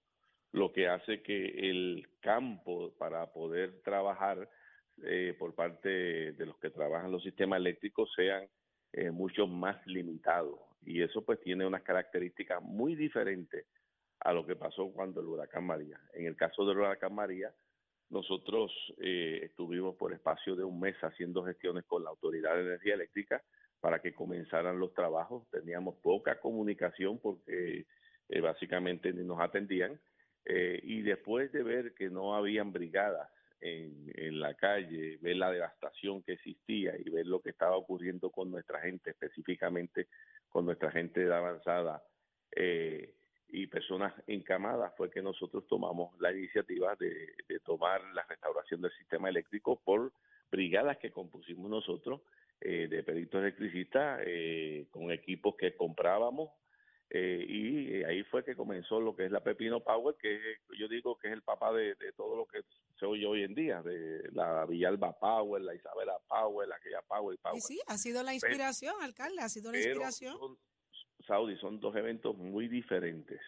lo 0.51 0.71
que 0.71 0.87
hace 0.87 1.21
que 1.21 1.69
el 1.69 2.07
campo 2.21 2.93
para 2.97 3.31
poder 3.31 3.81
trabajar 3.83 4.49
eh, 5.03 5.35
por 5.37 5.55
parte 5.55 6.33
de 6.33 6.45
los 6.45 6.57
que 6.57 6.69
trabajan 6.69 7.11
los 7.11 7.23
sistemas 7.23 7.59
eléctricos 7.59 8.11
sean 8.15 8.47
eh, 8.93 9.11
mucho 9.11 9.47
más 9.47 9.85
limitados. 9.85 10.59
Y 10.83 11.01
eso 11.01 11.23
pues 11.23 11.39
tiene 11.41 11.65
unas 11.65 11.83
características 11.83 12.61
muy 12.61 12.95
diferentes 12.95 13.65
a 14.21 14.33
lo 14.33 14.45
que 14.45 14.55
pasó 14.55 14.91
cuando 14.91 15.21
el 15.21 15.27
huracán 15.27 15.65
María. 15.65 15.99
En 16.13 16.25
el 16.25 16.35
caso 16.35 16.65
del 16.65 16.77
huracán 16.77 17.13
María, 17.13 17.53
nosotros 18.09 18.71
eh, 18.97 19.41
estuvimos 19.43 19.95
por 19.95 20.13
espacio 20.13 20.55
de 20.55 20.63
un 20.63 20.79
mes 20.79 20.95
haciendo 21.01 21.43
gestiones 21.43 21.85
con 21.85 22.03
la 22.03 22.09
Autoridad 22.09 22.55
de 22.55 22.61
Energía 22.61 22.95
Eléctrica 22.95 23.43
para 23.79 24.01
que 24.01 24.13
comenzaran 24.13 24.79
los 24.79 24.93
trabajos. 24.93 25.47
Teníamos 25.51 25.95
poca 25.97 26.39
comunicación 26.39 27.19
porque 27.19 27.85
eh, 28.29 28.41
básicamente 28.41 29.13
ni 29.13 29.23
nos 29.23 29.39
atendían. 29.39 29.99
Eh, 30.45 30.79
y 30.83 31.01
después 31.01 31.51
de 31.51 31.63
ver 31.63 31.93
que 31.93 32.09
no 32.09 32.35
habían 32.35 32.71
brigadas 32.71 33.29
en, 33.61 34.11
en, 34.15 34.39
la 34.39 34.53
calle, 34.55 35.17
ver 35.21 35.35
la 35.35 35.51
devastación 35.51 36.23
que 36.23 36.33
existía 36.33 36.95
y 36.97 37.09
ver 37.09 37.27
lo 37.27 37.41
que 37.41 37.49
estaba 37.49 37.75
ocurriendo 37.75 38.31
con 38.31 38.49
nuestra 38.49 38.79
gente, 38.81 39.11
específicamente 39.11 40.07
con 40.49 40.65
nuestra 40.65 40.91
gente 40.91 41.25
de 41.25 41.33
avanzada, 41.33 42.01
eh, 42.51 43.13
y 43.51 43.67
personas 43.67 44.13
encamadas 44.27 44.93
fue 44.95 45.09
que 45.09 45.21
nosotros 45.21 45.65
tomamos 45.67 46.19
la 46.19 46.31
iniciativa 46.31 46.95
de, 46.95 47.33
tomar 47.65 48.01
la 48.13 48.23
restauración 48.23 48.81
del 48.81 48.91
sistema 48.91 49.29
eléctrico 49.29 49.81
por 49.83 50.11
brigadas 50.51 50.97
que 50.97 51.11
compusimos 51.11 51.69
nosotros 51.69 52.21
eh, 52.61 52.87
de 52.87 53.03
peritos 53.03 53.41
electricistas 53.41 54.21
eh, 54.25 54.87
con 54.91 55.11
equipos 55.11 55.55
que 55.55 55.75
comprábamos 55.75 56.51
eh, 57.11 57.43
y 57.47 58.03
ahí 58.03 58.23
fue 58.23 58.43
que 58.43 58.55
comenzó 58.55 58.99
lo 58.99 59.15
que 59.15 59.25
es 59.25 59.31
la 59.31 59.41
Pepino 59.41 59.79
Power, 59.79 60.15
que 60.21 60.39
yo 60.77 60.87
digo 60.87 61.17
que 61.17 61.27
es 61.27 61.33
el 61.33 61.41
papá 61.41 61.73
de, 61.73 61.95
todo 62.15 62.35
lo 62.35 62.45
que 62.45 62.61
se 62.99 63.05
oye 63.05 63.25
hoy 63.25 63.43
en 63.43 63.55
día, 63.55 63.81
de 63.81 64.29
la 64.31 64.65
Villalba 64.65 65.17
Power, 65.17 65.61
la 65.61 65.73
Isabela 65.73 66.17
Power, 66.27 66.71
aquella 66.71 67.01
Power 67.07 67.35
y 67.35 67.41
Power. 67.41 67.61
Sí, 67.61 67.75
sí, 67.75 67.81
ha 67.87 67.97
sido 67.97 68.21
la 68.21 68.33
inspiración, 68.33 68.93
alcalde, 69.01 69.41
ha 69.41 69.49
sido 69.49 69.71
la 69.71 69.79
inspiración. 69.79 70.37
Saudi 71.25 71.57
son 71.57 71.79
dos 71.79 71.95
eventos 71.95 72.37
muy 72.37 72.67
diferentes. 72.67 73.41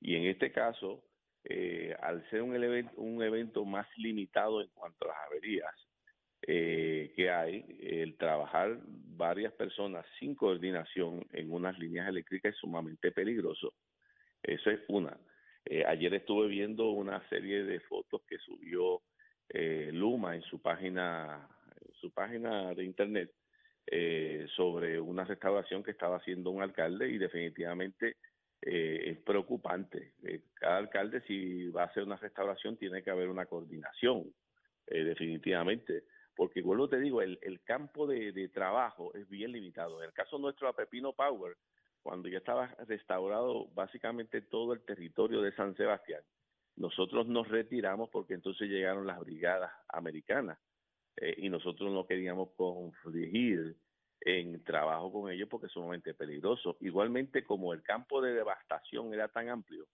Y 0.00 0.16
en 0.16 0.24
este 0.26 0.52
caso, 0.52 1.02
eh, 1.44 1.94
al 2.00 2.28
ser 2.30 2.42
un, 2.42 2.54
evento, 2.54 2.92
un 2.96 3.22
evento 3.22 3.64
más 3.64 3.86
limitado 3.96 4.60
en 4.60 4.68
cuanto 4.68 5.06
a 5.06 5.08
las 5.08 5.18
averías 5.26 5.74
eh, 6.46 7.12
que 7.14 7.30
hay, 7.30 7.64
el 7.80 8.16
trabajar 8.16 8.78
varias 8.84 9.52
personas 9.52 10.06
sin 10.18 10.34
coordinación 10.34 11.26
en 11.32 11.52
unas 11.52 11.78
líneas 11.78 12.08
eléctricas 12.08 12.54
es 12.54 12.60
sumamente 12.60 13.12
peligroso. 13.12 13.74
Eso 14.42 14.70
es 14.70 14.80
una. 14.88 15.18
Eh, 15.64 15.84
ayer 15.86 16.14
estuve 16.14 16.48
viendo 16.48 16.90
una 16.90 17.26
serie 17.28 17.64
de 17.64 17.80
fotos 17.80 18.22
que 18.26 18.38
subió 18.38 19.02
Luma 19.92 20.36
en 20.36 20.42
su 20.42 20.62
página, 20.62 21.48
en 21.84 21.94
su 21.94 22.12
página 22.12 22.72
de 22.72 22.84
internet 22.84 23.32
eh, 23.92 24.46
sobre 24.54 25.00
una 25.00 25.24
restauración 25.24 25.82
que 25.82 25.90
estaba 25.90 26.18
haciendo 26.18 26.50
un 26.50 26.62
alcalde 26.62 27.08
y 27.08 27.18
definitivamente 27.18 28.18
eh, 28.62 29.00
es 29.06 29.18
preocupante. 29.18 30.12
Eh, 30.22 30.42
cada 30.54 30.76
alcalde 30.76 31.22
si 31.22 31.68
va 31.70 31.82
a 31.82 31.86
hacer 31.86 32.04
una 32.04 32.14
restauración 32.14 32.76
tiene 32.76 33.02
que 33.02 33.10
haber 33.10 33.28
una 33.28 33.46
coordinación, 33.46 34.32
definitivamente, 34.86 36.04
porque 36.40 36.62
vuelvo 36.62 36.88
te 36.88 36.98
digo, 36.98 37.20
el, 37.20 37.38
el 37.42 37.60
campo 37.64 38.06
de, 38.06 38.48
trabajo 38.48 39.12
es 39.12 39.28
bien 39.28 39.52
limitado. 39.52 40.00
En 40.00 40.06
el 40.06 40.14
caso 40.14 40.38
nuestro 40.38 40.68
a 40.68 40.72
Pepino 40.72 41.12
Power, 41.12 41.54
cuando 42.00 42.30
ya 42.30 42.38
estaba 42.38 42.68
restaurado 42.88 43.66
básicamente 43.74 44.40
todo 44.40 44.72
el 44.72 44.80
territorio 44.80 45.42
de 45.42 45.54
San 45.54 45.76
Sebastián, 45.76 46.22
nosotros 46.76 47.26
nos 47.26 47.46
retiramos 47.46 48.08
porque 48.08 48.32
entonces 48.32 48.70
llegaron 48.70 49.06
las 49.06 49.20
brigadas 49.20 49.70
americanas 49.88 50.58
eh, 51.18 51.34
y 51.36 51.50
nosotros 51.50 51.92
no 51.92 52.06
queríamos 52.06 52.52
confligir 52.56 53.76
en 54.22 54.64
trabajo 54.64 55.12
con 55.12 55.30
ellos 55.30 55.46
porque 55.46 55.66
es 55.66 55.72
sumamente 55.72 56.14
peligroso. 56.14 56.78
Igualmente, 56.80 57.44
como 57.44 57.74
el 57.74 57.82
campo 57.82 58.22
de 58.22 58.32
devastación 58.32 59.12
era 59.12 59.28
tan 59.28 59.50
amplio, 59.50 59.86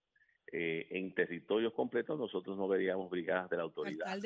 eh, 0.53 0.87
en 0.91 1.13
territorios 1.13 1.73
completos 1.73 2.19
nosotros 2.19 2.57
no 2.57 2.69
veríamos 2.69 3.11
brigadas 3.11 3.51
de 3.51 3.57
la 3.57 3.65
autoridad. 3.65 4.19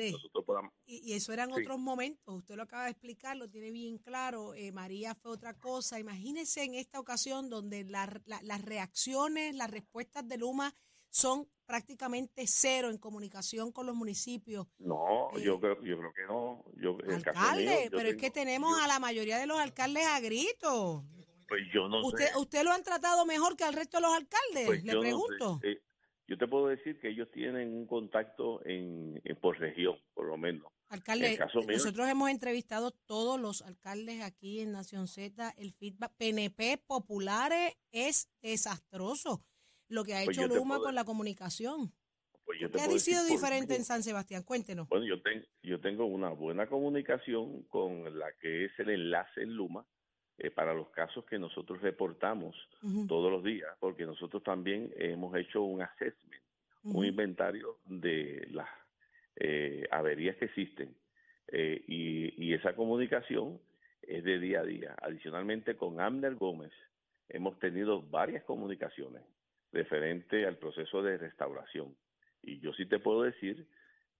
y, 0.85 1.13
eso 1.13 1.33
eran 1.33 1.51
otros 1.51 1.79
momentos, 1.79 2.35
usted 2.35 2.55
lo 2.55 2.63
acaba 2.63 2.85
de 2.85 2.91
explicar, 2.91 3.37
lo 3.37 3.49
tiene 3.49 3.71
bien 3.71 3.97
claro, 3.97 4.53
eh, 4.53 4.71
María 4.71 5.15
fue 5.15 5.31
otra 5.31 5.55
cosa. 5.55 5.99
Imagínese 5.99 6.63
en 6.63 6.75
esta 6.75 6.99
ocasión 6.99 7.49
donde 7.49 7.83
las 7.85 8.65
reacciones, 8.65 9.55
las 9.55 9.71
respuestas 9.71 10.27
de 10.27 10.37
Luma 10.37 10.75
son 11.09 11.47
prácticamente 11.65 12.45
cero 12.47 12.89
en 12.89 12.97
comunicación 12.97 13.71
con 13.71 13.85
los 13.85 13.95
municipios. 13.95 14.67
No, 14.79 15.29
eh, 15.37 15.41
yo 15.41 15.59
creo, 15.59 15.81
yo 15.83 15.97
creo 15.97 16.13
que 16.13 16.25
no. 16.27 16.65
Yo, 16.75 16.97
alcalde, 17.13 17.89
pero 17.91 18.09
es 18.09 18.17
que 18.17 18.29
tenemos 18.29 18.79
a 18.81 18.87
la 18.87 18.99
mayoría 18.99 19.37
de 19.37 19.47
los 19.47 19.59
alcaldes 19.59 20.05
a 20.05 20.19
gritos. 20.19 21.03
Pues 21.47 21.61
yo 21.73 21.89
no 21.89 22.05
¿Usted, 22.05 22.27
sé. 22.27 22.37
¿Usted 22.37 22.63
lo 22.63 22.71
han 22.71 22.83
tratado 22.83 23.25
mejor 23.25 23.57
que 23.57 23.65
al 23.65 23.73
resto 23.73 23.97
de 23.97 24.01
los 24.01 24.13
alcaldes? 24.13 24.65
Pues 24.65 24.83
Le 24.83 24.99
pregunto. 24.99 25.59
Eh, 25.63 25.81
yo 26.31 26.37
te 26.37 26.47
puedo 26.47 26.67
decir 26.67 26.97
que 26.97 27.09
ellos 27.09 27.29
tienen 27.33 27.73
un 27.73 27.85
contacto 27.85 28.65
en, 28.65 29.21
por 29.41 29.59
región, 29.59 29.97
por 30.13 30.27
lo 30.27 30.37
menos. 30.37 30.71
Alcalde, 30.87 31.37
nosotros 31.67 32.07
hemos 32.07 32.29
entrevistado 32.29 32.91
todos 33.05 33.37
los 33.37 33.61
alcaldes 33.61 34.21
aquí 34.21 34.61
en 34.61 34.71
Nación 34.71 35.09
Z. 35.09 35.53
El 35.57 35.73
feedback 35.73 36.13
PNP 36.17 36.77
populares 36.87 37.75
es 37.91 38.31
desastroso 38.41 39.43
lo 39.89 40.05
que 40.05 40.15
ha 40.15 40.23
pues 40.23 40.37
hecho 40.37 40.47
Luma 40.47 40.79
con 40.79 40.95
la 40.95 41.03
comunicación. 41.03 41.91
Pues 42.45 42.59
¿Qué 42.71 42.79
ha 42.79 42.87
sido 42.97 43.25
diferente 43.25 43.75
en 43.75 43.83
San 43.83 44.01
Sebastián? 44.01 44.43
Cuéntenos. 44.43 44.87
Bueno, 44.87 45.05
yo, 45.05 45.15
yo 45.63 45.81
tengo 45.81 46.05
una 46.05 46.29
buena 46.29 46.65
comunicación 46.67 47.63
con 47.63 48.17
la 48.17 48.31
que 48.39 48.65
es 48.65 48.71
el 48.79 48.89
enlace 48.91 49.41
en 49.41 49.53
Luma 49.53 49.85
eh, 50.37 50.49
para 50.49 50.73
los 50.73 50.89
casos 50.89 51.25
que 51.25 51.37
nosotros 51.37 51.81
reportamos 51.81 52.55
todos 53.07 53.31
los 53.31 53.43
días, 53.43 53.69
porque 53.79 54.05
nosotros 54.05 54.43
también 54.43 54.91
hemos 54.95 55.35
hecho 55.35 55.61
un 55.61 55.81
assessment, 55.81 56.43
un 56.83 57.05
inventario 57.05 57.77
de 57.85 58.47
las 58.51 58.69
eh, 59.35 59.87
averías 59.91 60.35
que 60.37 60.45
existen. 60.45 60.95
Eh, 61.47 61.83
y, 61.87 62.43
y 62.43 62.53
esa 62.53 62.75
comunicación 62.75 63.59
es 64.01 64.23
de 64.23 64.39
día 64.39 64.61
a 64.61 64.63
día. 64.63 64.95
Adicionalmente, 65.01 65.75
con 65.75 65.99
Amner 65.99 66.35
Gómez 66.35 66.71
hemos 67.29 67.59
tenido 67.59 68.01
varias 68.01 68.43
comunicaciones 68.43 69.23
referente 69.71 70.45
al 70.45 70.57
proceso 70.57 71.01
de 71.01 71.17
restauración. 71.17 71.95
Y 72.41 72.59
yo 72.59 72.73
sí 72.73 72.85
te 72.85 72.99
puedo 72.99 73.23
decir 73.23 73.67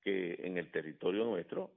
que 0.01 0.39
en 0.43 0.57
el 0.57 0.71
territorio 0.71 1.25
nuestro... 1.25 1.71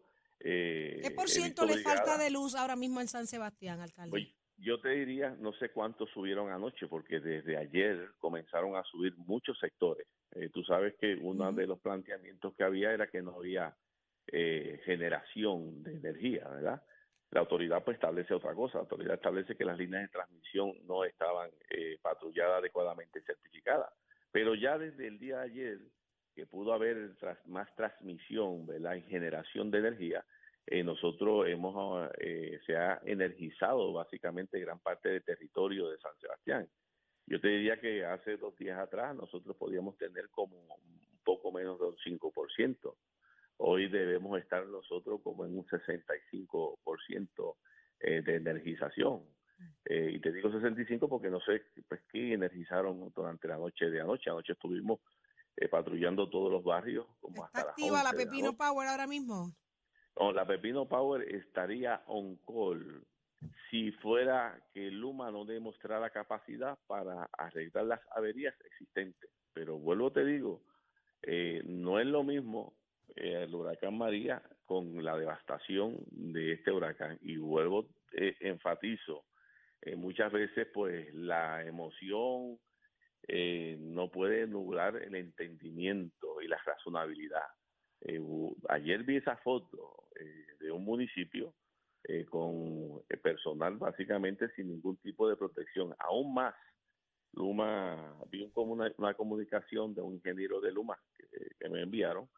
Eh, 0.46 1.00
¿Qué 1.02 1.10
por 1.10 1.28
ciento 1.28 1.64
le 1.64 1.78
falta 1.78 2.18
de 2.18 2.30
luz 2.30 2.54
ahora 2.54 2.76
mismo 2.76 3.00
en 3.00 3.08
San 3.08 3.26
Sebastián, 3.26 3.80
alcalde? 3.80 4.10
Pues, 4.10 4.28
yo 4.58 4.78
te 4.78 4.90
diría, 4.90 5.30
no 5.40 5.52
sé 5.54 5.70
cuántos 5.70 6.10
subieron 6.10 6.52
anoche, 6.52 6.86
porque 6.86 7.18
desde 7.18 7.56
ayer 7.56 8.12
comenzaron 8.18 8.76
a 8.76 8.84
subir 8.84 9.16
muchos 9.16 9.58
sectores. 9.58 10.06
Eh, 10.32 10.50
tú 10.52 10.62
sabes 10.62 10.94
que 11.00 11.14
uno 11.14 11.50
de 11.52 11.66
los 11.66 11.80
planteamientos 11.80 12.54
que 12.54 12.62
había 12.62 12.92
era 12.92 13.08
que 13.08 13.22
no 13.22 13.36
había 13.36 13.74
eh, 14.26 14.80
generación 14.84 15.82
de 15.82 15.96
energía, 15.96 16.46
¿verdad? 16.48 16.82
La 17.30 17.40
autoridad 17.40 17.82
pues 17.82 17.96
establece 17.96 18.32
otra 18.34 18.54
cosa, 18.54 18.78
la 18.78 18.82
autoridad 18.82 19.14
establece 19.14 19.56
que 19.56 19.64
las 19.64 19.78
líneas 19.78 20.02
de 20.02 20.08
transmisión 20.08 20.72
no 20.86 21.04
estaban 21.04 21.50
eh, 21.70 21.98
patrulladas 22.00 22.58
adecuadamente 22.58 23.22
certificadas, 23.22 23.92
pero 24.30 24.54
ya 24.54 24.78
desde 24.78 25.08
el 25.08 25.18
día 25.18 25.38
de 25.38 25.44
ayer 25.44 25.78
que 26.34 26.46
pudo 26.46 26.72
haber 26.72 27.12
más 27.46 27.74
transmisión, 27.76 28.66
¿verdad? 28.66 28.96
En 28.96 29.04
generación 29.04 29.70
de 29.70 29.78
energía, 29.78 30.24
eh, 30.66 30.82
nosotros 30.82 31.46
hemos, 31.48 32.10
eh, 32.18 32.58
se 32.66 32.76
ha 32.76 33.00
energizado 33.04 33.92
básicamente 33.92 34.58
gran 34.60 34.78
parte 34.78 35.10
del 35.10 35.22
territorio 35.22 35.90
de 35.90 35.98
San 35.98 36.16
Sebastián. 36.20 36.68
Yo 37.26 37.40
te 37.40 37.48
diría 37.48 37.80
que 37.80 38.04
hace 38.04 38.36
dos 38.36 38.56
días 38.56 38.78
atrás 38.78 39.14
nosotros 39.14 39.56
podíamos 39.56 39.96
tener 39.96 40.28
como 40.30 40.58
un 40.58 41.22
poco 41.24 41.52
menos 41.52 41.78
de 41.78 41.86
un 41.86 41.96
5%. 41.96 42.94
Hoy 43.58 43.88
debemos 43.88 44.38
estar 44.38 44.66
nosotros 44.66 45.20
como 45.22 45.44
en 45.44 45.56
un 45.56 45.64
65% 45.66 47.56
eh, 48.00 48.22
de 48.22 48.36
energización. 48.36 49.22
Eh, 49.84 50.12
y 50.14 50.20
te 50.20 50.32
digo 50.32 50.50
65 50.50 51.08
porque 51.08 51.30
no 51.30 51.40
sé 51.40 51.62
pues, 51.88 52.02
qué 52.10 52.34
energizaron 52.34 53.12
durante 53.14 53.48
la 53.48 53.56
noche 53.56 53.90
de 53.90 54.00
anoche. 54.00 54.30
Anoche 54.30 54.52
estuvimos 54.52 55.00
eh, 55.56 55.68
patrullando 55.68 56.28
todos 56.28 56.50
los 56.50 56.64
barrios. 56.64 57.06
Como 57.20 57.44
¿Está 57.46 57.60
hasta 57.60 57.70
activa 57.70 58.02
la 58.02 58.10
11 58.10 58.16
de 58.16 58.26
Pepino. 58.26 58.56
Power 58.56 58.88
ahora 58.88 59.06
mismo? 59.06 59.54
No, 60.18 60.32
la 60.32 60.46
Pepino 60.46 60.86
Power 60.86 61.22
estaría 61.34 62.02
on 62.06 62.36
call 62.46 63.04
si 63.70 63.92
fuera 63.92 64.58
que 64.72 64.90
Luma 64.90 65.30
no 65.30 65.44
demostrara 65.44 66.10
capacidad 66.10 66.78
para 66.86 67.28
arreglar 67.36 67.84
las 67.84 68.00
averías 68.12 68.54
existentes. 68.64 69.30
Pero 69.52 69.78
vuelvo 69.78 70.10
te 70.12 70.24
digo, 70.24 70.62
eh, 71.22 71.62
no 71.64 72.00
es 72.00 72.06
lo 72.06 72.22
mismo 72.22 72.74
eh, 73.16 73.44
el 73.44 73.54
huracán 73.54 73.96
María 73.96 74.42
con 74.64 75.02
la 75.04 75.16
devastación 75.16 75.96
de 76.10 76.52
este 76.52 76.72
huracán. 76.72 77.18
Y 77.22 77.36
vuelvo, 77.36 77.86
eh, 78.12 78.36
enfatizo, 78.40 79.24
eh, 79.82 79.96
muchas 79.96 80.32
veces 80.32 80.66
pues 80.72 81.12
la 81.14 81.64
emoción 81.64 82.58
no 83.26 84.10
puede 84.10 84.46
nublar 84.46 84.96
el 84.96 85.14
entendimiento 85.14 86.42
y 86.42 86.46
la 86.46 86.58
razonabilidad. 86.58 87.46
Eh, 88.04 88.20
ayer 88.68 89.02
vi 89.02 89.16
esa 89.16 89.36
foto 89.38 90.04
eh, 90.20 90.46
de 90.60 90.70
un 90.70 90.84
municipio 90.84 91.54
eh, 92.04 92.24
con 92.26 93.02
eh, 93.08 93.16
personal 93.16 93.76
básicamente 93.76 94.48
sin 94.54 94.68
ningún 94.68 94.96
tipo 94.98 95.28
de 95.28 95.36
protección. 95.36 95.94
Aún 95.98 96.34
más, 96.34 96.54
Luma, 97.32 98.14
vi 98.30 98.48
una, 98.54 99.14
comunicación 99.14 99.94
de 99.94 100.02
un 100.02 100.14
ingeniero 100.14 100.60
de 100.60 100.70
Luma 100.70 100.96
que, 101.16 101.26
que 101.58 101.68
me 101.68 101.82
enviaron, 101.82 102.28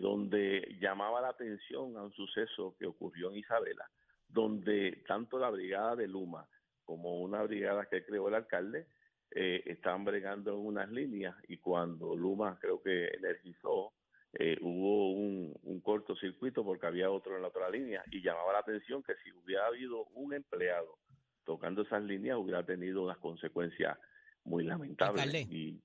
donde 0.00 0.76
llamaba 0.80 1.20
la 1.20 1.28
atención 1.28 1.96
a 1.96 2.04
un 2.04 2.12
suceso 2.12 2.74
que 2.78 2.86
ocurrió 2.86 3.30
en 3.30 3.36
Isabela, 3.36 3.88
donde 4.26 5.04
tanto 5.06 5.38
la 5.38 5.50
brigada 5.50 5.94
de 5.94 6.08
Luma 6.08 6.48
como 6.84 7.20
una 7.20 7.42
brigada 7.42 7.86
que 7.86 8.04
creó 8.04 8.28
el 8.28 8.34
alcalde 8.34 8.88
estaban 9.30 10.04
bregando 10.04 10.52
en 10.52 10.66
unas 10.66 10.90
líneas 10.90 11.36
y 11.48 11.58
cuando 11.58 12.16
Luma 12.16 12.58
creo 12.58 12.82
que 12.82 13.08
energizó, 13.08 13.92
eh, 14.38 14.56
hubo 14.60 15.12
un, 15.12 15.54
un 15.62 15.80
cortocircuito 15.80 16.64
porque 16.64 16.86
había 16.86 17.10
otro 17.10 17.36
en 17.36 17.42
la 17.42 17.48
otra 17.48 17.70
línea 17.70 18.02
y 18.10 18.22
llamaba 18.22 18.52
la 18.52 18.58
atención 18.60 19.02
que 19.02 19.14
si 19.22 19.30
hubiera 19.32 19.66
habido 19.66 20.04
un 20.14 20.34
empleado 20.34 20.98
tocando 21.44 21.82
esas 21.82 22.02
líneas 22.02 22.36
hubiera 22.38 22.64
tenido 22.64 23.02
unas 23.04 23.18
consecuencias 23.18 23.96
muy 24.44 24.64
lamentables. 24.64 25.22
Alcalde. 25.22 25.46
Y, 25.54 25.80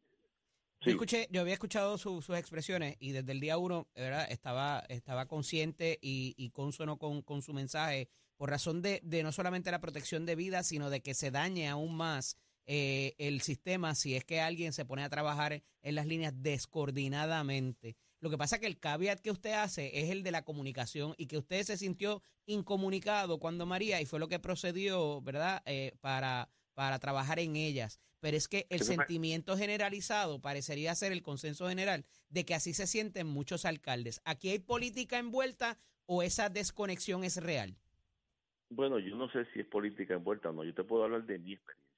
Yo 0.82 0.92
escuché, 0.92 1.28
yo 1.30 1.42
había 1.42 1.54
escuchado 1.54 1.98
su- 1.98 2.22
sus 2.22 2.38
expresiones 2.38 2.96
y 3.00 3.12
desde 3.12 3.34
el 3.34 3.40
día 3.42 3.58
uno, 3.58 3.88
¿verdad? 3.96 4.26
Estaba, 4.32 4.80
estaba 4.88 5.28
consciente 5.28 6.00
y, 6.02 6.34
y 6.38 6.52
consono 6.52 6.98
con, 6.98 7.22
con 7.22 7.42
su 7.42 7.54
mensaje 7.54 8.08
por 8.38 8.50
razón 8.50 8.82
de, 8.82 9.02
de 9.04 9.22
no 9.22 9.34
solamente 9.34 9.70
la 9.72 9.82
protección 9.82 10.26
de 10.26 10.36
vida, 10.38 10.64
sino 10.64 10.90
de 10.90 11.02
que 11.02 11.14
se 11.14 11.30
dañe 11.32 11.68
aún 11.68 11.98
más 11.98 12.38
eh, 12.66 13.16
el 13.18 13.42
sistema 13.42 13.94
si 13.96 14.16
es 14.16 14.24
que 14.24 14.40
alguien 14.40 14.72
se 14.72 14.86
pone 14.86 15.04
a 15.04 15.10
trabajar 15.10 15.62
en 15.82 15.96
las 15.96 16.06
líneas 16.08 16.34
descoordinadamente. 16.42 17.98
Lo 18.22 18.30
que 18.30 18.38
pasa 18.38 18.56
es 18.58 18.62
que 18.62 18.68
el 18.68 18.80
caveat 18.80 19.20
que 19.22 19.32
usted 19.32 19.54
hace 19.54 19.98
es 20.00 20.10
el 20.10 20.24
de 20.24 20.32
la 20.32 20.44
comunicación 20.44 21.14
y 21.18 21.28
que 21.28 21.38
usted 21.38 21.64
se 21.64 21.78
sintió 21.78 22.22
incomunicado 22.46 23.40
cuando 23.40 23.66
María 23.66 24.02
y 24.02 24.06
fue 24.06 24.20
lo 24.20 24.28
que 24.28 24.40
procedió, 24.40 25.22
¿verdad? 25.22 25.62
Eh, 25.66 25.94
para, 26.02 26.50
para 26.74 27.00
trabajar 27.00 27.40
en 27.40 27.56
ellas. 27.56 28.00
Pero 28.20 28.36
es 28.36 28.50
que 28.50 28.68
el 28.70 28.82
sentimiento 28.82 29.58
generalizado 29.58 30.42
parecería 30.42 30.94
ser 30.96 31.14
el 31.14 31.22
consenso 31.22 31.70
general 31.70 32.06
de 32.28 32.44
que 32.46 32.56
así 32.56 32.74
se 32.74 32.88
sienten 32.88 33.28
muchos 33.28 33.64
alcaldes. 33.64 34.22
¿Aquí 34.26 34.50
hay 34.50 34.60
política 34.60 35.18
envuelta 35.18 35.78
o 36.06 36.22
esa 36.22 36.50
desconexión 36.50 37.24
es 37.24 37.38
real? 37.38 37.78
Bueno, 38.70 39.00
yo 39.00 39.16
no 39.16 39.32
sé 39.32 39.46
si 39.54 39.62
es 39.62 39.66
política 39.66 40.16
envuelta 40.16 40.50
o 40.50 40.54
no, 40.54 40.64
yo 40.66 40.74
te 40.74 40.84
puedo 40.84 41.06
hablar 41.06 41.26
de 41.26 41.40
mi 41.40 41.54
experiencia. 41.54 41.89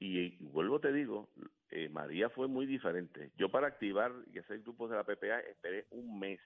Y, 0.00 0.36
vuelvo 0.44 0.80
te 0.80 0.92
digo, 0.92 1.28
eh, 1.70 1.88
María 1.88 2.30
fue 2.30 2.46
muy 2.46 2.66
diferente. 2.66 3.32
Yo 3.36 3.48
para 3.48 3.66
activar 3.66 4.12
y 4.32 4.38
hacer 4.38 4.60
grupos 4.60 4.90
de 4.90 4.96
la 4.96 5.04
PPA 5.04 5.40
esperé 5.40 5.86
un 5.90 6.18
mes, 6.18 6.40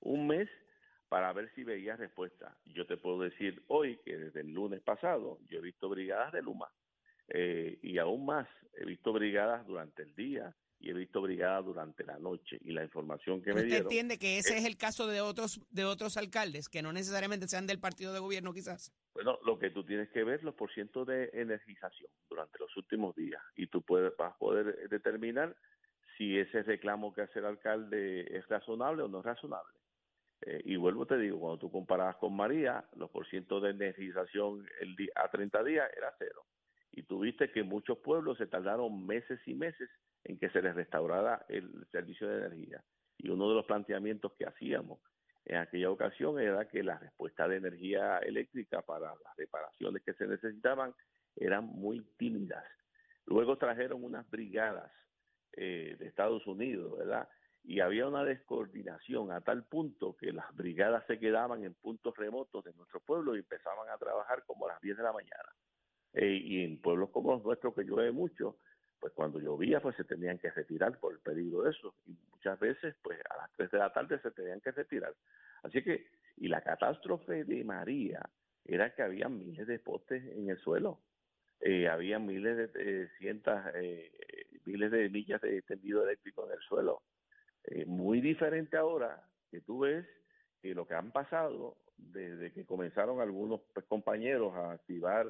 un 0.00 0.26
mes 0.26 0.48
para 1.08 1.32
ver 1.32 1.50
si 1.54 1.64
veía 1.64 1.96
respuesta. 1.96 2.56
Yo 2.66 2.86
te 2.86 2.96
puedo 2.96 3.20
decir 3.20 3.62
hoy 3.68 3.98
que 4.04 4.16
desde 4.16 4.40
el 4.40 4.52
lunes 4.52 4.80
pasado 4.82 5.38
yo 5.48 5.58
he 5.58 5.62
visto 5.62 5.88
brigadas 5.88 6.32
de 6.32 6.42
Luma 6.42 6.70
eh, 7.28 7.78
y 7.82 7.98
aún 7.98 8.26
más, 8.26 8.48
he 8.74 8.84
visto 8.84 9.12
brigadas 9.12 9.66
durante 9.66 10.02
el 10.02 10.14
día 10.14 10.54
y 10.80 10.90
he 10.90 10.94
visto 10.94 11.20
brigadas 11.20 11.64
durante 11.64 12.04
la 12.04 12.18
noche 12.18 12.58
y 12.62 12.72
la 12.72 12.82
información 12.82 13.42
que 13.42 13.50
me 13.52 13.56
¿Usted 13.60 13.66
dieron 13.68 13.86
entiende 13.86 14.18
que 14.18 14.38
ese 14.38 14.56
es 14.56 14.64
el 14.64 14.76
caso 14.78 15.06
de 15.06 15.20
otros, 15.20 15.60
de 15.70 15.84
otros 15.84 16.16
alcaldes, 16.16 16.68
que 16.68 16.80
no 16.82 16.92
necesariamente 16.92 17.46
sean 17.48 17.66
del 17.66 17.78
partido 17.78 18.12
de 18.14 18.18
gobierno 18.20 18.52
quizás? 18.54 18.92
Bueno, 19.14 19.38
lo 19.44 19.58
que 19.58 19.70
tú 19.70 19.84
tienes 19.84 20.08
que 20.10 20.24
ver 20.24 20.42
los 20.42 20.54
porcientos 20.54 21.06
de 21.06 21.30
energización 21.34 22.10
durante 22.28 22.58
los 22.58 22.74
últimos 22.76 23.14
días 23.14 23.42
y 23.56 23.66
tú 23.66 23.82
puedes, 23.82 24.16
vas 24.16 24.34
a 24.34 24.38
poder 24.38 24.88
determinar 24.88 25.54
si 26.16 26.38
ese 26.38 26.62
reclamo 26.62 27.12
que 27.12 27.22
hace 27.22 27.38
el 27.40 27.44
alcalde 27.46 28.36
es 28.36 28.46
razonable 28.48 29.02
o 29.02 29.08
no 29.08 29.20
es 29.20 29.24
razonable. 29.26 29.74
Eh, 30.42 30.62
y 30.64 30.76
vuelvo 30.76 31.04
te 31.06 31.18
digo, 31.18 31.38
cuando 31.38 31.58
tú 31.58 31.70
comparabas 31.70 32.16
con 32.16 32.34
María, 32.34 32.84
los 32.96 33.10
porcientos 33.10 33.62
de 33.62 33.70
energización 33.70 34.66
el 34.80 34.96
di- 34.96 35.10
a 35.14 35.28
30 35.30 35.62
días 35.64 35.90
era 35.94 36.14
cero. 36.18 36.46
Y 36.92 37.02
tú 37.02 37.20
viste 37.20 37.50
que 37.52 37.62
muchos 37.62 37.98
pueblos 37.98 38.38
se 38.38 38.46
tardaron 38.46 39.06
meses 39.06 39.38
y 39.46 39.54
meses 39.54 39.90
en 40.24 40.38
que 40.38 40.50
se 40.50 40.62
les 40.62 40.74
restaurara 40.74 41.44
el 41.48 41.86
servicio 41.90 42.28
de 42.28 42.46
energía. 42.46 42.82
Y 43.18 43.28
uno 43.30 43.48
de 43.48 43.54
los 43.54 43.66
planteamientos 43.66 44.32
que 44.34 44.46
hacíamos 44.46 45.00
en 45.44 45.56
aquella 45.56 45.90
ocasión 45.90 46.38
era 46.38 46.68
que 46.68 46.82
la 46.82 46.98
respuesta 46.98 47.48
de 47.48 47.56
energía 47.56 48.18
eléctrica 48.18 48.82
para 48.82 49.08
las 49.08 49.36
reparaciones 49.36 50.02
que 50.02 50.14
se 50.14 50.26
necesitaban 50.26 50.94
eran 51.36 51.64
muy 51.64 52.02
tímidas. 52.18 52.64
Luego 53.26 53.56
trajeron 53.58 54.04
unas 54.04 54.28
brigadas 54.30 54.92
eh, 55.52 55.96
de 55.98 56.06
Estados 56.06 56.46
Unidos, 56.46 56.98
¿verdad? 56.98 57.28
Y 57.62 57.80
había 57.80 58.06
una 58.06 58.24
descoordinación 58.24 59.32
a 59.32 59.40
tal 59.40 59.64
punto 59.64 60.16
que 60.16 60.32
las 60.32 60.54
brigadas 60.54 61.04
se 61.06 61.18
quedaban 61.18 61.64
en 61.64 61.74
puntos 61.74 62.16
remotos 62.16 62.64
de 62.64 62.72
nuestro 62.74 63.00
pueblo 63.00 63.36
y 63.36 63.40
empezaban 63.40 63.88
a 63.90 63.98
trabajar 63.98 64.44
como 64.46 64.66
a 64.66 64.72
las 64.72 64.80
10 64.80 64.96
de 64.96 65.02
la 65.02 65.12
mañana. 65.12 65.54
Eh, 66.12 66.40
y 66.42 66.64
en 66.64 66.80
pueblos 66.80 67.10
como 67.10 67.32
los 67.32 67.44
nuestros, 67.44 67.74
que 67.74 67.84
llueve 67.84 68.12
mucho, 68.12 68.56
pues 69.00 69.12
cuando 69.14 69.40
llovía, 69.40 69.80
pues 69.80 69.96
se 69.96 70.04
tenían 70.04 70.38
que 70.38 70.50
retirar 70.50 70.98
por 70.98 71.14
el 71.14 71.20
peligro 71.20 71.62
de 71.62 71.70
eso. 71.70 71.94
Y 72.06 72.16
muchas 72.32 72.60
veces, 72.60 72.94
pues 73.02 73.18
a 73.28 73.36
las 73.36 73.52
3 73.56 73.70
de 73.70 73.78
la 73.78 73.92
tarde 73.92 74.20
se 74.20 74.30
tenían 74.30 74.60
que 74.60 74.70
retirar. 74.70 75.14
Así 75.62 75.82
que, 75.82 76.06
y 76.36 76.48
la 76.48 76.60
catástrofe 76.60 77.44
de 77.44 77.64
María 77.64 78.20
era 78.64 78.94
que 78.94 79.02
había 79.02 79.28
miles 79.28 79.66
de 79.66 79.78
postes 79.78 80.22
en 80.24 80.50
el 80.50 80.58
suelo. 80.58 81.00
Eh, 81.60 81.88
había 81.88 82.18
miles 82.18 82.72
de, 82.72 83.08
cientos, 83.18 83.58
eh, 83.74 84.10
miles 84.64 84.90
de 84.90 85.08
millas 85.08 85.40
de 85.40 85.60
tendido 85.62 86.02
eléctrico 86.02 86.46
en 86.46 86.52
el 86.52 86.60
suelo. 86.60 87.02
Eh, 87.64 87.84
muy 87.86 88.20
diferente 88.20 88.76
ahora 88.76 89.22
que 89.50 89.60
tú 89.60 89.80
ves 89.80 90.06
que 90.62 90.74
lo 90.74 90.86
que 90.86 90.94
han 90.94 91.10
pasado 91.10 91.76
desde 91.96 92.52
que 92.52 92.64
comenzaron 92.64 93.20
algunos 93.20 93.60
pues, 93.74 93.84
compañeros 93.86 94.54
a 94.54 94.72
activar 94.72 95.26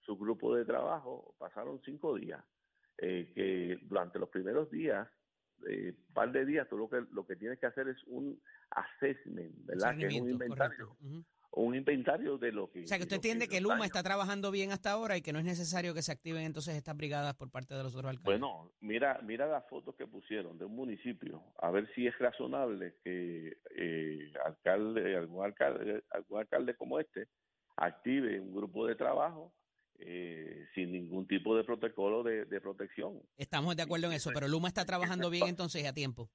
su 0.00 0.16
grupo 0.16 0.54
de 0.54 0.64
trabajo, 0.64 1.34
pasaron 1.38 1.80
cinco 1.84 2.14
días. 2.14 2.42
Eh, 2.98 3.32
que 3.34 3.78
durante 3.86 4.18
los 4.18 4.28
primeros 4.28 4.70
días, 4.70 5.08
eh, 5.68 5.94
par 6.12 6.30
de 6.30 6.44
días, 6.44 6.68
tú 6.68 6.76
lo 6.76 6.88
que, 6.88 7.04
lo 7.12 7.26
que 7.26 7.36
tienes 7.36 7.58
que 7.58 7.66
hacer 7.66 7.88
es 7.88 8.02
un 8.06 8.40
assessment, 8.70 9.52
¿verdad? 9.64 9.96
Que 9.96 10.06
es 10.06 10.20
un 10.20 10.30
inventario. 10.30 10.96
Un 11.56 11.76
inventario 11.76 12.36
de 12.36 12.50
lo 12.50 12.68
que. 12.70 12.82
O 12.82 12.86
sea, 12.86 12.98
que 12.98 13.04
usted 13.04 13.16
entiende 13.16 13.46
que 13.46 13.60
los 13.60 13.72
Luma 13.72 13.86
está 13.86 14.02
trabajando 14.02 14.50
bien 14.50 14.72
hasta 14.72 14.90
ahora 14.90 15.16
y 15.16 15.22
que 15.22 15.32
no 15.32 15.38
es 15.38 15.44
necesario 15.44 15.94
que 15.94 16.02
se 16.02 16.10
activen 16.10 16.42
entonces 16.42 16.74
estas 16.74 16.96
brigadas 16.96 17.34
por 17.34 17.48
parte 17.50 17.74
de 17.74 17.82
los 17.84 17.94
otros 17.94 18.10
alcaldes. 18.10 18.40
Bueno, 18.40 18.72
mira, 18.80 19.20
mira 19.22 19.46
las 19.46 19.64
fotos 19.68 19.94
que 19.94 20.06
pusieron 20.06 20.58
de 20.58 20.64
un 20.64 20.74
municipio, 20.74 21.44
a 21.58 21.70
ver 21.70 21.88
si 21.94 22.08
es 22.08 22.18
razonable 22.18 22.96
que 23.04 23.56
eh, 23.76 24.32
alcalde, 24.44 25.16
algún 25.16 25.44
alcalde, 25.44 26.02
algún 26.10 26.40
alcalde 26.40 26.74
como 26.74 26.98
este 26.98 27.28
active 27.76 28.40
un 28.40 28.54
grupo 28.54 28.86
de 28.86 28.96
trabajo 28.96 29.52
eh, 30.06 30.66
sin 30.74 30.92
ningún 30.92 31.26
tipo 31.26 31.56
de 31.56 31.64
protocolo 31.64 32.22
de, 32.22 32.44
de 32.44 32.60
protección. 32.60 33.20
Estamos 33.36 33.74
de 33.76 33.82
acuerdo 33.82 34.06
en 34.08 34.12
eso, 34.12 34.30
pero 34.34 34.46
Luma 34.48 34.68
está 34.68 34.84
trabajando 34.84 35.30
bien 35.30 35.48
entonces 35.48 35.84
a 35.86 35.92
tiempo. 35.94 36.30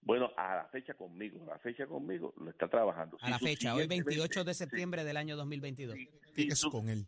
Bueno, 0.00 0.30
a 0.36 0.56
la 0.56 0.68
fecha 0.68 0.94
conmigo, 0.94 1.42
a 1.44 1.54
la 1.54 1.58
fecha 1.58 1.86
conmigo 1.86 2.32
lo 2.36 2.50
está 2.50 2.68
trabajando. 2.68 3.16
A 3.20 3.26
Si 3.26 3.30
la 3.32 3.38
fecha, 3.38 3.74
hoy 3.74 3.82
sigues- 3.84 4.04
28 4.04 4.44
de 4.44 4.54
septiembre 4.54 5.04
del 5.04 5.16
año 5.16 5.36
2022. 5.36 5.96
que 6.34 6.42
es 6.42 6.62
con 6.64 6.88
él. 6.88 7.06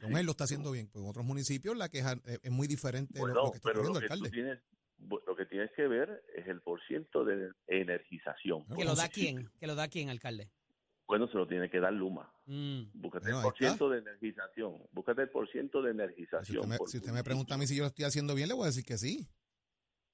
Con 0.00 0.16
él 0.16 0.24
lo 0.26 0.32
está 0.32 0.44
haciendo 0.44 0.70
bien. 0.70 0.88
Pues 0.92 1.02
en 1.02 1.10
otros 1.10 1.24
municipios 1.24 1.76
la 1.76 1.88
queja 1.88 2.12
eh, 2.26 2.38
es 2.42 2.50
muy 2.50 2.66
diferente 2.68 3.14
de 3.14 3.20
lo- 3.20 3.26
Bueno, 3.26 3.42
lo, 3.44 3.50
que 3.52 3.56
está 3.56 3.68
pero 3.70 3.80
ocurriendo, 3.80 4.00
lo 4.00 4.00
que, 4.00 4.06
tú 4.06 4.12
alcalde. 4.12 4.30
tienes, 4.30 4.58
bu- 4.98 5.22
lo 5.26 5.36
que 5.36 5.46
tienes 5.46 5.70
que 5.74 5.88
ver 5.88 6.22
es 6.36 6.46
el 6.46 6.60
porciento 6.60 7.24
de 7.24 7.50
energización. 7.66 8.64
¿Que 8.76 8.84
lo 8.84 8.94
da 8.94 9.08
quién? 9.08 9.50
¿Que 9.58 9.66
lo 9.66 9.74
da 9.74 9.88
quién, 9.88 10.08
alcalde? 10.10 10.50
Bueno, 11.10 11.26
se 11.26 11.36
lo 11.36 11.48
tiene 11.48 11.68
que 11.68 11.80
dar 11.80 11.92
Luma. 11.92 12.32
Mm. 12.46 12.82
Búscate 12.94 13.24
Bueno, 13.24 13.38
el 13.40 13.44
ahí 13.44 13.50
porciento 13.50 13.90
de 13.90 13.98
energización. 13.98 14.76
Búscate 14.92 15.22
el 15.22 15.28
porciento 15.28 15.82
de 15.82 15.90
Si 15.90 15.96
energización. 15.98 16.58
usted, 16.58 16.68
me, 16.70 16.76
por 16.78 16.88
si 16.88 16.98
usted 16.98 17.10
me 17.12 17.24
pregunta 17.24 17.56
a 17.56 17.58
mí 17.58 17.66
si 17.66 17.74
yo 17.74 17.82
lo 17.82 17.88
estoy 17.88 18.04
haciendo 18.04 18.32
bien, 18.36 18.46
le 18.46 18.54
voy 18.54 18.62
a 18.62 18.66
decir 18.66 18.84
que 18.84 18.96
sí. 18.96 19.26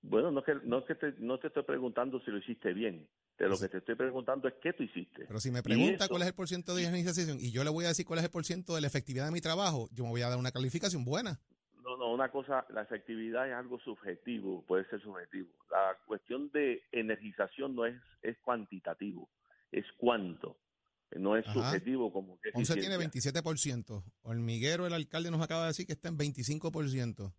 Bueno, 0.00 0.30
no 0.30 0.40
es 0.40 0.46
que, 0.46 0.54
no 0.64 0.78
es 0.78 0.85
que 0.87 0.94
te, 0.94 1.12
no 1.18 1.38
te 1.38 1.48
estoy 1.48 1.64
preguntando 1.64 2.18
si 2.20 2.30
lo 2.30 2.38
hiciste 2.38 2.72
bien. 2.72 3.06
De 3.38 3.46
lo 3.46 3.59
que 3.59 3.68
te 3.68 3.76
estoy 3.76 3.94
preguntando 3.96 4.48
es 4.48 4.54
qué 4.62 4.72
tú 4.72 4.85
hiciste. 4.85 5.26
Pero 5.26 5.38
si 5.38 5.50
me 5.50 5.62
pregunta 5.62 6.04
eso- 6.04 6.09
cuál 6.09 6.22
es 6.22 6.28
el 6.28 6.35
porciento 6.35 6.74
de 6.74 6.87
organización 6.87 7.37
y 7.38 7.50
yo 7.50 7.62
le 7.62 7.68
voy 7.68 7.85
a 7.85 7.88
decir 7.88 8.06
cuál 8.06 8.20
es 8.20 8.24
el 8.24 8.30
porciento 8.30 8.74
de 8.74 8.80
la 8.80 8.87
efectividad 8.87 9.26
de 9.26 9.32
mi 9.32 9.42
trabajo, 9.42 9.90
yo 9.92 10.04
me 10.04 10.11
voy 10.11 10.22
a 10.22 10.30
dar 10.30 10.38
una 10.38 10.50
calificación 10.50 11.04
buena. 11.04 11.38
No, 11.74 11.90
No, 11.90 11.96
no, 11.98 12.12
una 12.14 12.30
cosa, 12.30 12.64
la 12.70 12.80
efectividad 12.80 13.46
es 13.46 13.54
algo 13.54 13.78
subjetivo, 13.80 14.64
puede 14.66 14.88
ser 14.88 15.02
subjetivo. 15.02 15.50
La 15.70 15.94
cuestión 16.06 16.50
de 16.52 16.82
energización 16.92 17.76
no 17.76 17.85
es, 17.85 18.00
es 18.22 18.38
cuantitativo, 18.38 19.28
es 19.70 19.85
cuánto, 19.98 20.56
no 21.12 21.37
es 21.37 21.47
Ajá. 21.47 21.55
subjetivo 21.55 22.12
como 22.12 22.38
que 22.40 22.51
Ponce 22.53 22.75
tiene 22.75 22.95
eficiencia. 22.97 23.33
27%. 23.33 24.05
Hormiguero, 24.23 24.87
el 24.87 24.92
alcalde 24.92 25.31
nos 25.31 25.40
acaba 25.42 25.62
de 25.62 25.69
decir 25.69 25.87
que 25.87 25.92
está 25.92 26.09
en 26.09 26.19
25%. 26.19 27.33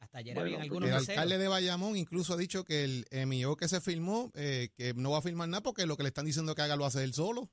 Hasta 0.00 0.18
ayer 0.18 0.34
Bueno, 0.34 0.46
habían 0.46 0.60
pues, 0.60 0.66
algunos 0.68 0.88
El 0.88 0.94
meseros. 0.94 1.08
alcalde 1.10 1.38
de 1.38 1.48
Bayamón 1.48 1.96
incluso 1.96 2.32
ha 2.34 2.36
dicho 2.36 2.64
que 2.64 2.84
el 2.84 3.04
MIO 3.26 3.56
que 3.56 3.68
se 3.68 3.80
firmó, 3.80 4.30
eh, 4.34 4.70
que 4.74 4.94
no 4.94 5.10
va 5.10 5.18
a 5.18 5.22
firmar 5.22 5.48
nada 5.48 5.62
porque 5.62 5.86
lo 5.86 5.96
que 5.96 6.02
le 6.04 6.08
están 6.08 6.24
diciendo 6.26 6.54
que 6.54 6.62
haga 6.62 6.76
lo 6.76 6.84
hace 6.86 7.04
él 7.04 7.12
solo. 7.12 7.50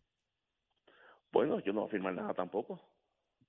Bueno, 1.31 1.59
yo 1.59 1.73
no 1.73 1.81
voy 1.81 1.87
a 1.89 1.91
firmar 1.91 2.13
nada 2.13 2.33
tampoco. 2.33 2.81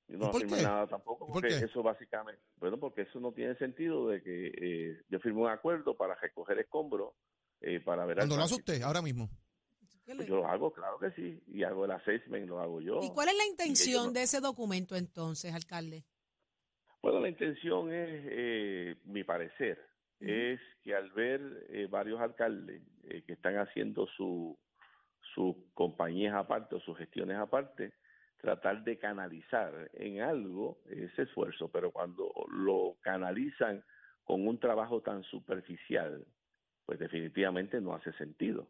Yo 0.09 0.16
¿Y 0.16 0.18
no 0.18 0.31
voy 0.31 0.37
a 0.37 0.40
firmar 0.40 0.59
qué? 0.59 0.64
nada 0.64 0.87
tampoco 0.88 1.27
¿Y 1.29 1.33
por 1.33 1.42
porque 1.42 1.64
eso 1.64 1.83
básicamente, 1.83 2.42
bueno, 2.57 2.79
porque 2.79 3.03
eso 3.03 3.21
no 3.21 3.33
tiene 3.33 3.55
sentido 3.57 4.09
de 4.09 4.23
que 4.23 4.47
eh, 4.49 5.03
yo 5.09 5.21
firme 5.21 5.42
un 5.42 5.49
acuerdo 5.49 5.97
para 5.97 6.14
recoger 6.16 6.59
escombros, 6.59 7.14
eh, 7.61 7.81
para 7.81 8.05
ver... 8.05 8.16
Cuando 8.16 8.37
lo 8.37 8.42
hace 8.42 8.55
usted, 8.57 8.83
ahora 8.83 9.03
mismo. 9.03 9.31
¿Qué 10.09 10.14
Pues 10.16 10.27
yo 10.27 10.37
lo 10.37 10.49
hago, 10.49 10.73
claro 10.73 10.99
que 10.99 11.11
sí, 11.11 11.38
y 11.49 11.64
hago 11.64 11.85
el 11.85 11.90
assessment, 11.90 12.49
lo 12.49 12.61
hago 12.61 12.81
yo. 12.81 13.01
¿Y 13.03 13.11
cuál 13.11 13.29
es 13.29 13.37
la 13.37 13.44
intención 13.44 14.07
no- 14.07 14.12
de 14.12 14.23
ese 14.23 14.40
documento 14.40 14.97
entonces, 14.97 15.53
alcalde? 15.55 16.03
Bueno, 17.03 17.21
la 17.21 17.29
intención 17.29 17.92
es, 17.92 18.23
eh, 18.25 18.97
mi 19.05 19.23
parecer, 19.23 19.79
es 20.18 20.59
que 20.83 20.94
al 20.94 21.11
ver 21.11 21.66
eh, 21.68 21.88
varios 21.90 22.23
alcaldes 22.23 22.83
eh, 23.05 23.23
que 23.27 23.35
están 23.35 23.59
haciendo 23.59 24.07
su, 24.16 24.59
sus 25.35 25.57
compañías 25.75 26.35
aparte 26.35 26.77
o 26.77 26.81
sus 26.81 26.97
gestiones 26.97 27.37
aparte, 27.37 27.92
tratar 28.38 28.85
de 28.85 28.99
canalizar 28.99 29.90
en 29.92 30.23
algo 30.23 30.79
ese 30.88 31.25
esfuerzo, 31.25 31.68
pero 31.71 31.90
cuando 31.92 32.33
lo 32.51 32.97
canalizan 33.03 33.85
con 34.25 34.49
un 34.49 34.59
trabajo 34.59 35.03
tan 35.03 35.23
superficial, 35.25 36.25
pues 36.87 36.99
definitivamente 36.99 37.79
no 37.83 37.94
hace 37.94 38.12
sentido, 38.14 38.68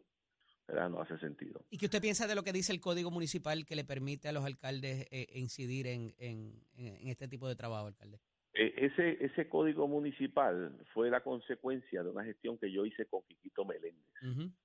¿verdad? 0.69 0.89
No 0.89 1.01
hace 1.01 1.17
sentido. 1.17 1.61
¿Y 1.69 1.77
qué 1.77 1.85
usted 1.85 2.01
piensa 2.01 2.27
de 2.27 2.35
lo 2.35 2.43
que 2.43 2.53
dice 2.53 2.71
el 2.71 2.79
Código 2.79 3.11
Municipal 3.11 3.65
que 3.65 3.75
le 3.75 3.83
permite 3.83 4.27
a 4.29 4.31
los 4.31 4.45
alcaldes 4.45 5.07
eh, 5.11 5.27
incidir 5.33 5.87
en, 5.87 6.13
en- 6.17 6.63
en 6.77 7.07
este 7.07 7.27
tipo 7.27 7.47
de 7.47 7.55
trabajo, 7.55 7.87
alcalde? 7.87 8.19
Eh, 8.53 8.73
ese, 8.77 9.23
ese 9.23 9.47
código 9.47 9.87
municipal 9.87 10.75
fue 10.93 11.09
la 11.11 11.21
consecuencia 11.21 12.01
de 12.03 12.09
una 12.09 12.23
gestión 12.25 12.57
que 12.57 12.71
yo 12.71 12.83
hice 12.85 13.05
con 13.05 13.21
Quiquito 13.23 13.63
Meléndez. 13.63 14.03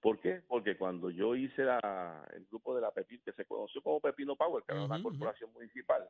¿Por 0.01 0.19
qué? 0.21 0.41
Porque 0.49 0.77
cuando 0.77 1.11
yo 1.11 1.37
hice 1.37 1.63
la- 1.65 2.27
el 2.35 2.45
grupo 2.47 2.75
de 2.75 2.81
la 2.81 2.91
Pepino, 2.93 3.23
que 3.25 3.33
se 3.33 3.45
conoció 3.45 3.83
como 3.83 4.01
Pepino 4.01 4.37
Power, 4.37 4.65
que 4.67 4.73
era 4.73 4.85
una 4.85 4.97
corporación 5.03 5.53
municipal, 5.53 6.09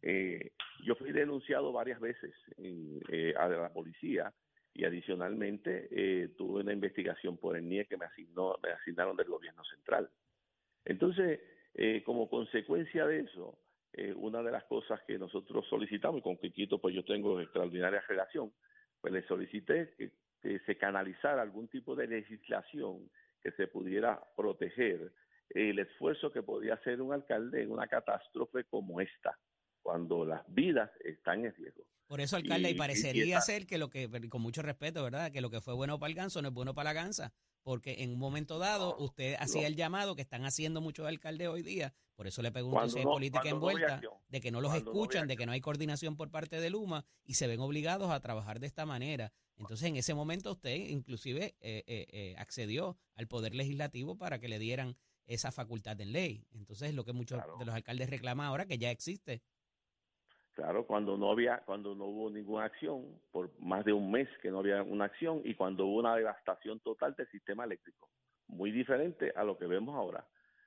eh, 0.00 0.50
yo 0.84 0.94
fui 0.96 1.12
denunciado 1.12 1.70
varias 1.72 2.00
veces 2.00 2.32
en- 2.56 3.00
eh, 3.10 3.34
a 3.38 3.46
la 3.48 3.68
policía 3.72 4.32
y 4.74 4.84
adicionalmente 4.84 5.88
eh, 5.90 6.28
tuve 6.36 6.62
una 6.62 6.72
investigación 6.72 7.36
por 7.36 7.56
el 7.56 7.68
NIE 7.68 7.86
que 7.86 7.96
me 7.96 8.06
asignó, 8.06 8.56
me 8.62 8.70
asignaron 8.70 9.16
del 9.16 9.28
gobierno 9.28 9.62
central. 9.64 10.08
Entonces, 10.84 11.40
eh, 11.74 12.02
como 12.04 12.28
consecuencia 12.28 13.06
de 13.06 13.20
eso, 13.20 13.58
eh, 13.92 14.14
una 14.16 14.42
de 14.42 14.50
las 14.50 14.64
cosas 14.64 15.00
que 15.06 15.18
nosotros 15.18 15.66
solicitamos, 15.68 16.20
y 16.20 16.22
con 16.22 16.38
Quiquito 16.38 16.80
pues 16.80 16.94
yo 16.94 17.04
tengo 17.04 17.40
extraordinaria 17.40 18.02
relación, 18.08 18.52
pues 19.00 19.12
le 19.12 19.22
solicité 19.26 19.94
que, 19.96 20.12
que 20.40 20.58
se 20.60 20.76
canalizara 20.76 21.42
algún 21.42 21.68
tipo 21.68 21.94
de 21.94 22.06
legislación 22.06 23.10
que 23.42 23.52
se 23.52 23.66
pudiera 23.66 24.22
proteger 24.36 25.12
el 25.50 25.78
esfuerzo 25.78 26.32
que 26.32 26.42
podía 26.42 26.74
hacer 26.74 27.02
un 27.02 27.12
alcalde 27.12 27.62
en 27.62 27.70
una 27.70 27.86
catástrofe 27.86 28.64
como 28.64 29.00
esta, 29.00 29.38
cuando 29.82 30.24
las 30.24 30.42
vidas 30.48 30.90
están 31.04 31.44
en 31.44 31.54
riesgo. 31.54 31.82
Por 32.06 32.20
eso, 32.20 32.36
alcalde, 32.36 32.70
Y- 32.70 32.74
parecería 32.74 33.38
y 33.38 33.40
ser 33.40 33.66
que 33.66 33.78
lo 33.78 33.88
que, 33.88 34.08
con 34.28 34.42
mucho 34.42 34.60
respeto, 34.62 35.02
¿verdad? 35.02 35.32
Que 35.32 35.40
lo 35.40 35.48
que 35.50 35.60
fue 35.62 35.72
bueno 35.74 35.98
para 35.98 36.10
el 36.10 36.14
ganso 36.14 36.42
no 36.42 36.48
es 36.48 36.54
bueno 36.54 36.74
para 36.74 36.90
la 36.90 36.92
gansa. 36.92 37.32
Porque 37.62 38.02
en 38.02 38.10
un 38.10 38.18
momento 38.18 38.58
dado, 38.58 38.96
usted 38.98 39.36
hacía 39.38 39.62
no. 39.62 39.66
el 39.68 39.76
llamado 39.76 40.14
que 40.16 40.20
están 40.22 40.44
haciendo 40.44 40.80
muchos 40.80 41.06
alcaldes 41.06 41.48
hoy 41.48 41.62
día. 41.62 41.94
Por 42.16 42.26
eso 42.26 42.42
le 42.42 42.52
pregunto 42.52 42.86
si 42.90 42.98
hay 42.98 43.04
no- 43.04 43.12
política 43.12 43.48
envuelta, 43.48 44.00
de 44.28 44.40
que 44.40 44.50
no 44.50 44.60
los 44.60 44.74
escuchan, 44.74 45.26
de 45.26 45.36
que 45.36 45.46
no 45.46 45.52
hay 45.52 45.60
coordinación 45.60 46.16
por 46.16 46.30
parte 46.30 46.60
de 46.60 46.68
Luma 46.70 47.04
y 47.24 47.34
se 47.34 47.46
ven 47.46 47.60
obligados 47.60 48.10
a 48.10 48.20
trabajar 48.20 48.60
de 48.60 48.66
esta 48.66 48.84
manera. 48.84 49.32
Entonces, 49.56 49.88
en 49.88 49.96
ese 49.96 50.12
momento 50.12 50.52
usted 50.52 50.74
inclusive 50.74 51.54
eh, 51.60 51.84
eh, 51.86 52.06
eh, 52.10 52.34
accedió 52.36 52.98
al 53.14 53.28
Poder 53.28 53.54
Legislativo 53.54 54.18
para 54.18 54.38
que 54.40 54.48
le 54.48 54.58
dieran 54.58 54.96
esa 55.26 55.52
facultad 55.52 55.98
en 56.00 56.12
ley. 56.12 56.44
Entonces, 56.50 56.94
lo 56.94 57.04
que 57.04 57.12
muchos 57.12 57.38
Claro. 57.38 57.56
de 57.58 57.64
los 57.64 57.74
alcaldes 57.74 58.10
reclaman 58.10 58.46
ahora, 58.48 58.66
que 58.66 58.76
ya 58.76 58.90
existe. 58.90 59.40
Claro, 60.54 60.86
cuando 60.86 61.16
no 61.16 61.30
había, 61.30 61.58
cuando 61.64 61.94
no 61.94 62.04
hubo 62.04 62.30
ninguna 62.30 62.66
acción, 62.66 63.20
por 63.30 63.50
más 63.58 63.84
de 63.86 63.92
un 63.92 64.10
mes 64.10 64.28
que 64.42 64.50
no 64.50 64.58
había 64.58 64.82
una 64.82 65.06
acción 65.06 65.40
y 65.44 65.54
cuando 65.54 65.86
hubo 65.86 66.00
una 66.00 66.14
devastación 66.14 66.80
total 66.80 67.14
del 67.14 67.26
sistema 67.28 67.64
eléctrico, 67.64 68.10
muy 68.48 68.70
diferente 68.70 69.32
a 69.34 69.44
lo 69.44 69.56
que 69.56 69.66
vemos 69.66 69.94
ahora. 69.94 70.26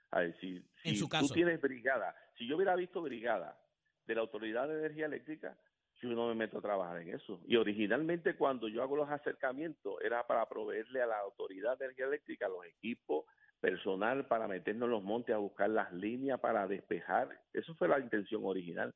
A 0.09 0.21
ver, 0.21 0.35
si, 0.39 0.55
En 0.83 0.95
si 0.95 1.07
tú 1.07 1.27
tienes 1.31 1.61
brigada, 1.61 2.15
si 2.35 2.47
yo 2.47 2.55
hubiera 2.55 2.75
visto 2.75 3.01
brigada 3.01 3.59
de 4.07 4.15
la 4.15 4.21
Autoridad 4.21 4.67
de 4.67 4.79
Energía 4.79 5.05
Eléctrica, 5.05 5.55
yo 6.01 6.09
no 6.09 6.27
me 6.29 6.35
meto 6.35 6.57
a 6.57 6.61
trabajar 6.61 7.01
en 7.01 7.13
eso. 7.13 7.39
Y 7.45 7.55
originalmente 7.55 8.35
cuando 8.35 8.67
yo 8.67 8.81
hago 8.81 8.95
los 8.95 9.09
acercamientos 9.09 9.95
era 10.03 10.25
para 10.25 10.47
proveerle 10.47 11.01
a 11.01 11.07
la 11.07 11.19
Autoridad 11.19 11.77
de 11.77 11.85
Energía 11.85 12.05
Eléctrica 12.05 12.49
los 12.49 12.65
equipos, 12.65 13.25
personal 13.59 14.27
para 14.27 14.47
meternos 14.47 14.87
en 14.87 14.91
los 14.91 15.03
montes 15.03 15.33
a 15.33 15.39
buscar 15.39 15.69
las 15.69 15.91
líneas 15.93 16.39
para 16.39 16.67
despejar. 16.67 17.29
Eso 17.53 17.73
fue 17.75 17.87
la 17.87 17.99
intención 17.99 18.41
original 18.45 18.93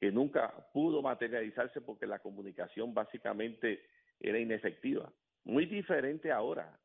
que 0.00 0.10
nunca 0.10 0.50
pudo 0.72 1.02
materializarse 1.02 1.82
porque 1.82 2.06
la 2.06 2.18
comunicación 2.20 2.94
básicamente 2.94 3.84
era 4.18 4.38
inefectiva. 4.38 5.12
Muy 5.44 5.66
diferente 5.66 6.32
ahora. 6.32 6.78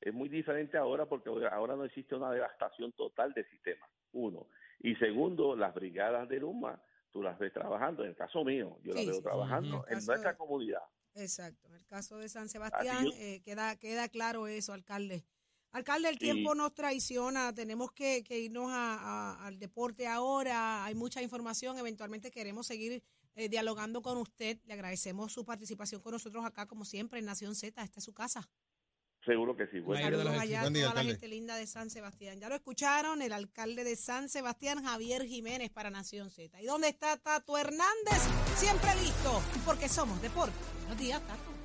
Es 0.00 0.14
muy 0.14 0.28
diferente 0.28 0.78
ahora 0.78 1.06
porque 1.06 1.28
ahora 1.50 1.74
no 1.76 1.84
existe 1.84 2.14
una 2.14 2.30
devastación 2.30 2.92
total 2.92 3.32
del 3.34 3.44
sistema, 3.50 3.86
uno. 4.12 4.46
Y 4.78 4.94
segundo, 4.96 5.56
las 5.56 5.74
brigadas 5.74 6.28
de 6.28 6.38
Luma, 6.38 6.80
tú 7.10 7.22
las 7.22 7.38
ves 7.38 7.52
trabajando. 7.52 8.04
En 8.04 8.10
el 8.10 8.16
caso 8.16 8.44
mío, 8.44 8.78
yo 8.82 8.94
las 8.94 9.04
veo 9.04 9.14
sí, 9.16 9.22
trabajando. 9.22 9.84
En 9.88 9.94
nuestra 10.06 10.30
de- 10.32 10.36
comunidad. 10.38 10.80
Exacto. 11.16 11.68
En 11.68 11.74
el 11.74 11.84
caso 11.86 12.18
de 12.18 12.28
San 12.28 12.48
Sebastián, 12.48 13.04
yo- 13.04 13.10
eh, 13.16 13.42
queda, 13.44 13.76
queda 13.76 14.08
claro 14.08 14.46
eso, 14.46 14.72
alcalde. 14.72 15.24
Alcalde, 15.72 16.08
el 16.08 16.18
tiempo 16.18 16.54
nos 16.56 16.74
traiciona, 16.74 17.54
tenemos 17.54 17.92
que, 17.92 18.24
que 18.24 18.40
irnos 18.40 18.70
a- 18.72 18.94
a- 19.34 19.46
al 19.46 19.58
deporte 19.60 20.06
ahora, 20.08 20.84
hay 20.84 20.94
mucha 20.96 21.22
información, 21.22 21.78
eventualmente 21.78 22.30
queremos 22.30 22.66
seguir 22.66 23.02
eh, 23.36 23.48
dialogando 23.48 24.02
con 24.02 24.18
usted, 24.18 24.58
le 24.64 24.74
agradecemos 24.74 25.32
su 25.32 25.44
participación 25.44 26.00
con 26.00 26.12
nosotros 26.12 26.44
acá, 26.44 26.66
como 26.66 26.84
siempre, 26.84 27.20
en 27.20 27.26
Nación 27.26 27.54
Z, 27.54 27.80
esta 27.82 28.00
es 28.00 28.04
su 28.04 28.12
casa. 28.12 28.48
Seguro 29.24 29.54
que 29.54 29.66
sí. 29.68 29.78
Bueno, 29.80 30.02
Saludos 30.02 30.36
allá 30.38 30.58
a 30.60 30.62
Buen 30.62 30.72
día, 30.72 30.88
toda 30.88 30.94
la 31.04 31.08
gente 31.08 31.28
linda 31.28 31.54
de 31.54 31.66
San 31.66 31.90
Sebastián. 31.90 32.40
Ya 32.40 32.48
lo 32.48 32.54
escucharon, 32.54 33.20
el 33.22 33.32
alcalde 33.34 33.84
de 33.84 33.94
San 33.94 34.28
Sebastián, 34.30 34.82
Javier 34.82 35.24
Jiménez, 35.26 35.70
para 35.70 35.90
Nación 35.90 36.30
Z. 36.30 36.60
¿Y 36.60 36.64
dónde 36.66 36.88
está 36.88 37.16
Tato 37.18 37.56
Hernández? 37.58 38.18
Siempre 38.56 38.90
listo, 39.02 39.42
porque 39.66 39.88
somos 39.90 40.20
deporte. 40.22 40.54
Buenos 40.86 40.98
días, 40.98 41.20
Tato. 41.26 41.59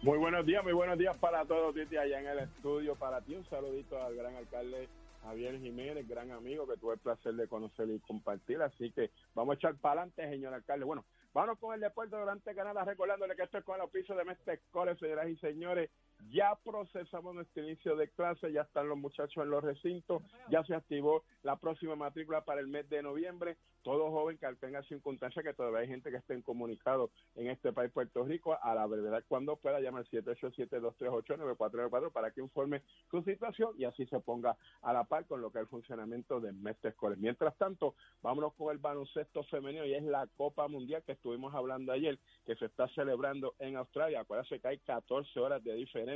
Muy 0.00 0.16
buenos 0.16 0.46
días, 0.46 0.62
muy 0.62 0.72
buenos 0.72 0.96
días 0.96 1.16
para 1.18 1.44
todos, 1.44 1.74
Titi, 1.74 1.96
allá 1.96 2.20
en 2.20 2.28
el 2.28 2.38
estudio. 2.38 2.94
Para 2.94 3.20
ti, 3.20 3.34
un 3.34 3.44
saludito 3.46 4.00
al 4.00 4.14
gran 4.14 4.36
alcalde 4.36 4.88
Javier 5.24 5.58
Jiménez, 5.58 6.08
gran 6.08 6.30
amigo 6.30 6.68
que 6.68 6.76
tuve 6.76 6.94
el 6.94 7.00
placer 7.00 7.34
de 7.34 7.48
conocer 7.48 7.90
y 7.90 7.98
compartir. 7.98 8.62
Así 8.62 8.92
que 8.92 9.10
vamos 9.34 9.54
a 9.54 9.56
echar 9.56 9.74
para 9.74 10.02
adelante, 10.02 10.30
señor 10.30 10.54
alcalde. 10.54 10.84
Bueno, 10.84 11.04
vamos 11.34 11.58
con 11.58 11.74
el 11.74 11.80
deporte 11.80 12.14
durante 12.14 12.54
Canadá, 12.54 12.84
recordándole 12.84 13.34
que 13.34 13.42
esto 13.42 13.58
es 13.58 13.64
con 13.64 13.74
el 13.74 13.82
oficio 13.82 14.14
de 14.14 14.24
Mestre 14.24 14.60
College, 14.70 15.00
señoras 15.00 15.28
y 15.30 15.36
señores. 15.38 15.90
Ya 16.26 16.58
procesamos 16.64 17.34
nuestro 17.34 17.62
inicio 17.62 17.94
de 17.96 18.08
clase, 18.08 18.52
ya 18.52 18.62
están 18.62 18.88
los 18.88 18.98
muchachos 18.98 19.42
en 19.42 19.50
los 19.50 19.62
recintos, 19.62 20.22
ya 20.50 20.64
se 20.64 20.74
activó 20.74 21.22
la 21.42 21.56
próxima 21.56 21.94
matrícula 21.96 22.44
para 22.44 22.60
el 22.60 22.66
mes 22.66 22.88
de 22.90 23.02
noviembre. 23.02 23.56
Todo 23.82 24.10
joven 24.10 24.36
que 24.36 24.46
tenga 24.56 24.82
circunstancias, 24.82 25.44
que 25.44 25.54
todavía 25.54 25.78
hay 25.80 25.86
gente 25.86 26.10
que 26.10 26.16
esté 26.16 26.42
comunicado 26.42 27.10
en 27.36 27.46
este 27.48 27.72
país, 27.72 27.92
Puerto 27.92 28.24
Rico, 28.24 28.58
a 28.60 28.74
la 28.74 28.84
brevedad 28.86 29.22
cuando 29.28 29.56
pueda, 29.56 29.80
llama 29.80 30.00
al 30.00 30.08
787-238-9494 30.08 32.12
para 32.12 32.32
que 32.32 32.40
informe 32.40 32.82
su 33.10 33.22
situación 33.22 33.74
y 33.78 33.84
así 33.84 34.04
se 34.06 34.18
ponga 34.20 34.56
a 34.82 34.92
la 34.92 35.04
par 35.04 35.26
con 35.26 35.40
lo 35.40 35.50
que 35.50 35.58
es 35.58 35.62
el 35.62 35.68
funcionamiento 35.68 36.40
de 36.40 36.52
Mestre 36.52 36.92
College. 36.94 37.22
Mientras 37.22 37.56
tanto, 37.56 37.94
vámonos 38.22 38.52
con 38.54 38.72
el 38.72 38.78
baloncesto 38.78 39.44
femenino 39.44 39.86
y 39.86 39.94
es 39.94 40.02
la 40.02 40.26
Copa 40.36 40.66
Mundial 40.68 41.02
que 41.04 41.12
estuvimos 41.12 41.54
hablando 41.54 41.92
ayer, 41.92 42.18
que 42.44 42.56
se 42.56 42.66
está 42.66 42.88
celebrando 42.88 43.54
en 43.60 43.76
Australia. 43.76 44.20
Acuérdense 44.20 44.60
que 44.60 44.68
hay 44.68 44.78
14 44.78 45.40
horas 45.40 45.64
de 45.64 45.74
diferencia 45.74 46.07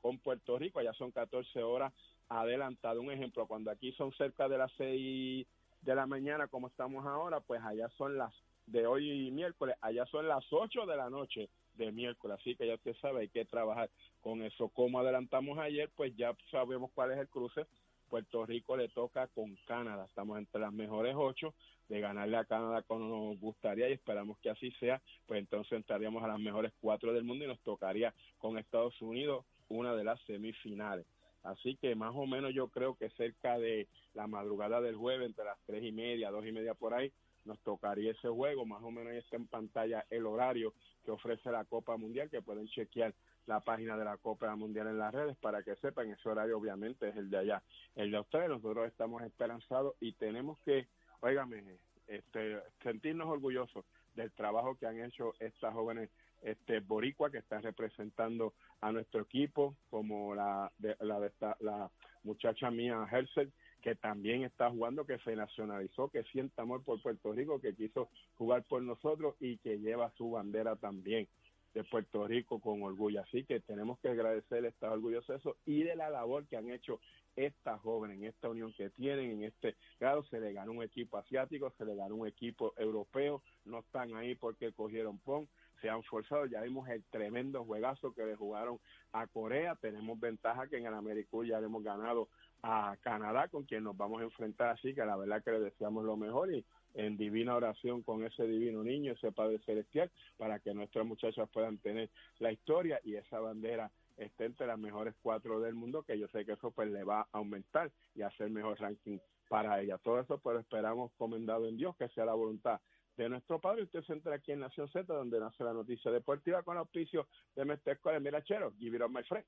con 0.00 0.18
Puerto 0.18 0.58
Rico, 0.58 0.80
allá 0.80 0.92
son 0.94 1.10
14 1.10 1.62
horas 1.62 1.92
adelantado. 2.28 3.00
Un 3.00 3.10
ejemplo, 3.10 3.46
cuando 3.46 3.70
aquí 3.70 3.92
son 3.92 4.12
cerca 4.12 4.48
de 4.48 4.58
las 4.58 4.72
6 4.76 5.46
de 5.82 5.94
la 5.94 6.06
mañana, 6.06 6.48
como 6.48 6.68
estamos 6.68 7.06
ahora, 7.06 7.40
pues 7.40 7.60
allá 7.62 7.88
son 7.96 8.16
las 8.16 8.32
de 8.66 8.86
hoy 8.86 9.30
miércoles, 9.30 9.76
allá 9.80 10.06
son 10.06 10.28
las 10.28 10.44
8 10.50 10.86
de 10.86 10.96
la 10.96 11.10
noche 11.10 11.48
de 11.74 11.90
miércoles, 11.90 12.38
así 12.40 12.54
que 12.54 12.66
ya 12.66 12.74
usted 12.74 12.94
sabe, 13.00 13.22
hay 13.22 13.28
que 13.28 13.44
trabajar 13.44 13.90
con 14.20 14.42
eso. 14.42 14.68
Como 14.68 14.98
adelantamos 14.98 15.58
ayer, 15.58 15.90
pues 15.96 16.14
ya 16.16 16.36
sabemos 16.50 16.90
cuál 16.94 17.12
es 17.12 17.18
el 17.18 17.28
cruce 17.28 17.66
Puerto 18.12 18.44
Rico 18.44 18.76
le 18.76 18.90
toca 18.90 19.26
con 19.28 19.56
Canadá. 19.66 20.04
Estamos 20.04 20.36
entre 20.36 20.60
las 20.60 20.70
mejores 20.70 21.14
ocho 21.16 21.54
de 21.88 21.98
ganarle 21.98 22.36
a 22.36 22.44
Canadá 22.44 22.82
como 22.82 23.30
nos 23.30 23.40
gustaría 23.40 23.88
y 23.88 23.94
esperamos 23.94 24.36
que 24.40 24.50
así 24.50 24.70
sea, 24.72 25.00
pues 25.24 25.40
entonces 25.40 25.72
entraríamos 25.72 26.22
a 26.22 26.28
las 26.28 26.38
mejores 26.38 26.74
cuatro 26.78 27.14
del 27.14 27.24
mundo 27.24 27.46
y 27.46 27.48
nos 27.48 27.58
tocaría 27.60 28.12
con 28.36 28.58
Estados 28.58 29.00
Unidos 29.00 29.46
una 29.70 29.94
de 29.94 30.04
las 30.04 30.20
semifinales. 30.26 31.06
Así 31.42 31.76
que 31.76 31.94
más 31.94 32.12
o 32.14 32.26
menos 32.26 32.52
yo 32.52 32.68
creo 32.68 32.96
que 32.96 33.08
cerca 33.16 33.58
de 33.58 33.88
la 34.12 34.26
madrugada 34.26 34.82
del 34.82 34.96
jueves, 34.96 35.28
entre 35.28 35.46
las 35.46 35.58
tres 35.64 35.82
y 35.82 35.90
media, 35.90 36.30
dos 36.30 36.44
y 36.44 36.52
media 36.52 36.74
por 36.74 36.92
ahí, 36.92 37.10
nos 37.46 37.58
tocaría 37.60 38.10
ese 38.10 38.28
juego. 38.28 38.66
Más 38.66 38.82
o 38.82 38.90
menos 38.90 39.14
está 39.14 39.36
en 39.36 39.46
pantalla 39.46 40.04
el 40.10 40.26
horario 40.26 40.74
que 41.02 41.12
ofrece 41.12 41.50
la 41.50 41.64
Copa 41.64 41.96
Mundial, 41.96 42.28
que 42.28 42.42
pueden 42.42 42.68
chequear 42.68 43.14
la 43.46 43.60
página 43.60 43.96
de 43.96 44.04
la 44.04 44.16
Copa 44.16 44.54
Mundial 44.56 44.88
en 44.88 44.98
las 44.98 45.12
redes 45.12 45.36
para 45.38 45.62
que 45.62 45.76
sepan, 45.76 46.10
ese 46.10 46.28
horario 46.28 46.58
obviamente 46.58 47.08
es 47.08 47.16
el 47.16 47.30
de 47.30 47.38
allá. 47.38 47.62
El 47.94 48.10
de 48.10 48.20
ustedes, 48.20 48.48
nosotros 48.48 48.86
estamos 48.86 49.22
esperanzados 49.22 49.94
y 50.00 50.12
tenemos 50.12 50.58
que, 50.60 50.86
óigame, 51.20 51.78
este, 52.06 52.60
sentirnos 52.82 53.28
orgullosos 53.28 53.84
del 54.14 54.30
trabajo 54.32 54.76
que 54.76 54.86
han 54.86 55.02
hecho 55.02 55.34
estas 55.38 55.72
jóvenes 55.72 56.10
este 56.42 56.80
boricua 56.80 57.30
que 57.30 57.38
están 57.38 57.62
representando 57.62 58.52
a 58.80 58.90
nuestro 58.92 59.22
equipo 59.22 59.76
como 59.90 60.34
la 60.34 60.70
de, 60.78 60.96
la, 61.00 61.20
de 61.20 61.28
esta, 61.28 61.56
la 61.60 61.90
muchacha 62.24 62.70
mía 62.70 63.06
Hersel 63.10 63.52
que 63.80 63.94
también 63.94 64.42
está 64.42 64.70
jugando 64.70 65.06
que 65.06 65.18
se 65.18 65.36
nacionalizó 65.36 66.08
que 66.08 66.24
siente 66.24 66.60
amor 66.60 66.82
por 66.82 67.00
Puerto 67.00 67.32
Rico 67.32 67.60
que 67.60 67.74
quiso 67.74 68.08
jugar 68.36 68.64
por 68.64 68.82
nosotros 68.82 69.36
y 69.40 69.58
que 69.58 69.78
lleva 69.78 70.12
su 70.16 70.32
bandera 70.32 70.76
también 70.76 71.28
de 71.74 71.84
Puerto 71.84 72.26
Rico 72.26 72.60
con 72.60 72.82
orgullo. 72.82 73.22
Así 73.22 73.44
que 73.44 73.60
tenemos 73.60 73.98
que 74.00 74.08
agradecer, 74.08 74.64
estar 74.64 74.90
orgullosos 74.90 75.28
de 75.28 75.36
eso 75.36 75.56
y 75.64 75.82
de 75.82 75.96
la 75.96 76.10
labor 76.10 76.46
que 76.46 76.56
han 76.56 76.70
hecho 76.70 77.00
estas 77.36 77.80
jóvenes 77.80 78.18
en 78.18 78.24
esta 78.24 78.48
unión 78.48 78.72
que 78.74 78.90
tienen, 78.90 79.30
en 79.30 79.44
este 79.44 79.76
grado. 79.98 80.24
Se 80.24 80.40
le 80.40 80.52
ganó 80.52 80.72
un 80.72 80.82
equipo 80.82 81.16
asiático, 81.18 81.72
se 81.78 81.84
le 81.84 81.94
ganó 81.94 82.16
un 82.16 82.26
equipo 82.26 82.74
europeo, 82.76 83.42
no 83.64 83.80
están 83.80 84.14
ahí 84.16 84.34
porque 84.34 84.72
cogieron 84.72 85.18
PON, 85.18 85.48
se 85.80 85.88
han 85.88 86.02
forzado. 86.02 86.46
Ya 86.46 86.60
vimos 86.62 86.88
el 86.88 87.02
tremendo 87.04 87.64
juegazo 87.64 88.12
que 88.14 88.24
le 88.24 88.36
jugaron 88.36 88.78
a 89.12 89.26
Corea. 89.26 89.76
Tenemos 89.76 90.18
ventaja 90.20 90.66
que 90.66 90.76
en 90.78 90.86
el 90.86 90.94
Americú 90.94 91.44
ya 91.44 91.60
le 91.60 91.66
hemos 91.66 91.82
ganado 91.82 92.28
a 92.62 92.96
Canadá, 93.00 93.48
con 93.48 93.64
quien 93.64 93.84
nos 93.84 93.96
vamos 93.96 94.20
a 94.20 94.24
enfrentar. 94.24 94.68
Así 94.68 94.94
que 94.94 95.04
la 95.04 95.16
verdad 95.16 95.42
que 95.42 95.52
le 95.52 95.60
deseamos 95.60 96.04
lo 96.04 96.16
mejor 96.16 96.54
y 96.54 96.64
en 96.94 97.16
divina 97.16 97.56
oración 97.56 98.02
con 98.02 98.24
ese 98.24 98.46
divino 98.46 98.82
niño, 98.82 99.12
ese 99.12 99.32
Padre 99.32 99.58
Celestial, 99.64 100.10
para 100.36 100.58
que 100.58 100.74
nuestras 100.74 101.06
muchachas 101.06 101.48
puedan 101.50 101.78
tener 101.78 102.10
la 102.38 102.52
historia 102.52 103.00
y 103.04 103.16
esa 103.16 103.40
bandera 103.40 103.90
esté 104.16 104.44
entre 104.44 104.66
las 104.66 104.78
mejores 104.78 105.14
cuatro 105.22 105.60
del 105.60 105.74
mundo, 105.74 106.02
que 106.02 106.18
yo 106.18 106.28
sé 106.28 106.44
que 106.44 106.52
eso 106.52 106.70
pues 106.70 106.90
le 106.90 107.04
va 107.04 107.20
a 107.20 107.28
aumentar 107.32 107.90
y 108.14 108.22
hacer 108.22 108.50
mejor 108.50 108.78
ranking 108.78 109.18
para 109.48 109.80
ella. 109.80 109.98
Todo 109.98 110.20
eso 110.20 110.38
pues 110.38 110.58
esperamos 110.60 111.12
comendado 111.16 111.66
en 111.66 111.76
Dios, 111.76 111.96
que 111.96 112.08
sea 112.08 112.24
la 112.24 112.34
voluntad 112.34 112.80
de 113.16 113.28
nuestro 113.28 113.60
Padre. 113.60 113.84
Usted 113.84 114.02
se 114.04 114.12
entra 114.12 114.34
aquí 114.34 114.52
en 114.52 114.60
Nación 114.60 114.88
Z, 114.88 115.12
donde 115.12 115.38
nace 115.38 115.64
la 115.64 115.72
noticia 115.72 116.10
deportiva 116.10 116.62
con 116.62 116.76
auspicio 116.76 117.28
de 117.54 117.64
Mestre 117.64 117.98
de 118.02 118.20
Mirachero. 118.20 118.72
Give 118.78 118.96
it 118.96 119.02
up, 119.02 119.10
my 119.10 119.22
friend. 119.24 119.44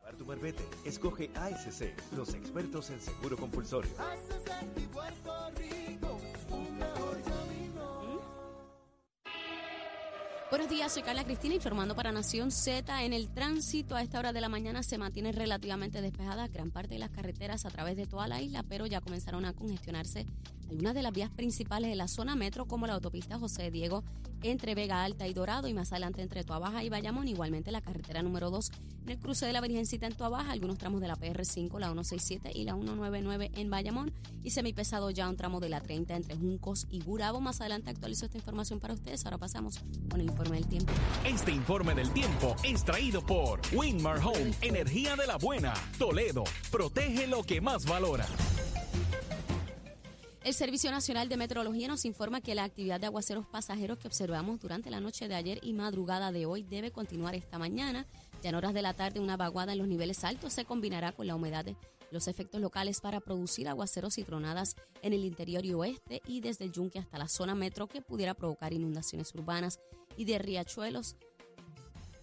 Para 0.00 0.16
tu 0.16 0.24
marbete, 0.24 0.62
escoge 0.84 1.30
ASC, 1.34 1.92
los 2.16 2.34
expertos 2.34 2.90
en 2.90 3.00
seguro 3.00 3.36
compulsorio. 3.36 3.90
Buenos 10.48 10.68
días, 10.68 10.92
soy 10.92 11.02
Carla 11.02 11.24
Cristina 11.24 11.56
informando 11.56 11.96
para 11.96 12.12
Nación 12.12 12.52
Z. 12.52 13.02
En 13.02 13.12
el 13.12 13.28
tránsito 13.28 13.96
a 13.96 14.02
esta 14.02 14.20
hora 14.20 14.32
de 14.32 14.40
la 14.40 14.48
mañana 14.48 14.84
se 14.84 14.96
mantiene 14.96 15.32
relativamente 15.32 16.00
despejada 16.00 16.46
gran 16.46 16.70
parte 16.70 16.94
de 16.94 17.00
las 17.00 17.10
carreteras 17.10 17.66
a 17.66 17.70
través 17.70 17.96
de 17.96 18.06
toda 18.06 18.28
la 18.28 18.40
isla, 18.40 18.62
pero 18.62 18.86
ya 18.86 19.00
comenzaron 19.00 19.44
a 19.44 19.54
congestionarse 19.54 20.24
algunas 20.68 20.94
de 20.94 21.02
las 21.02 21.12
vías 21.12 21.30
principales 21.30 21.90
de 21.90 21.96
la 21.96 22.08
zona 22.08 22.36
metro, 22.36 22.66
como 22.66 22.86
la 22.86 22.94
autopista 22.94 23.38
José 23.38 23.70
Diego 23.70 24.04
entre 24.42 24.74
Vega 24.74 25.02
Alta 25.02 25.26
y 25.26 25.34
Dorado 25.34 25.68
y 25.68 25.74
más 25.74 25.92
adelante 25.92 26.22
entre 26.22 26.44
Tuabaja 26.44 26.84
y 26.84 26.88
Bayamón. 26.88 27.28
Igualmente 27.28 27.70
la 27.70 27.80
carretera 27.80 28.22
número 28.22 28.50
2 28.50 28.70
en 29.04 29.12
el 29.12 29.18
cruce 29.18 29.46
de 29.46 29.52
la 29.52 29.60
Virgencita 29.60 30.06
en 30.06 30.14
Tuabaja, 30.14 30.50
algunos 30.52 30.78
tramos 30.78 31.00
de 31.00 31.08
la 31.08 31.16
PR5, 31.16 31.78
la 31.78 31.86
167 31.86 32.50
y 32.54 32.64
la 32.64 32.74
199 32.74 33.52
en 33.54 33.70
Bayamón 33.70 34.12
y 34.42 34.50
semipesado 34.50 35.10
ya 35.10 35.28
un 35.28 35.36
tramo 35.36 35.60
de 35.60 35.68
la 35.68 35.80
30 35.80 36.16
entre 36.16 36.36
Juncos 36.36 36.86
y 36.90 37.00
Gurabo. 37.00 37.40
Más 37.40 37.60
adelante 37.60 37.90
actualizo 37.90 38.26
esta 38.26 38.38
información 38.38 38.80
para 38.80 38.94
ustedes. 38.94 39.24
Ahora 39.24 39.38
pasamos 39.38 39.80
con 40.10 40.20
el 40.20 40.26
informe 40.26 40.56
del 40.56 40.66
tiempo. 40.68 40.92
Este 41.24 41.52
informe 41.52 41.94
del 41.94 42.10
tiempo 42.12 42.56
es 42.64 42.84
traído 42.84 43.24
por 43.24 43.60
Winmar 43.72 44.18
Home, 44.18 44.52
energía 44.60 45.14
de 45.16 45.26
la 45.26 45.36
buena. 45.36 45.74
Toledo, 45.98 46.44
protege 46.70 47.26
lo 47.26 47.42
que 47.44 47.60
más 47.60 47.86
valora. 47.86 48.26
El 50.46 50.54
Servicio 50.54 50.92
Nacional 50.92 51.28
de 51.28 51.36
Meteorología 51.36 51.88
nos 51.88 52.04
informa 52.04 52.40
que 52.40 52.54
la 52.54 52.62
actividad 52.62 53.00
de 53.00 53.06
aguaceros 53.06 53.48
pasajeros 53.48 53.98
que 53.98 54.06
observamos 54.06 54.60
durante 54.60 54.90
la 54.90 55.00
noche 55.00 55.26
de 55.26 55.34
ayer 55.34 55.58
y 55.60 55.72
madrugada 55.72 56.30
de 56.30 56.46
hoy 56.46 56.62
debe 56.62 56.92
continuar 56.92 57.34
esta 57.34 57.58
mañana. 57.58 58.06
Ya 58.44 58.50
en 58.50 58.54
horas 58.54 58.72
de 58.72 58.80
la 58.80 58.94
tarde 58.94 59.18
una 59.18 59.36
vaguada 59.36 59.72
en 59.72 59.78
los 59.78 59.88
niveles 59.88 60.22
altos 60.22 60.52
se 60.52 60.64
combinará 60.64 61.10
con 61.10 61.26
la 61.26 61.34
humedad 61.34 61.66
los 62.12 62.28
efectos 62.28 62.60
locales 62.60 63.00
para 63.00 63.18
producir 63.18 63.66
aguaceros 63.66 64.18
y 64.18 64.22
tronadas 64.22 64.76
en 65.02 65.14
el 65.14 65.24
interior 65.24 65.64
y 65.64 65.74
oeste 65.74 66.22
y 66.28 66.40
desde 66.40 66.66
el 66.66 66.70
yunque 66.70 67.00
hasta 67.00 67.18
la 67.18 67.26
zona 67.26 67.56
metro 67.56 67.88
que 67.88 68.00
pudiera 68.00 68.32
provocar 68.34 68.72
inundaciones 68.72 69.34
urbanas 69.34 69.80
y 70.16 70.26
de 70.26 70.38
riachuelos. 70.38 71.16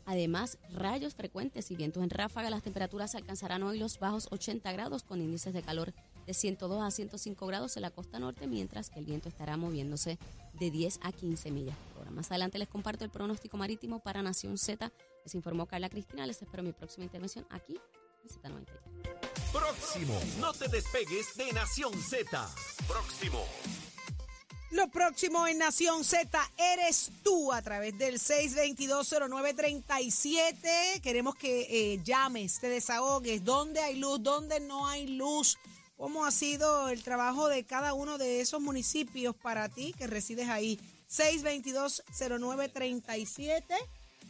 Además, 0.05 0.59
rayos 0.71 1.13
frecuentes 1.13 1.71
y 1.71 1.75
vientos 1.75 2.01
en 2.01 2.09
ráfaga, 2.09 2.49
las 2.49 2.63
temperaturas 2.63 3.15
alcanzarán 3.15 3.63
hoy 3.63 3.79
los 3.79 3.99
bajos 3.99 4.29
80 4.31 4.71
grados 4.71 5.03
con 5.03 5.21
índices 5.21 5.53
de 5.53 5.61
calor 5.61 5.93
de 6.25 6.33
102 6.33 6.83
a 6.83 6.91
105 6.91 7.47
grados 7.47 7.75
en 7.77 7.81
la 7.81 7.91
costa 7.91 8.19
norte, 8.19 8.47
mientras 8.47 8.89
que 8.89 8.99
el 8.99 9.05
viento 9.05 9.29
estará 9.29 9.57
moviéndose 9.57 10.17
de 10.53 10.71
10 10.71 10.99
a 11.01 11.11
15 11.11 11.51
millas 11.51 11.77
por 11.93 12.03
hora. 12.03 12.11
Más 12.11 12.29
adelante 12.31 12.57
les 12.57 12.67
comparto 12.67 13.03
el 13.03 13.11
pronóstico 13.11 13.57
marítimo 13.57 13.99
para 13.99 14.21
Nación 14.21 14.57
Z. 14.57 14.91
Les 15.23 15.35
informó 15.35 15.65
Carla 15.65 15.89
Cristina. 15.89 16.25
Les 16.25 16.41
espero 16.41 16.63
mi 16.63 16.73
próxima 16.73 17.05
intervención 17.05 17.45
aquí 17.49 17.79
en 18.23 18.29
Z93. 18.29 18.67
Próximo. 19.51 20.19
No 20.39 20.53
te 20.53 20.67
despegues 20.67 21.35
de 21.35 21.53
Nación 21.53 21.93
Z. 21.93 22.49
Próximo. 22.87 23.43
Lo 24.73 24.89
próximo 24.89 25.45
en 25.45 25.59
Nación 25.59 26.03
Z 26.03 26.27
eres 26.57 27.11
tú 27.23 27.53
a 27.53 27.61
través 27.61 27.95
del 27.99 28.19
6220937. 28.19 30.99
Queremos 30.99 31.35
que 31.35 31.93
eh, 31.93 31.99
llames, 32.03 32.59
te 32.59 32.69
desahogues. 32.69 33.43
¿Dónde 33.43 33.81
hay 33.81 33.97
luz? 33.97 34.23
¿Dónde 34.23 34.59
no 34.59 34.87
hay 34.87 35.05
luz? 35.05 35.59
¿Cómo 35.95 36.25
ha 36.25 36.31
sido 36.31 36.89
el 36.89 37.03
trabajo 37.03 37.47
de 37.47 37.63
cada 37.65 37.93
uno 37.93 38.17
de 38.17 38.41
esos 38.41 38.59
municipios 38.61 39.35
para 39.35 39.69
ti 39.69 39.93
que 39.97 40.07
resides 40.07 40.49
ahí? 40.49 40.79
6220937. 41.09 43.63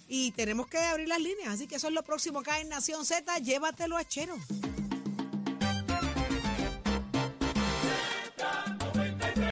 Y 0.07 0.32
tenemos 0.32 0.68
que 0.68 0.80
abrir 0.80 1.07
las 1.07 1.22
líneas. 1.22 1.53
Así 1.53 1.68
que 1.68 1.76
eso 1.76 1.88
es 1.88 1.93
lo 1.93 2.03
próximo 2.03 2.39
acá 2.39 2.59
en 2.59 2.68
Nación 2.70 3.05
Z. 3.05 3.38
Llévatelo 3.39 3.97
a 3.97 4.05
Chero. 4.05 4.36